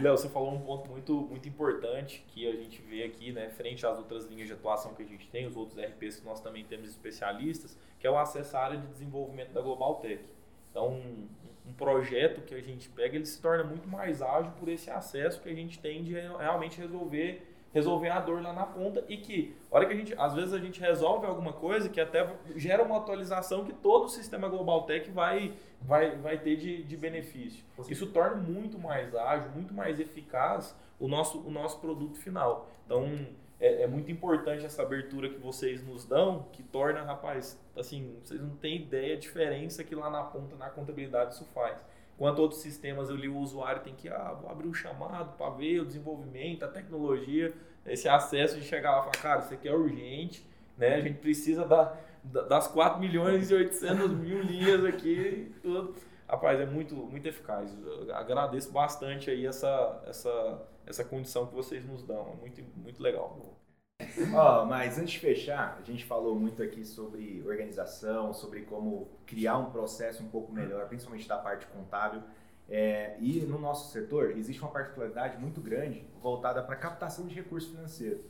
Léo, 0.00 0.16
você 0.16 0.30
falou 0.30 0.54
um 0.54 0.60
ponto 0.60 0.90
muito, 0.90 1.12
muito 1.12 1.46
importante 1.46 2.24
que 2.28 2.48
a 2.48 2.56
gente 2.56 2.80
vê 2.80 3.04
aqui, 3.04 3.30
né, 3.30 3.50
frente 3.50 3.86
às 3.86 3.98
outras 3.98 4.24
linhas 4.24 4.46
de 4.46 4.54
atuação 4.54 4.94
que 4.94 5.02
a 5.02 5.06
gente 5.06 5.28
tem, 5.28 5.46
os 5.46 5.54
outros 5.54 5.78
RPs 5.78 6.20
que 6.20 6.24
nós 6.24 6.40
também 6.40 6.64
temos 6.64 6.88
especialistas, 6.88 7.76
que 8.00 8.06
é 8.06 8.10
o 8.10 8.16
acesso 8.16 8.56
à 8.56 8.60
área 8.60 8.78
de 8.78 8.86
desenvolvimento 8.86 9.52
da 9.52 9.60
Global 9.60 9.96
Tech. 9.96 10.24
Então, 10.70 10.88
um, 10.88 11.28
um 11.66 11.74
projeto 11.74 12.40
que 12.40 12.54
a 12.54 12.62
gente 12.62 12.88
pega, 12.88 13.16
ele 13.16 13.26
se 13.26 13.42
torna 13.42 13.64
muito 13.64 13.86
mais 13.86 14.22
ágil 14.22 14.52
por 14.52 14.70
esse 14.70 14.88
acesso 14.90 15.42
que 15.42 15.50
a 15.50 15.54
gente 15.54 15.78
tem 15.78 16.02
de 16.02 16.14
realmente 16.14 16.80
resolver 16.80 17.47
resolver 17.72 18.08
a 18.08 18.20
dor 18.20 18.42
lá 18.42 18.52
na 18.52 18.64
ponta 18.64 19.04
e 19.08 19.16
que, 19.16 19.56
hora 19.70 19.86
que 19.86 19.92
a 19.92 19.96
gente, 19.96 20.14
às 20.16 20.34
vezes 20.34 20.52
a 20.52 20.58
gente 20.58 20.80
resolve 20.80 21.26
alguma 21.26 21.52
coisa 21.52 21.88
que 21.88 22.00
até 22.00 22.28
gera 22.56 22.82
uma 22.82 22.96
atualização 22.96 23.64
que 23.64 23.72
todo 23.72 24.06
o 24.06 24.08
sistema 24.08 24.48
Global 24.48 24.82
Tech 24.82 25.10
vai, 25.10 25.54
vai, 25.82 26.16
vai 26.16 26.38
ter 26.38 26.56
de, 26.56 26.82
de 26.82 26.96
benefício. 26.96 27.64
Isso 27.88 28.06
torna 28.06 28.36
muito 28.36 28.78
mais 28.78 29.14
ágil, 29.14 29.50
muito 29.50 29.74
mais 29.74 30.00
eficaz 30.00 30.74
o 30.98 31.06
nosso, 31.06 31.40
o 31.40 31.50
nosso 31.50 31.78
produto 31.80 32.18
final. 32.18 32.68
Então, 32.84 33.06
é, 33.60 33.82
é, 33.82 33.86
muito 33.86 34.10
importante 34.10 34.64
essa 34.64 34.82
abertura 34.82 35.28
que 35.28 35.38
vocês 35.38 35.82
nos 35.82 36.04
dão, 36.04 36.46
que 36.52 36.62
torna, 36.62 37.02
rapaz, 37.02 37.60
assim, 37.76 38.16
vocês 38.22 38.40
não 38.40 38.56
têm 38.56 38.76
ideia 38.76 39.14
a 39.14 39.18
diferença 39.18 39.82
que 39.82 39.94
lá 39.94 40.08
na 40.08 40.22
ponta, 40.22 40.56
na 40.56 40.70
contabilidade, 40.70 41.34
isso 41.34 41.44
faz. 41.46 41.84
Enquanto 42.18 42.40
outros 42.40 42.60
sistemas 42.60 43.10
ali 43.10 43.28
o 43.28 43.38
usuário 43.38 43.80
tem 43.80 43.94
que 43.94 44.08
ah, 44.08 44.36
abrir 44.48 44.66
um 44.66 44.74
chamado 44.74 45.36
para 45.36 45.50
ver 45.50 45.78
o 45.78 45.86
desenvolvimento, 45.86 46.64
a 46.64 46.68
tecnologia, 46.68 47.54
esse 47.86 48.08
acesso 48.08 48.58
de 48.58 48.64
chegar 48.64 48.90
lá 48.90 48.98
e 48.98 49.00
falar, 49.02 49.22
cara, 49.22 49.40
isso 49.42 49.54
aqui 49.54 49.68
é 49.68 49.72
urgente, 49.72 50.44
né? 50.76 50.96
A 50.96 51.00
gente 51.00 51.20
precisa 51.20 51.64
da, 51.64 51.96
das 52.24 52.66
4 52.66 52.98
milhões 52.98 53.52
e 53.52 53.54
800 53.54 54.10
mil 54.10 54.42
linhas 54.42 54.84
aqui, 54.84 55.54
tudo. 55.62 55.94
Rapaz, 56.28 56.58
é 56.58 56.66
muito, 56.66 56.96
muito 56.96 57.28
eficaz. 57.28 57.72
Eu 57.86 58.12
agradeço 58.12 58.72
bastante 58.72 59.30
aí 59.30 59.46
essa, 59.46 60.02
essa, 60.04 60.68
essa 60.84 61.04
condição 61.04 61.46
que 61.46 61.54
vocês 61.54 61.86
nos 61.86 62.02
dão. 62.02 62.32
É 62.32 62.34
muito, 62.34 62.60
muito 62.76 63.00
legal. 63.00 63.56
Ó, 64.34 64.62
oh, 64.62 64.66
mas 64.66 64.98
antes 64.98 65.12
de 65.12 65.18
fechar, 65.18 65.78
a 65.80 65.82
gente 65.82 66.04
falou 66.04 66.38
muito 66.38 66.62
aqui 66.62 66.84
sobre 66.84 67.42
organização, 67.46 68.32
sobre 68.32 68.62
como 68.62 69.08
criar 69.26 69.58
um 69.58 69.70
processo 69.70 70.22
um 70.22 70.28
pouco 70.28 70.52
melhor, 70.52 70.88
principalmente 70.88 71.28
da 71.28 71.38
parte 71.38 71.66
contábil. 71.66 72.22
É, 72.68 73.16
e 73.20 73.40
no 73.40 73.58
nosso 73.58 73.90
setor 73.92 74.36
existe 74.36 74.60
uma 74.60 74.70
particularidade 74.70 75.38
muito 75.38 75.60
grande 75.60 76.04
voltada 76.20 76.62
para 76.62 76.76
captação 76.76 77.26
de 77.26 77.34
recursos 77.34 77.70
financeiros. 77.70 78.20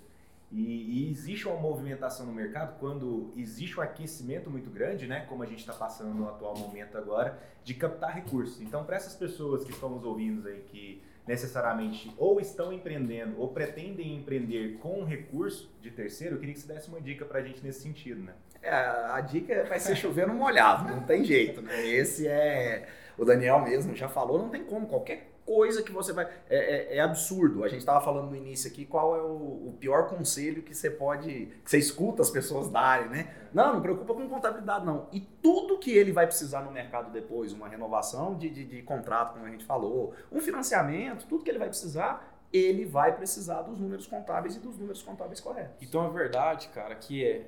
E, 0.51 0.63
e, 1.07 1.11
existe 1.11 1.47
uma 1.47 1.61
movimentação 1.61 2.25
no 2.25 2.33
mercado 2.33 2.79
quando 2.79 3.33
existe 3.37 3.79
um 3.79 3.83
aquecimento 3.83 4.49
muito 4.49 4.71
grande, 4.71 5.07
né, 5.07 5.27
como 5.29 5.43
a 5.43 5.47
gente 5.47 5.59
está 5.59 5.75
passando 5.75 6.15
no 6.15 6.27
atual 6.27 6.57
momento 6.57 6.97
agora, 6.97 7.39
de 7.63 7.75
captar 7.75 8.15
recursos. 8.15 8.61
Então, 8.61 8.83
para 8.85 8.97
essas 8.97 9.15
pessoas 9.15 9.63
que 9.63 9.73
estão 9.73 9.91
nos 9.91 10.05
ouvindo 10.05 10.49
aí, 10.49 10.63
que 10.63 11.03
necessariamente 11.29 12.13
ou 12.17 12.41
estão 12.41 12.73
empreendendo 12.73 13.39
ou 13.39 13.49
pretendem 13.49 14.17
empreender 14.17 14.79
com 14.79 15.05
recurso 15.05 15.71
de 15.83 15.91
terceiro, 15.91 16.37
eu 16.37 16.41
queria 16.41 16.55
que 16.55 16.61
você 16.61 16.73
desse 16.73 16.89
uma 16.89 17.01
dica 17.01 17.27
para 17.27 17.41
a 17.41 17.43
gente 17.43 17.63
nesse 17.63 17.83
sentido, 17.83 18.23
né? 18.23 18.33
É, 18.63 18.73
a 18.73 19.21
dica 19.21 19.65
vai 19.65 19.79
ser 19.79 19.95
chover 19.95 20.27
no 20.27 20.35
molhado, 20.35 20.91
não 20.91 21.03
tem 21.03 21.23
jeito, 21.23 21.61
né? 21.61 21.87
Esse 21.87 22.27
é. 22.27 22.89
O 23.17 23.25
Daniel 23.25 23.61
mesmo 23.61 23.95
já 23.95 24.09
falou, 24.09 24.39
não 24.39 24.49
tem 24.49 24.65
como. 24.65 24.87
Qualquer 24.87 25.29
coisa 25.49 25.83
que 25.83 25.91
você 25.91 26.13
vai. 26.13 26.27
É, 26.51 26.57
é, 26.95 26.97
é 26.99 27.01
absurdo. 27.01 27.65
A 27.65 27.69
gente 27.69 27.79
estava 27.79 28.05
falando 28.05 28.29
no 28.29 28.37
início 28.37 28.71
aqui 28.71 28.85
qual 28.85 29.17
é 29.17 29.23
o, 29.23 29.69
o, 29.69 29.77
pior 29.81 30.07
conselho 30.07 30.63
que 30.63 30.75
você 30.75 30.91
pode. 30.91 31.47
que 31.65 31.71
você 31.71 31.79
escuta 31.79 32.21
as 32.21 32.29
pessoas 32.29 32.69
darem, 32.69 33.09
né? 33.09 33.35
Não, 33.55 33.73
não 33.73 33.81
preocupa 33.81 34.13
com 34.13 34.29
contabilidade, 34.29 34.85
não. 34.85 35.09
E 35.11 35.21
tudo 35.21 35.79
que 35.79 35.91
ele 35.91 36.13
vai 36.13 36.27
precisar 36.27 36.61
no 36.61 36.71
mercado 36.71 37.11
depois, 37.11 37.55
uma 37.55 37.67
renovação 37.67 38.37
de, 38.37 38.51
de, 38.51 38.65
de 38.67 38.83
contrato, 38.83 39.33
como 39.33 39.47
a 39.47 39.51
gente 39.51 39.65
falou, 39.65 40.15
um 40.31 40.39
financiamento, 40.39 41.27
tudo 41.27 41.43
que 41.43 41.51
ele 41.51 41.59
vai 41.59 41.69
precisar, 41.69 42.39
ele 42.53 42.85
vai 42.85 43.17
precisar 43.17 43.63
dos 43.63 43.79
números 43.79 44.07
contábeis 44.07 44.55
e 44.57 44.61
dos 44.61 44.77
números 44.77 45.03
contábeis 45.03 45.41
corretos. 45.41 45.77
Então 45.81 46.03
a 46.03 46.11
verdade, 46.11 46.69
cara, 46.69 46.95
que 46.95 47.25
é 47.25 47.47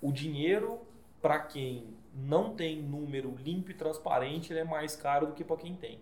o 0.00 0.10
dinheiro 0.10 0.80
para 1.20 1.38
quem 1.38 1.96
não 2.12 2.54
tem 2.56 2.82
número 2.82 3.32
limpo 3.36 3.70
e 3.70 3.74
transparente, 3.74 4.52
ele 4.52 4.60
é 4.60 4.64
mais 4.64 4.96
caro 4.96 5.28
do 5.28 5.34
que 5.34 5.44
para 5.44 5.56
quem 5.56 5.76
tem. 5.76 6.00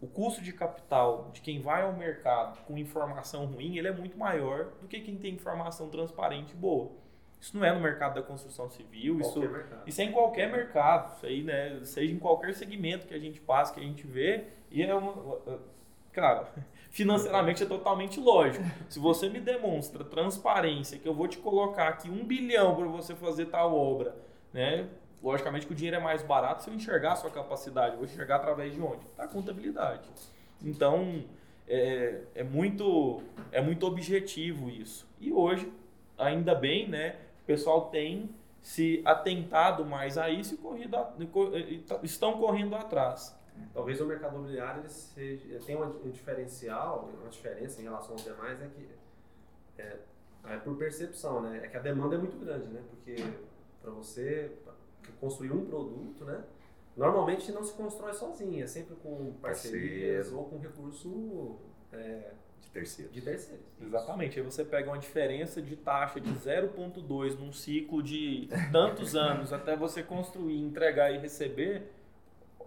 O 0.00 0.06
custo 0.06 0.40
de 0.40 0.52
capital 0.52 1.30
de 1.32 1.40
quem 1.40 1.60
vai 1.60 1.82
ao 1.82 1.92
mercado 1.92 2.62
com 2.64 2.78
informação 2.78 3.46
ruim, 3.46 3.76
ele 3.76 3.88
é 3.88 3.92
muito 3.92 4.16
maior 4.16 4.66
do 4.80 4.86
que 4.86 5.00
quem 5.00 5.16
tem 5.16 5.34
informação 5.34 5.88
transparente 5.88 6.52
e 6.52 6.56
boa. 6.56 6.90
Isso 7.40 7.56
não 7.56 7.64
é 7.64 7.72
no 7.72 7.80
mercado 7.80 8.14
da 8.14 8.22
construção 8.22 8.68
civil, 8.68 9.20
isso, 9.20 9.40
isso 9.86 10.00
é 10.00 10.04
em 10.04 10.12
qualquer 10.12 10.50
mercado, 10.50 11.16
isso 11.16 11.26
aí, 11.26 11.42
né, 11.42 11.80
seja 11.84 12.12
em 12.12 12.18
qualquer 12.18 12.52
segmento 12.54 13.06
que 13.06 13.14
a 13.14 13.18
gente 13.18 13.40
passa, 13.40 13.72
que 13.72 13.80
a 13.80 13.82
gente 13.82 14.06
vê, 14.06 14.44
e 14.70 14.82
é 14.82 14.92
uma, 14.92 15.38
cara, 16.12 16.48
financeiramente 16.90 17.62
é 17.62 17.66
totalmente 17.66 18.18
lógico. 18.20 18.64
Se 18.88 18.98
você 18.98 19.28
me 19.28 19.40
demonstra 19.40 20.04
transparência, 20.04 20.98
que 20.98 21.08
eu 21.08 21.14
vou 21.14 21.28
te 21.28 21.38
colocar 21.38 21.88
aqui 21.88 22.10
um 22.10 22.24
bilhão 22.24 22.74
para 22.74 22.86
você 22.86 23.14
fazer 23.14 23.46
tal 23.46 23.74
obra, 23.74 24.16
né? 24.52 24.88
Logicamente 25.22 25.66
que 25.66 25.72
o 25.72 25.76
dinheiro 25.76 25.96
é 25.96 26.00
mais 26.00 26.22
barato 26.22 26.62
se 26.62 26.70
eu 26.70 26.74
enxergar 26.74 27.12
a 27.12 27.16
sua 27.16 27.30
capacidade. 27.30 27.92
Eu 27.92 27.96
vou 27.98 28.04
enxergar 28.04 28.36
através 28.36 28.72
de 28.72 28.80
onde? 28.80 29.04
Da 29.16 29.26
contabilidade. 29.26 30.08
Então, 30.62 31.24
é, 31.66 32.22
é, 32.34 32.42
muito, 32.42 33.20
é 33.50 33.60
muito 33.60 33.86
objetivo 33.86 34.70
isso. 34.70 35.08
E 35.20 35.32
hoje, 35.32 35.72
ainda 36.16 36.54
bem, 36.54 36.88
né? 36.88 37.16
O 37.42 37.46
pessoal 37.46 37.90
tem 37.90 38.30
se 38.60 39.02
atentado 39.04 39.84
mais 39.84 40.18
a 40.18 40.28
isso 40.28 40.54
e 40.54 40.56
corrido, 40.58 40.96
estão 42.02 42.38
correndo 42.38 42.74
atrás. 42.74 43.36
Talvez 43.72 44.00
o 44.00 44.06
mercado 44.06 44.36
imobiliário 44.36 44.82
ele 44.82 44.88
seja, 44.88 45.44
um 46.04 46.10
diferencial, 46.10 47.08
uma 47.20 47.28
diferença 47.28 47.80
em 47.80 47.84
relação 47.84 48.12
aos 48.12 48.24
demais, 48.24 48.60
é 48.60 48.68
que 48.68 48.88
é, 49.78 49.96
é 50.44 50.56
por 50.58 50.76
percepção, 50.76 51.40
né? 51.40 51.60
É 51.64 51.68
que 51.68 51.76
a 51.76 51.80
demanda 51.80 52.14
é 52.14 52.18
muito 52.18 52.38
grande, 52.38 52.66
né? 52.68 52.82
Porque 52.90 53.16
para 53.82 53.90
você 53.90 54.52
construir 55.20 55.52
um 55.52 55.64
produto, 55.64 56.24
né? 56.24 56.42
Normalmente 56.96 57.52
não 57.52 57.62
se 57.62 57.72
constrói 57.74 58.12
sozinho, 58.12 58.62
é 58.62 58.66
sempre 58.66 58.96
com 58.96 59.32
parcerias 59.40 60.26
Parceiro. 60.26 60.38
ou 60.38 60.44
com 60.46 60.58
recurso 60.58 61.56
é, 61.92 62.32
de 62.60 62.70
terceiros. 62.70 63.14
De 63.14 63.20
terceiros. 63.20 63.64
Exatamente. 63.80 64.40
Aí 64.40 64.44
você 64.44 64.64
pega 64.64 64.90
uma 64.90 64.98
diferença 64.98 65.62
de 65.62 65.76
taxa 65.76 66.20
de 66.20 66.30
0,2 66.30 67.38
num 67.38 67.52
ciclo 67.52 68.02
de 68.02 68.48
tantos 68.72 69.14
anos 69.14 69.52
até 69.52 69.76
você 69.76 70.02
construir, 70.02 70.58
entregar 70.58 71.12
e 71.12 71.18
receber 71.18 71.88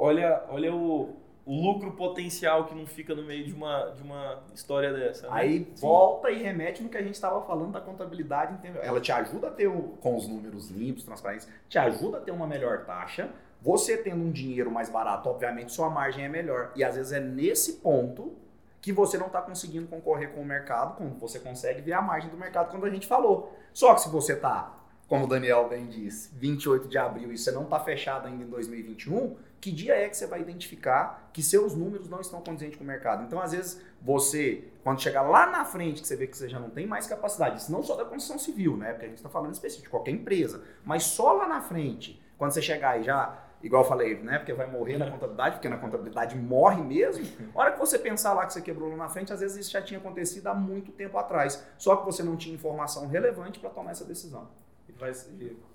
olha, 0.01 0.43
olha 0.49 0.73
o, 0.73 1.15
o 1.51 1.61
lucro 1.61 1.91
potencial 1.91 2.63
que 2.63 2.73
não 2.73 2.87
fica 2.87 3.13
no 3.13 3.23
meio 3.23 3.43
de 3.45 3.51
uma, 3.51 3.89
de 3.89 4.01
uma 4.01 4.41
história 4.55 4.93
dessa. 4.93 5.27
Né? 5.27 5.33
Aí 5.33 5.67
Sim. 5.75 5.81
volta 5.81 6.31
e 6.31 6.41
remete 6.41 6.81
no 6.81 6.87
que 6.87 6.95
a 6.95 7.01
gente 7.01 7.15
estava 7.15 7.41
falando 7.41 7.73
da 7.73 7.81
contabilidade. 7.81 8.57
Ela 8.81 9.01
te 9.01 9.11
ajuda 9.11 9.49
a 9.49 9.51
ter, 9.51 9.67
o, 9.67 9.97
com 9.99 10.15
os 10.15 10.29
números 10.29 10.69
limpos, 10.69 11.03
transparentes, 11.03 11.49
te 11.67 11.77
ajuda 11.77 12.19
a 12.19 12.21
ter 12.21 12.31
uma 12.31 12.47
melhor 12.47 12.85
taxa. 12.85 13.29
Você 13.61 13.97
tendo 13.97 14.23
um 14.23 14.31
dinheiro 14.31 14.71
mais 14.71 14.89
barato, 14.89 15.27
obviamente 15.27 15.73
sua 15.73 15.89
margem 15.89 16.23
é 16.23 16.29
melhor. 16.29 16.71
E 16.73 16.85
às 16.85 16.95
vezes 16.95 17.11
é 17.11 17.19
nesse 17.19 17.73
ponto 17.73 18.33
que 18.79 18.93
você 18.93 19.17
não 19.17 19.27
está 19.27 19.41
conseguindo 19.41 19.87
concorrer 19.87 20.31
com 20.31 20.39
o 20.39 20.45
mercado, 20.45 20.95
como 20.95 21.09
você 21.15 21.37
consegue 21.37 21.81
ver 21.81 21.91
a 21.91 22.01
margem 22.01 22.29
do 22.29 22.37
mercado 22.37 22.71
quando 22.71 22.85
a 22.85 22.89
gente 22.89 23.05
falou. 23.05 23.59
Só 23.73 23.93
que 23.93 23.99
se 23.99 24.09
você 24.09 24.33
está, 24.33 24.73
como 25.05 25.25
o 25.25 25.27
Daniel 25.27 25.67
bem 25.67 25.85
disse, 25.87 26.33
28 26.33 26.87
de 26.87 26.97
abril 26.97 27.29
e 27.29 27.37
você 27.37 27.51
não 27.51 27.63
está 27.63 27.77
fechado 27.77 28.29
ainda 28.29 28.41
em 28.41 28.47
2021, 28.47 29.35
que 29.61 29.71
dia 29.71 29.95
é 29.95 30.09
que 30.09 30.17
você 30.17 30.25
vai 30.25 30.41
identificar 30.41 31.29
que 31.31 31.43
seus 31.43 31.75
números 31.75 32.09
não 32.09 32.19
estão 32.19 32.41
condizentes 32.41 32.77
com 32.77 32.83
o 32.83 32.87
mercado? 32.87 33.23
Então, 33.23 33.39
às 33.39 33.51
vezes, 33.51 33.79
você, 34.01 34.63
quando 34.83 34.99
chegar 34.99 35.21
lá 35.21 35.45
na 35.45 35.63
frente, 35.63 36.01
que 36.01 36.07
você 36.07 36.15
vê 36.15 36.25
que 36.25 36.35
você 36.35 36.49
já 36.49 36.59
não 36.59 36.71
tem 36.71 36.87
mais 36.87 37.05
capacidade, 37.05 37.61
isso 37.61 37.71
não 37.71 37.83
só 37.83 37.95
da 37.95 38.03
construção 38.03 38.39
civil, 38.39 38.75
né? 38.75 38.91
Porque 38.91 39.05
a 39.05 39.07
gente 39.09 39.17
está 39.17 39.29
falando 39.29 39.53
específico 39.53 39.83
de 39.83 39.89
qualquer 39.89 40.11
empresa, 40.11 40.63
mas 40.83 41.03
só 41.03 41.33
lá 41.33 41.47
na 41.47 41.61
frente, 41.61 42.19
quando 42.39 42.51
você 42.51 42.61
chegar 42.61 42.99
e 42.99 43.03
já, 43.03 43.39
igual 43.61 43.83
eu 43.83 43.87
falei, 43.87 44.15
né? 44.15 44.39
Porque 44.39 44.51
vai 44.51 44.65
morrer 44.65 44.97
na 44.97 45.11
contabilidade, 45.11 45.57
porque 45.57 45.69
na 45.69 45.77
contabilidade 45.77 46.35
morre 46.35 46.81
mesmo. 46.81 47.23
A 47.53 47.59
hora 47.59 47.71
que 47.73 47.79
você 47.79 47.99
pensar 47.99 48.33
lá 48.33 48.47
que 48.47 48.53
você 48.53 48.61
quebrou 48.63 48.89
lá 48.89 48.97
na 48.97 49.09
frente, 49.09 49.31
às 49.31 49.41
vezes 49.41 49.57
isso 49.57 49.71
já 49.71 49.81
tinha 49.83 49.99
acontecido 49.99 50.47
há 50.47 50.55
muito 50.55 50.91
tempo 50.91 51.19
atrás. 51.19 51.63
Só 51.77 51.97
que 51.97 52.05
você 52.05 52.23
não 52.23 52.35
tinha 52.35 52.55
informação 52.55 53.07
relevante 53.07 53.59
para 53.59 53.69
tomar 53.69 53.91
essa 53.91 54.05
decisão. 54.05 54.49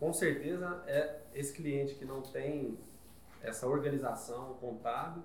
Com 0.01 0.13
certeza 0.13 0.83
é 0.89 1.21
esse 1.33 1.53
cliente 1.53 1.95
que 1.95 2.05
não 2.05 2.21
tem 2.21 2.77
essa 3.43 3.67
organização 3.67 4.55
contábil, 4.61 5.23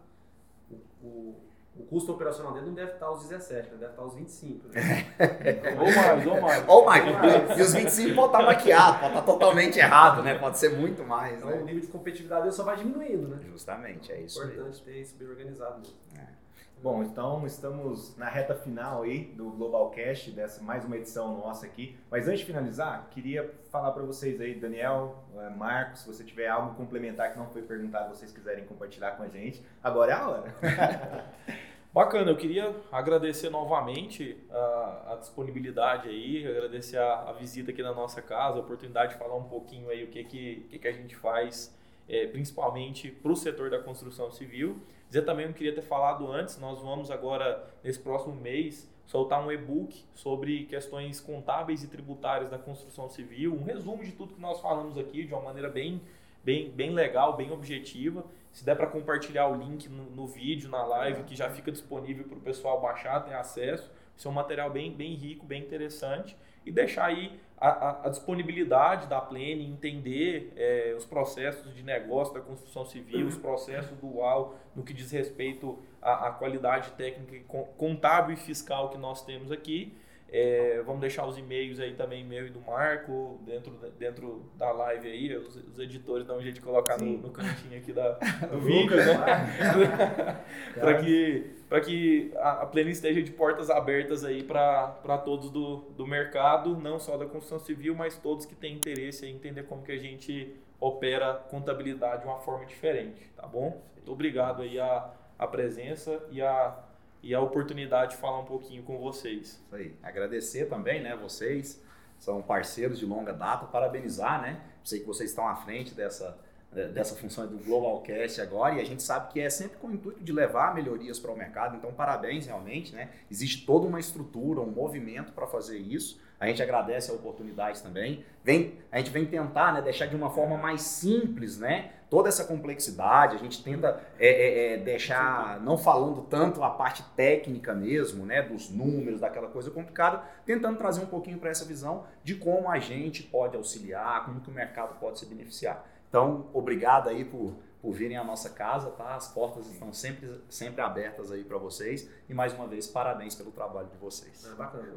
o, 0.70 0.76
o, 1.06 1.36
o, 1.78 1.84
custo 1.90 2.12
operacional 2.12 2.54
dele 2.54 2.68
não 2.68 2.74
deve 2.74 2.94
estar 2.94 3.08
aos 3.08 3.24
17, 3.28 3.72
né? 3.72 3.78
deve 3.78 3.92
estar 3.92 4.02
aos 4.02 4.16
25. 4.16 4.68
Né? 4.70 4.82
ou 5.80 5.96
mais, 5.96 6.28
ou 6.28 6.42
mais. 6.42 6.68
Ou 6.68 6.86
mais. 6.86 7.58
E 7.58 7.62
os 7.62 7.74
25 7.74 8.16
pode 8.16 8.28
estar 8.28 8.46
maquiado, 8.46 9.00
pode 9.00 9.10
estar 9.10 9.22
totalmente 9.24 9.80
errado, 9.80 10.24
né? 10.24 10.38
Pode 10.38 10.58
ser 10.58 10.78
muito 10.78 11.04
mais. 11.04 11.38
Então 11.38 11.50
né? 11.50 11.58
o 11.58 11.66
nível 11.66 11.82
de 11.82 11.88
competitividade 11.88 12.44
dele 12.44 12.54
só 12.54 12.64
vai 12.64 12.78
diminuindo, 12.78 13.28
né? 13.28 13.40
Justamente, 13.50 14.12
é 14.12 14.22
isso. 14.22 14.42
É 14.42 14.46
importante 14.46 14.84
ter 14.84 15.02
isso 15.02 15.16
bem 15.16 15.28
organizado 15.28 15.80
mesmo. 15.80 15.96
É. 16.18 16.41
Bom, 16.82 17.04
então 17.04 17.46
estamos 17.46 18.18
na 18.18 18.28
reta 18.28 18.56
final 18.56 19.04
aí 19.04 19.26
do 19.36 19.52
Global 19.52 19.92
Cash, 19.92 20.30
dessa 20.30 20.64
mais 20.64 20.84
uma 20.84 20.98
edição 20.98 21.38
nossa 21.38 21.64
aqui. 21.64 21.96
Mas 22.10 22.28
antes 22.28 22.40
de 22.40 22.48
finalizar, 22.48 23.08
queria 23.12 23.54
falar 23.70 23.92
para 23.92 24.02
vocês 24.02 24.42
aí, 24.42 24.56
Daniel, 24.56 25.24
eh, 25.36 25.50
Marcos, 25.52 26.00
se 26.00 26.08
você 26.08 26.24
tiver 26.24 26.48
algo 26.48 26.74
complementar 26.74 27.34
que 27.34 27.38
não 27.38 27.46
foi 27.52 27.62
perguntado, 27.62 28.16
vocês 28.16 28.32
quiserem 28.32 28.66
compartilhar 28.66 29.12
com 29.12 29.22
a 29.22 29.28
gente, 29.28 29.64
agora 29.84 30.12
é 30.12 30.16
a 30.16 30.28
hora. 30.28 30.56
Bacana, 31.94 32.32
eu 32.32 32.38
queria 32.38 32.76
agradecer 32.92 33.52
novamente 33.52 34.44
a, 34.50 35.14
a 35.14 35.16
disponibilidade 35.18 36.10
aí, 36.10 36.48
agradecer 36.48 36.98
a, 36.98 37.30
a, 37.30 37.34
visita 37.34 37.70
aqui 37.70 37.84
na 37.84 37.94
nossa 37.94 38.24
casa, 38.24 38.58
a 38.58 38.60
oportunidade 38.60 39.14
de 39.14 39.20
falar 39.20 39.36
um 39.36 39.44
pouquinho 39.44 39.88
aí 39.88 40.04
o 40.04 40.08
que, 40.08 40.24
que, 40.24 40.66
que, 40.68 40.80
que 40.80 40.88
a 40.88 40.94
gente 40.94 41.16
faz, 41.16 41.78
é, 42.10 42.26
principalmente 42.26 43.12
para 43.12 43.32
o 43.32 43.36
setor 43.36 43.70
da 43.70 43.78
construção 43.78 44.32
civil. 44.32 44.82
Dizer 45.12 45.24
também, 45.24 45.46
eu 45.46 45.52
queria 45.52 45.76
ter 45.76 45.82
falado 45.82 46.32
antes, 46.32 46.58
nós 46.58 46.80
vamos 46.80 47.12
agora, 47.12 47.68
nesse 47.84 48.00
próximo 48.00 48.34
mês, 48.34 48.90
soltar 49.06 49.46
um 49.46 49.52
e-book 49.52 50.06
sobre 50.16 50.64
questões 50.64 51.20
contábeis 51.20 51.84
e 51.84 51.90
tributárias 51.90 52.50
da 52.50 52.58
construção 52.58 53.10
civil, 53.10 53.54
um 53.54 53.62
resumo 53.62 54.06
de 54.06 54.14
tudo 54.14 54.36
que 54.36 54.40
nós 54.40 54.62
falamos 54.62 54.98
aqui 54.98 55.26
de 55.26 55.34
uma 55.34 55.42
maneira 55.42 55.68
bem, 55.68 56.00
bem, 56.46 56.72
bem 56.72 56.92
legal, 56.92 57.36
bem 57.36 57.52
objetiva. 57.52 58.24
Se 58.54 58.64
der 58.64 58.78
para 58.78 58.88
compartilhar 58.88 59.50
o 59.50 59.56
link 59.58 59.90
no, 59.90 60.06
no, 60.12 60.26
vídeo, 60.26 60.70
na 60.70 60.82
live, 60.86 61.24
que 61.24 61.36
já 61.36 61.50
fica 61.50 61.74
disponível 61.74 62.24
para 62.24 62.38
o 62.38 62.42
pessoal 62.42 62.80
baixar, 62.80 63.20
ter 63.20 63.34
acesso. 63.34 63.92
Isso 64.16 64.30
é 64.30 64.32
um 64.32 64.34
material 64.34 64.70
bem, 64.70 64.94
bem 64.94 65.14
rico, 65.14 65.46
bem 65.46 65.62
interessante. 65.62 66.38
E 66.66 66.72
deixar 66.72 67.06
aí 67.06 67.40
a, 67.62 68.08
a, 68.08 68.10
disponibilidade 68.10 69.08
da 69.08 69.22
Plene, 69.22 69.66
entender 69.66 70.52
é, 70.56 70.96
os 70.98 71.06
processos 71.06 71.74
de 71.76 71.84
negócio 71.84 72.34
da 72.34 72.42
construção 72.42 72.86
civil, 72.86 73.28
os 73.28 73.38
processos 73.38 73.96
do 74.00 74.18
UAU 74.18 74.56
no 74.76 74.82
que 74.84 74.94
diz 74.94 75.12
respeito 75.12 75.78
à, 76.02 76.30
à 76.30 76.32
qualidade 76.32 76.92
técnica, 76.94 77.40
contábil 77.78 78.34
e 78.34 78.38
fiscal 78.38 78.90
que 78.90 78.98
nós 78.98 79.24
temos 79.24 79.52
aqui. 79.52 79.96
É, 80.34 80.82
vamos 80.86 81.02
deixar 81.02 81.28
os 81.28 81.38
e-mails 81.38 81.78
aí 81.78 81.94
também, 81.94 82.24
meu 82.24 82.48
e 82.48 82.50
do 82.50 82.62
Marco, 82.62 83.38
dentro, 83.46 83.74
dentro 84.00 84.50
da 84.56 84.72
live 84.72 85.10
aí. 85.10 85.36
Os, 85.36 85.58
os 85.58 85.78
editores 85.78 86.26
dão 86.26 86.38
um 86.38 86.42
jeito 86.42 86.56
de 86.56 86.62
colocar 86.62 86.98
no, 86.98 87.18
no, 87.18 87.32
cantinho 87.32 87.78
aqui 87.78 87.92
da, 87.92 88.12
do 88.50 88.60
vídeo, 88.64 88.96
né? 88.96 90.42
para 90.80 91.04
que, 91.04 91.52
pra 91.68 91.82
que 91.82 92.32
a, 92.38 92.62
a 92.62 92.66
Plena 92.66 92.90
esteja 92.90 93.22
de 93.22 93.30
portas 93.32 93.70
abertas 93.70 94.24
aí 94.24 94.42
para 94.42 95.18
todos 95.26 95.50
do, 95.50 95.82
do 95.98 96.08
mercado, 96.08 96.78
não 96.78 96.98
só 96.98 97.18
da 97.18 97.26
construção 97.26 97.60
civil, 97.60 97.94
mas 97.94 98.18
todos 98.18 98.46
que 98.46 98.56
têm 98.56 98.74
interesse 98.74 99.26
em 99.26 99.36
entender 99.36 99.64
como 99.64 99.84
que 99.84 99.92
a 99.92 99.98
gente 99.98 100.56
opera 100.80 101.34
contabilidade 101.50 102.22
de 102.22 102.28
uma 102.28 102.40
forma 102.40 102.66
diferente, 102.66 103.30
tá 103.36 103.46
bom? 103.46 103.82
Muito 103.96 104.10
obrigado 104.14 104.62
aí 104.62 104.80
a, 104.80 105.12
a 105.38 105.46
presença 105.46 106.26
e 106.32 106.42
a 106.42 106.90
e 107.24 107.34
a 107.34 107.40
oportunidade 107.40 108.12
de 108.12 108.18
falar 108.18 108.40
um 108.40 108.46
pouquinho 108.46 108.84
com 108.84 108.98
vocês. 108.98 109.62
Isso 109.66 109.76
aí. 109.76 109.96
Agradecer 110.02 110.66
também, 110.66 111.02
né, 111.02 111.16
vocês 111.16 111.82
são 112.18 112.42
parceiros 112.42 113.00
de 113.00 113.06
longa 113.06 113.34
data, 113.34 113.66
parabenizar, 113.66 114.42
né? 114.42 114.62
Sei 114.84 115.00
que 115.00 115.08
vocês 115.08 115.32
estão 115.32 115.48
à 115.48 115.56
frente 115.56 115.96
dessa 115.96 116.38
dessa 116.72 117.16
função 117.16 117.46
do 117.48 117.58
Globalcast 117.58 118.40
agora, 118.40 118.76
e 118.76 118.82
a 118.82 118.86
gente 118.86 119.04
sabe 119.04 119.34
que 119.34 119.42
é 119.42 119.50
sempre 119.50 119.78
com 119.78 119.88
o 119.88 119.94
intuito 119.94 120.24
de 120.24 120.32
levar 120.32 120.74
melhorias 120.74 121.20
para 121.20 121.32
o 121.32 121.38
mercado, 121.38 121.76
então 121.76 121.92
parabéns 121.92 122.46
realmente, 122.46 122.96
né? 122.96 123.10
Existe 123.30 123.66
toda 123.66 123.86
uma 123.86 124.00
estrutura, 124.00 124.62
um 124.62 124.72
movimento 124.72 125.34
para 125.34 125.46
fazer 125.46 125.78
isso. 125.78 126.22
A 126.40 126.48
gente 126.48 126.64
agradece 126.64 127.12
a 127.12 127.14
oportunidade 127.14 127.84
também. 127.84 128.26
Vem, 128.44 128.80
a 128.92 128.98
gente 128.98 129.12
vem 129.12 129.26
tentar 129.26 129.74
né, 129.74 129.82
deixar 129.82 130.08
de 130.08 130.16
uma 130.16 130.30
forma 130.30 130.58
mais 130.58 130.82
simples, 130.82 131.60
né? 131.60 131.92
Toda 132.10 132.30
essa 132.30 132.46
complexidade, 132.46 133.36
a 133.36 133.40
gente 133.40 133.64
tenta 133.64 134.02
é, 134.18 134.28
é, 134.28 134.74
é, 134.74 134.78
deixar, 134.78 135.60
não 135.62 135.78
falando 135.78 136.24
tanto 136.24 136.64
a 136.64 136.70
parte 136.70 137.04
técnica 137.16 137.74
mesmo, 137.74 138.26
né? 138.26 138.42
Dos 138.42 138.70
números, 138.70 139.20
daquela 139.20 139.50
coisa 139.50 139.70
complicada, 139.70 140.24
tentando 140.46 140.78
trazer 140.78 141.02
um 141.02 141.08
pouquinho 141.08 141.38
para 141.38 141.50
essa 141.50 141.66
visão 141.66 142.06
de 142.24 142.36
como 142.36 142.70
a 142.70 142.80
gente 142.80 143.24
pode 143.24 143.56
auxiliar, 143.58 144.26
como 144.26 144.40
que 144.40 144.50
o 144.50 144.54
mercado 144.54 144.98
pode 145.00 145.20
se 145.20 145.26
beneficiar. 145.26 145.86
Então, 146.12 146.50
obrigado 146.52 147.08
aí 147.08 147.24
por, 147.24 147.56
por 147.82 147.94
virem 147.94 148.18
à 148.18 148.24
nossa 148.24 148.50
casa, 148.50 148.92
tá? 148.92 149.16
As 149.16 149.30
portas 149.30 149.66
estão 149.68 149.94
sempre, 149.94 150.42
sempre 150.50 150.82
abertas 150.82 151.32
aí 151.32 151.42
para 151.42 151.58
vocês. 151.58 152.10
E 152.28 152.34
mais 152.34 152.54
uma 152.54 152.68
vez, 152.68 152.86
parabéns 152.86 153.34
pelo 153.34 153.50
trabalho 153.50 153.88
de 153.88 153.96
vocês. 153.96 154.46
É 154.46 154.54
bacana. 154.54 154.94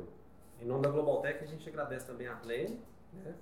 Em 0.61 0.65
nome 0.65 0.83
da 0.83 0.91
Global 0.91 1.23
Tech, 1.23 1.39
a 1.45 1.47
gente 1.47 1.69
agradece 1.69 2.05
também 2.05 2.27
a 2.27 2.35
Plane, 2.35 2.81
né? 3.13 3.33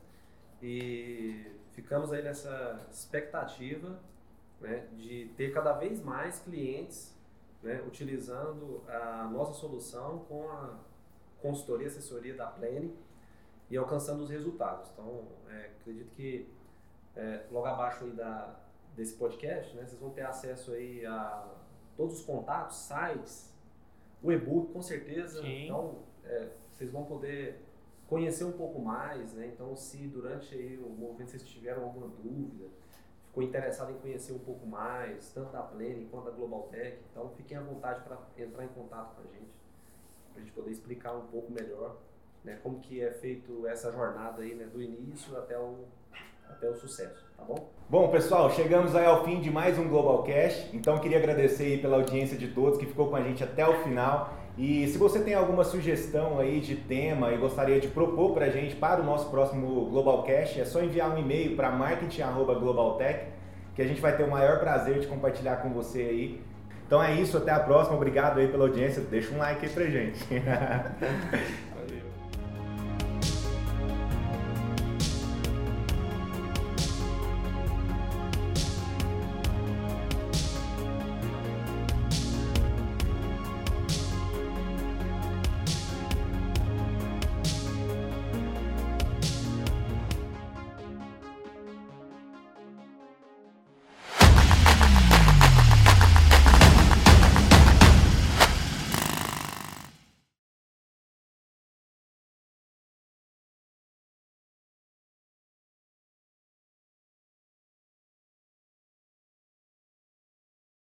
E 0.63 1.47
ficamos 1.71 2.13
aí 2.13 2.23
nessa 2.23 2.87
expectativa 2.91 3.99
né, 4.61 4.87
de 4.93 5.33
ter 5.35 5.51
cada 5.55 5.73
vez 5.73 6.03
mais 6.03 6.41
clientes 6.41 7.17
né, 7.63 7.83
utilizando 7.87 8.83
a 8.87 9.31
nossa 9.33 9.55
solução 9.55 10.27
com 10.29 10.47
a 10.51 10.79
consultoria, 11.41 11.87
assessoria 11.87 12.35
da 12.35 12.49
Plane 12.49 12.95
e 13.71 13.79
alcançando 13.79 14.25
os 14.25 14.29
resultados. 14.29 14.91
Então, 14.93 15.25
é, 15.49 15.71
acredito 15.81 16.11
que 16.15 16.47
é, 17.17 17.45
logo 17.51 17.67
abaixo 17.67 18.05
aí 18.05 18.13
da, 18.13 18.57
desse 18.97 19.15
podcast, 19.15 19.75
né, 19.77 19.85
vocês 19.87 20.01
vão 20.01 20.11
ter 20.11 20.23
acesso 20.23 20.73
aí 20.73 21.05
a 21.07 21.49
todos 21.97 22.21
os 22.21 22.25
contatos, 22.25 22.77
sites, 22.77 23.53
o 24.23 24.33
e-book 24.33 24.73
com 24.73 24.83
certeza. 24.83 25.43
Sim. 25.43 25.65
Então, 25.65 25.99
é, 26.25 26.49
vocês 26.71 26.91
vão 26.91 27.05
poder 27.05 27.61
conhecer 28.07 28.45
um 28.45 28.53
pouco 28.53 28.81
mais, 28.81 29.33
né? 29.33 29.47
Então, 29.47 29.75
se 29.75 30.07
durante 30.07 30.55
aí 30.55 30.77
o 30.77 30.89
movimento 30.89 31.31
vocês 31.31 31.43
tiveram 31.43 31.85
alguma 31.85 32.09
dúvida, 32.09 32.67
ficou 33.27 33.43
interessado 33.43 33.91
em 33.91 33.99
conhecer 33.99 34.33
um 34.33 34.39
pouco 34.39 34.67
mais, 34.67 35.33
tanto 35.33 35.51
da 35.51 35.63
Plane 35.63 36.07
quanto 36.11 36.27
da 36.27 36.31
Global 36.31 36.69
Tech, 36.71 36.99
então 37.11 37.31
fiquem 37.31 37.57
à 37.57 37.63
vontade 37.63 38.03
para 38.03 38.19
entrar 38.37 38.65
em 38.65 38.69
contato 38.69 39.15
com 39.15 39.23
a 39.23 39.33
gente, 39.33 39.51
para 40.31 40.43
a 40.43 40.45
gente 40.45 40.53
poder 40.53 40.71
explicar 40.71 41.15
um 41.15 41.27
pouco 41.27 41.51
melhor, 41.51 41.97
né? 42.45 42.61
Como 42.63 42.81
que 42.81 43.01
é 43.01 43.11
feito 43.11 43.67
essa 43.67 43.91
jornada 43.91 44.43
aí, 44.43 44.55
né? 44.55 44.67
Do 44.67 44.83
início 44.83 45.37
até 45.39 45.59
o 45.59 45.87
até 46.53 46.69
o 46.69 46.75
sucesso, 46.75 47.25
tá 47.37 47.45
bom? 47.45 47.69
Bom, 47.89 48.09
pessoal, 48.09 48.51
chegamos 48.51 48.95
aí 48.95 49.05
ao 49.05 49.25
fim 49.25 49.41
de 49.41 49.51
mais 49.51 49.79
um 49.79 49.89
Global 49.89 50.23
Cash. 50.23 50.69
Então, 50.73 50.99
queria 50.99 51.19
agradecer 51.19 51.81
pela 51.81 51.97
audiência 51.97 52.37
de 52.37 52.49
todos 52.49 52.79
que 52.79 52.87
ficou 52.87 53.09
com 53.09 53.17
a 53.17 53.23
gente 53.23 53.43
até 53.43 53.67
o 53.67 53.83
final. 53.83 54.33
E 54.57 54.87
se 54.89 54.99
você 54.99 55.21
tem 55.21 55.35
alguma 55.35 55.65
sugestão 55.65 56.39
aí 56.39 56.61
de 56.61 56.77
tema 56.77 57.33
e 57.33 57.39
gostaria 57.39 57.81
de 57.81 57.89
propor 57.89 58.33
para 58.35 58.47
a 58.47 58.51
gente 58.51 58.77
para 58.77 59.01
o 59.01 59.05
nosso 59.05 59.31
próximo 59.31 59.87
Global 59.87 60.23
Cash, 60.25 60.59
é 60.59 60.65
só 60.65 60.83
enviar 60.83 61.11
um 61.11 61.19
e-mail 61.19 61.57
para 61.57 61.71
marketing@globaltech, 61.71 63.27
que 63.75 63.83
a 63.83 63.87
gente 63.87 64.01
vai 64.01 64.17
ter 64.17 64.25
o 64.25 64.31
maior 64.31 64.61
prazer 64.61 65.01
de 65.01 65.07
compartilhar 65.07 65.57
com 65.57 65.71
você 65.71 66.01
aí. 66.01 66.43
Então 66.87 67.03
é 67.03 67.15
isso, 67.15 67.39
até 67.39 67.51
a 67.51 67.61
próxima. 67.61 67.97
Obrigado 67.97 68.39
aí 68.39 68.49
pela 68.49 68.65
audiência. 68.65 69.03
Deixa 69.03 69.35
um 69.35 69.39
like 69.39 69.65
aí 69.65 69.73
pra 69.73 69.85
gente. 69.87 70.21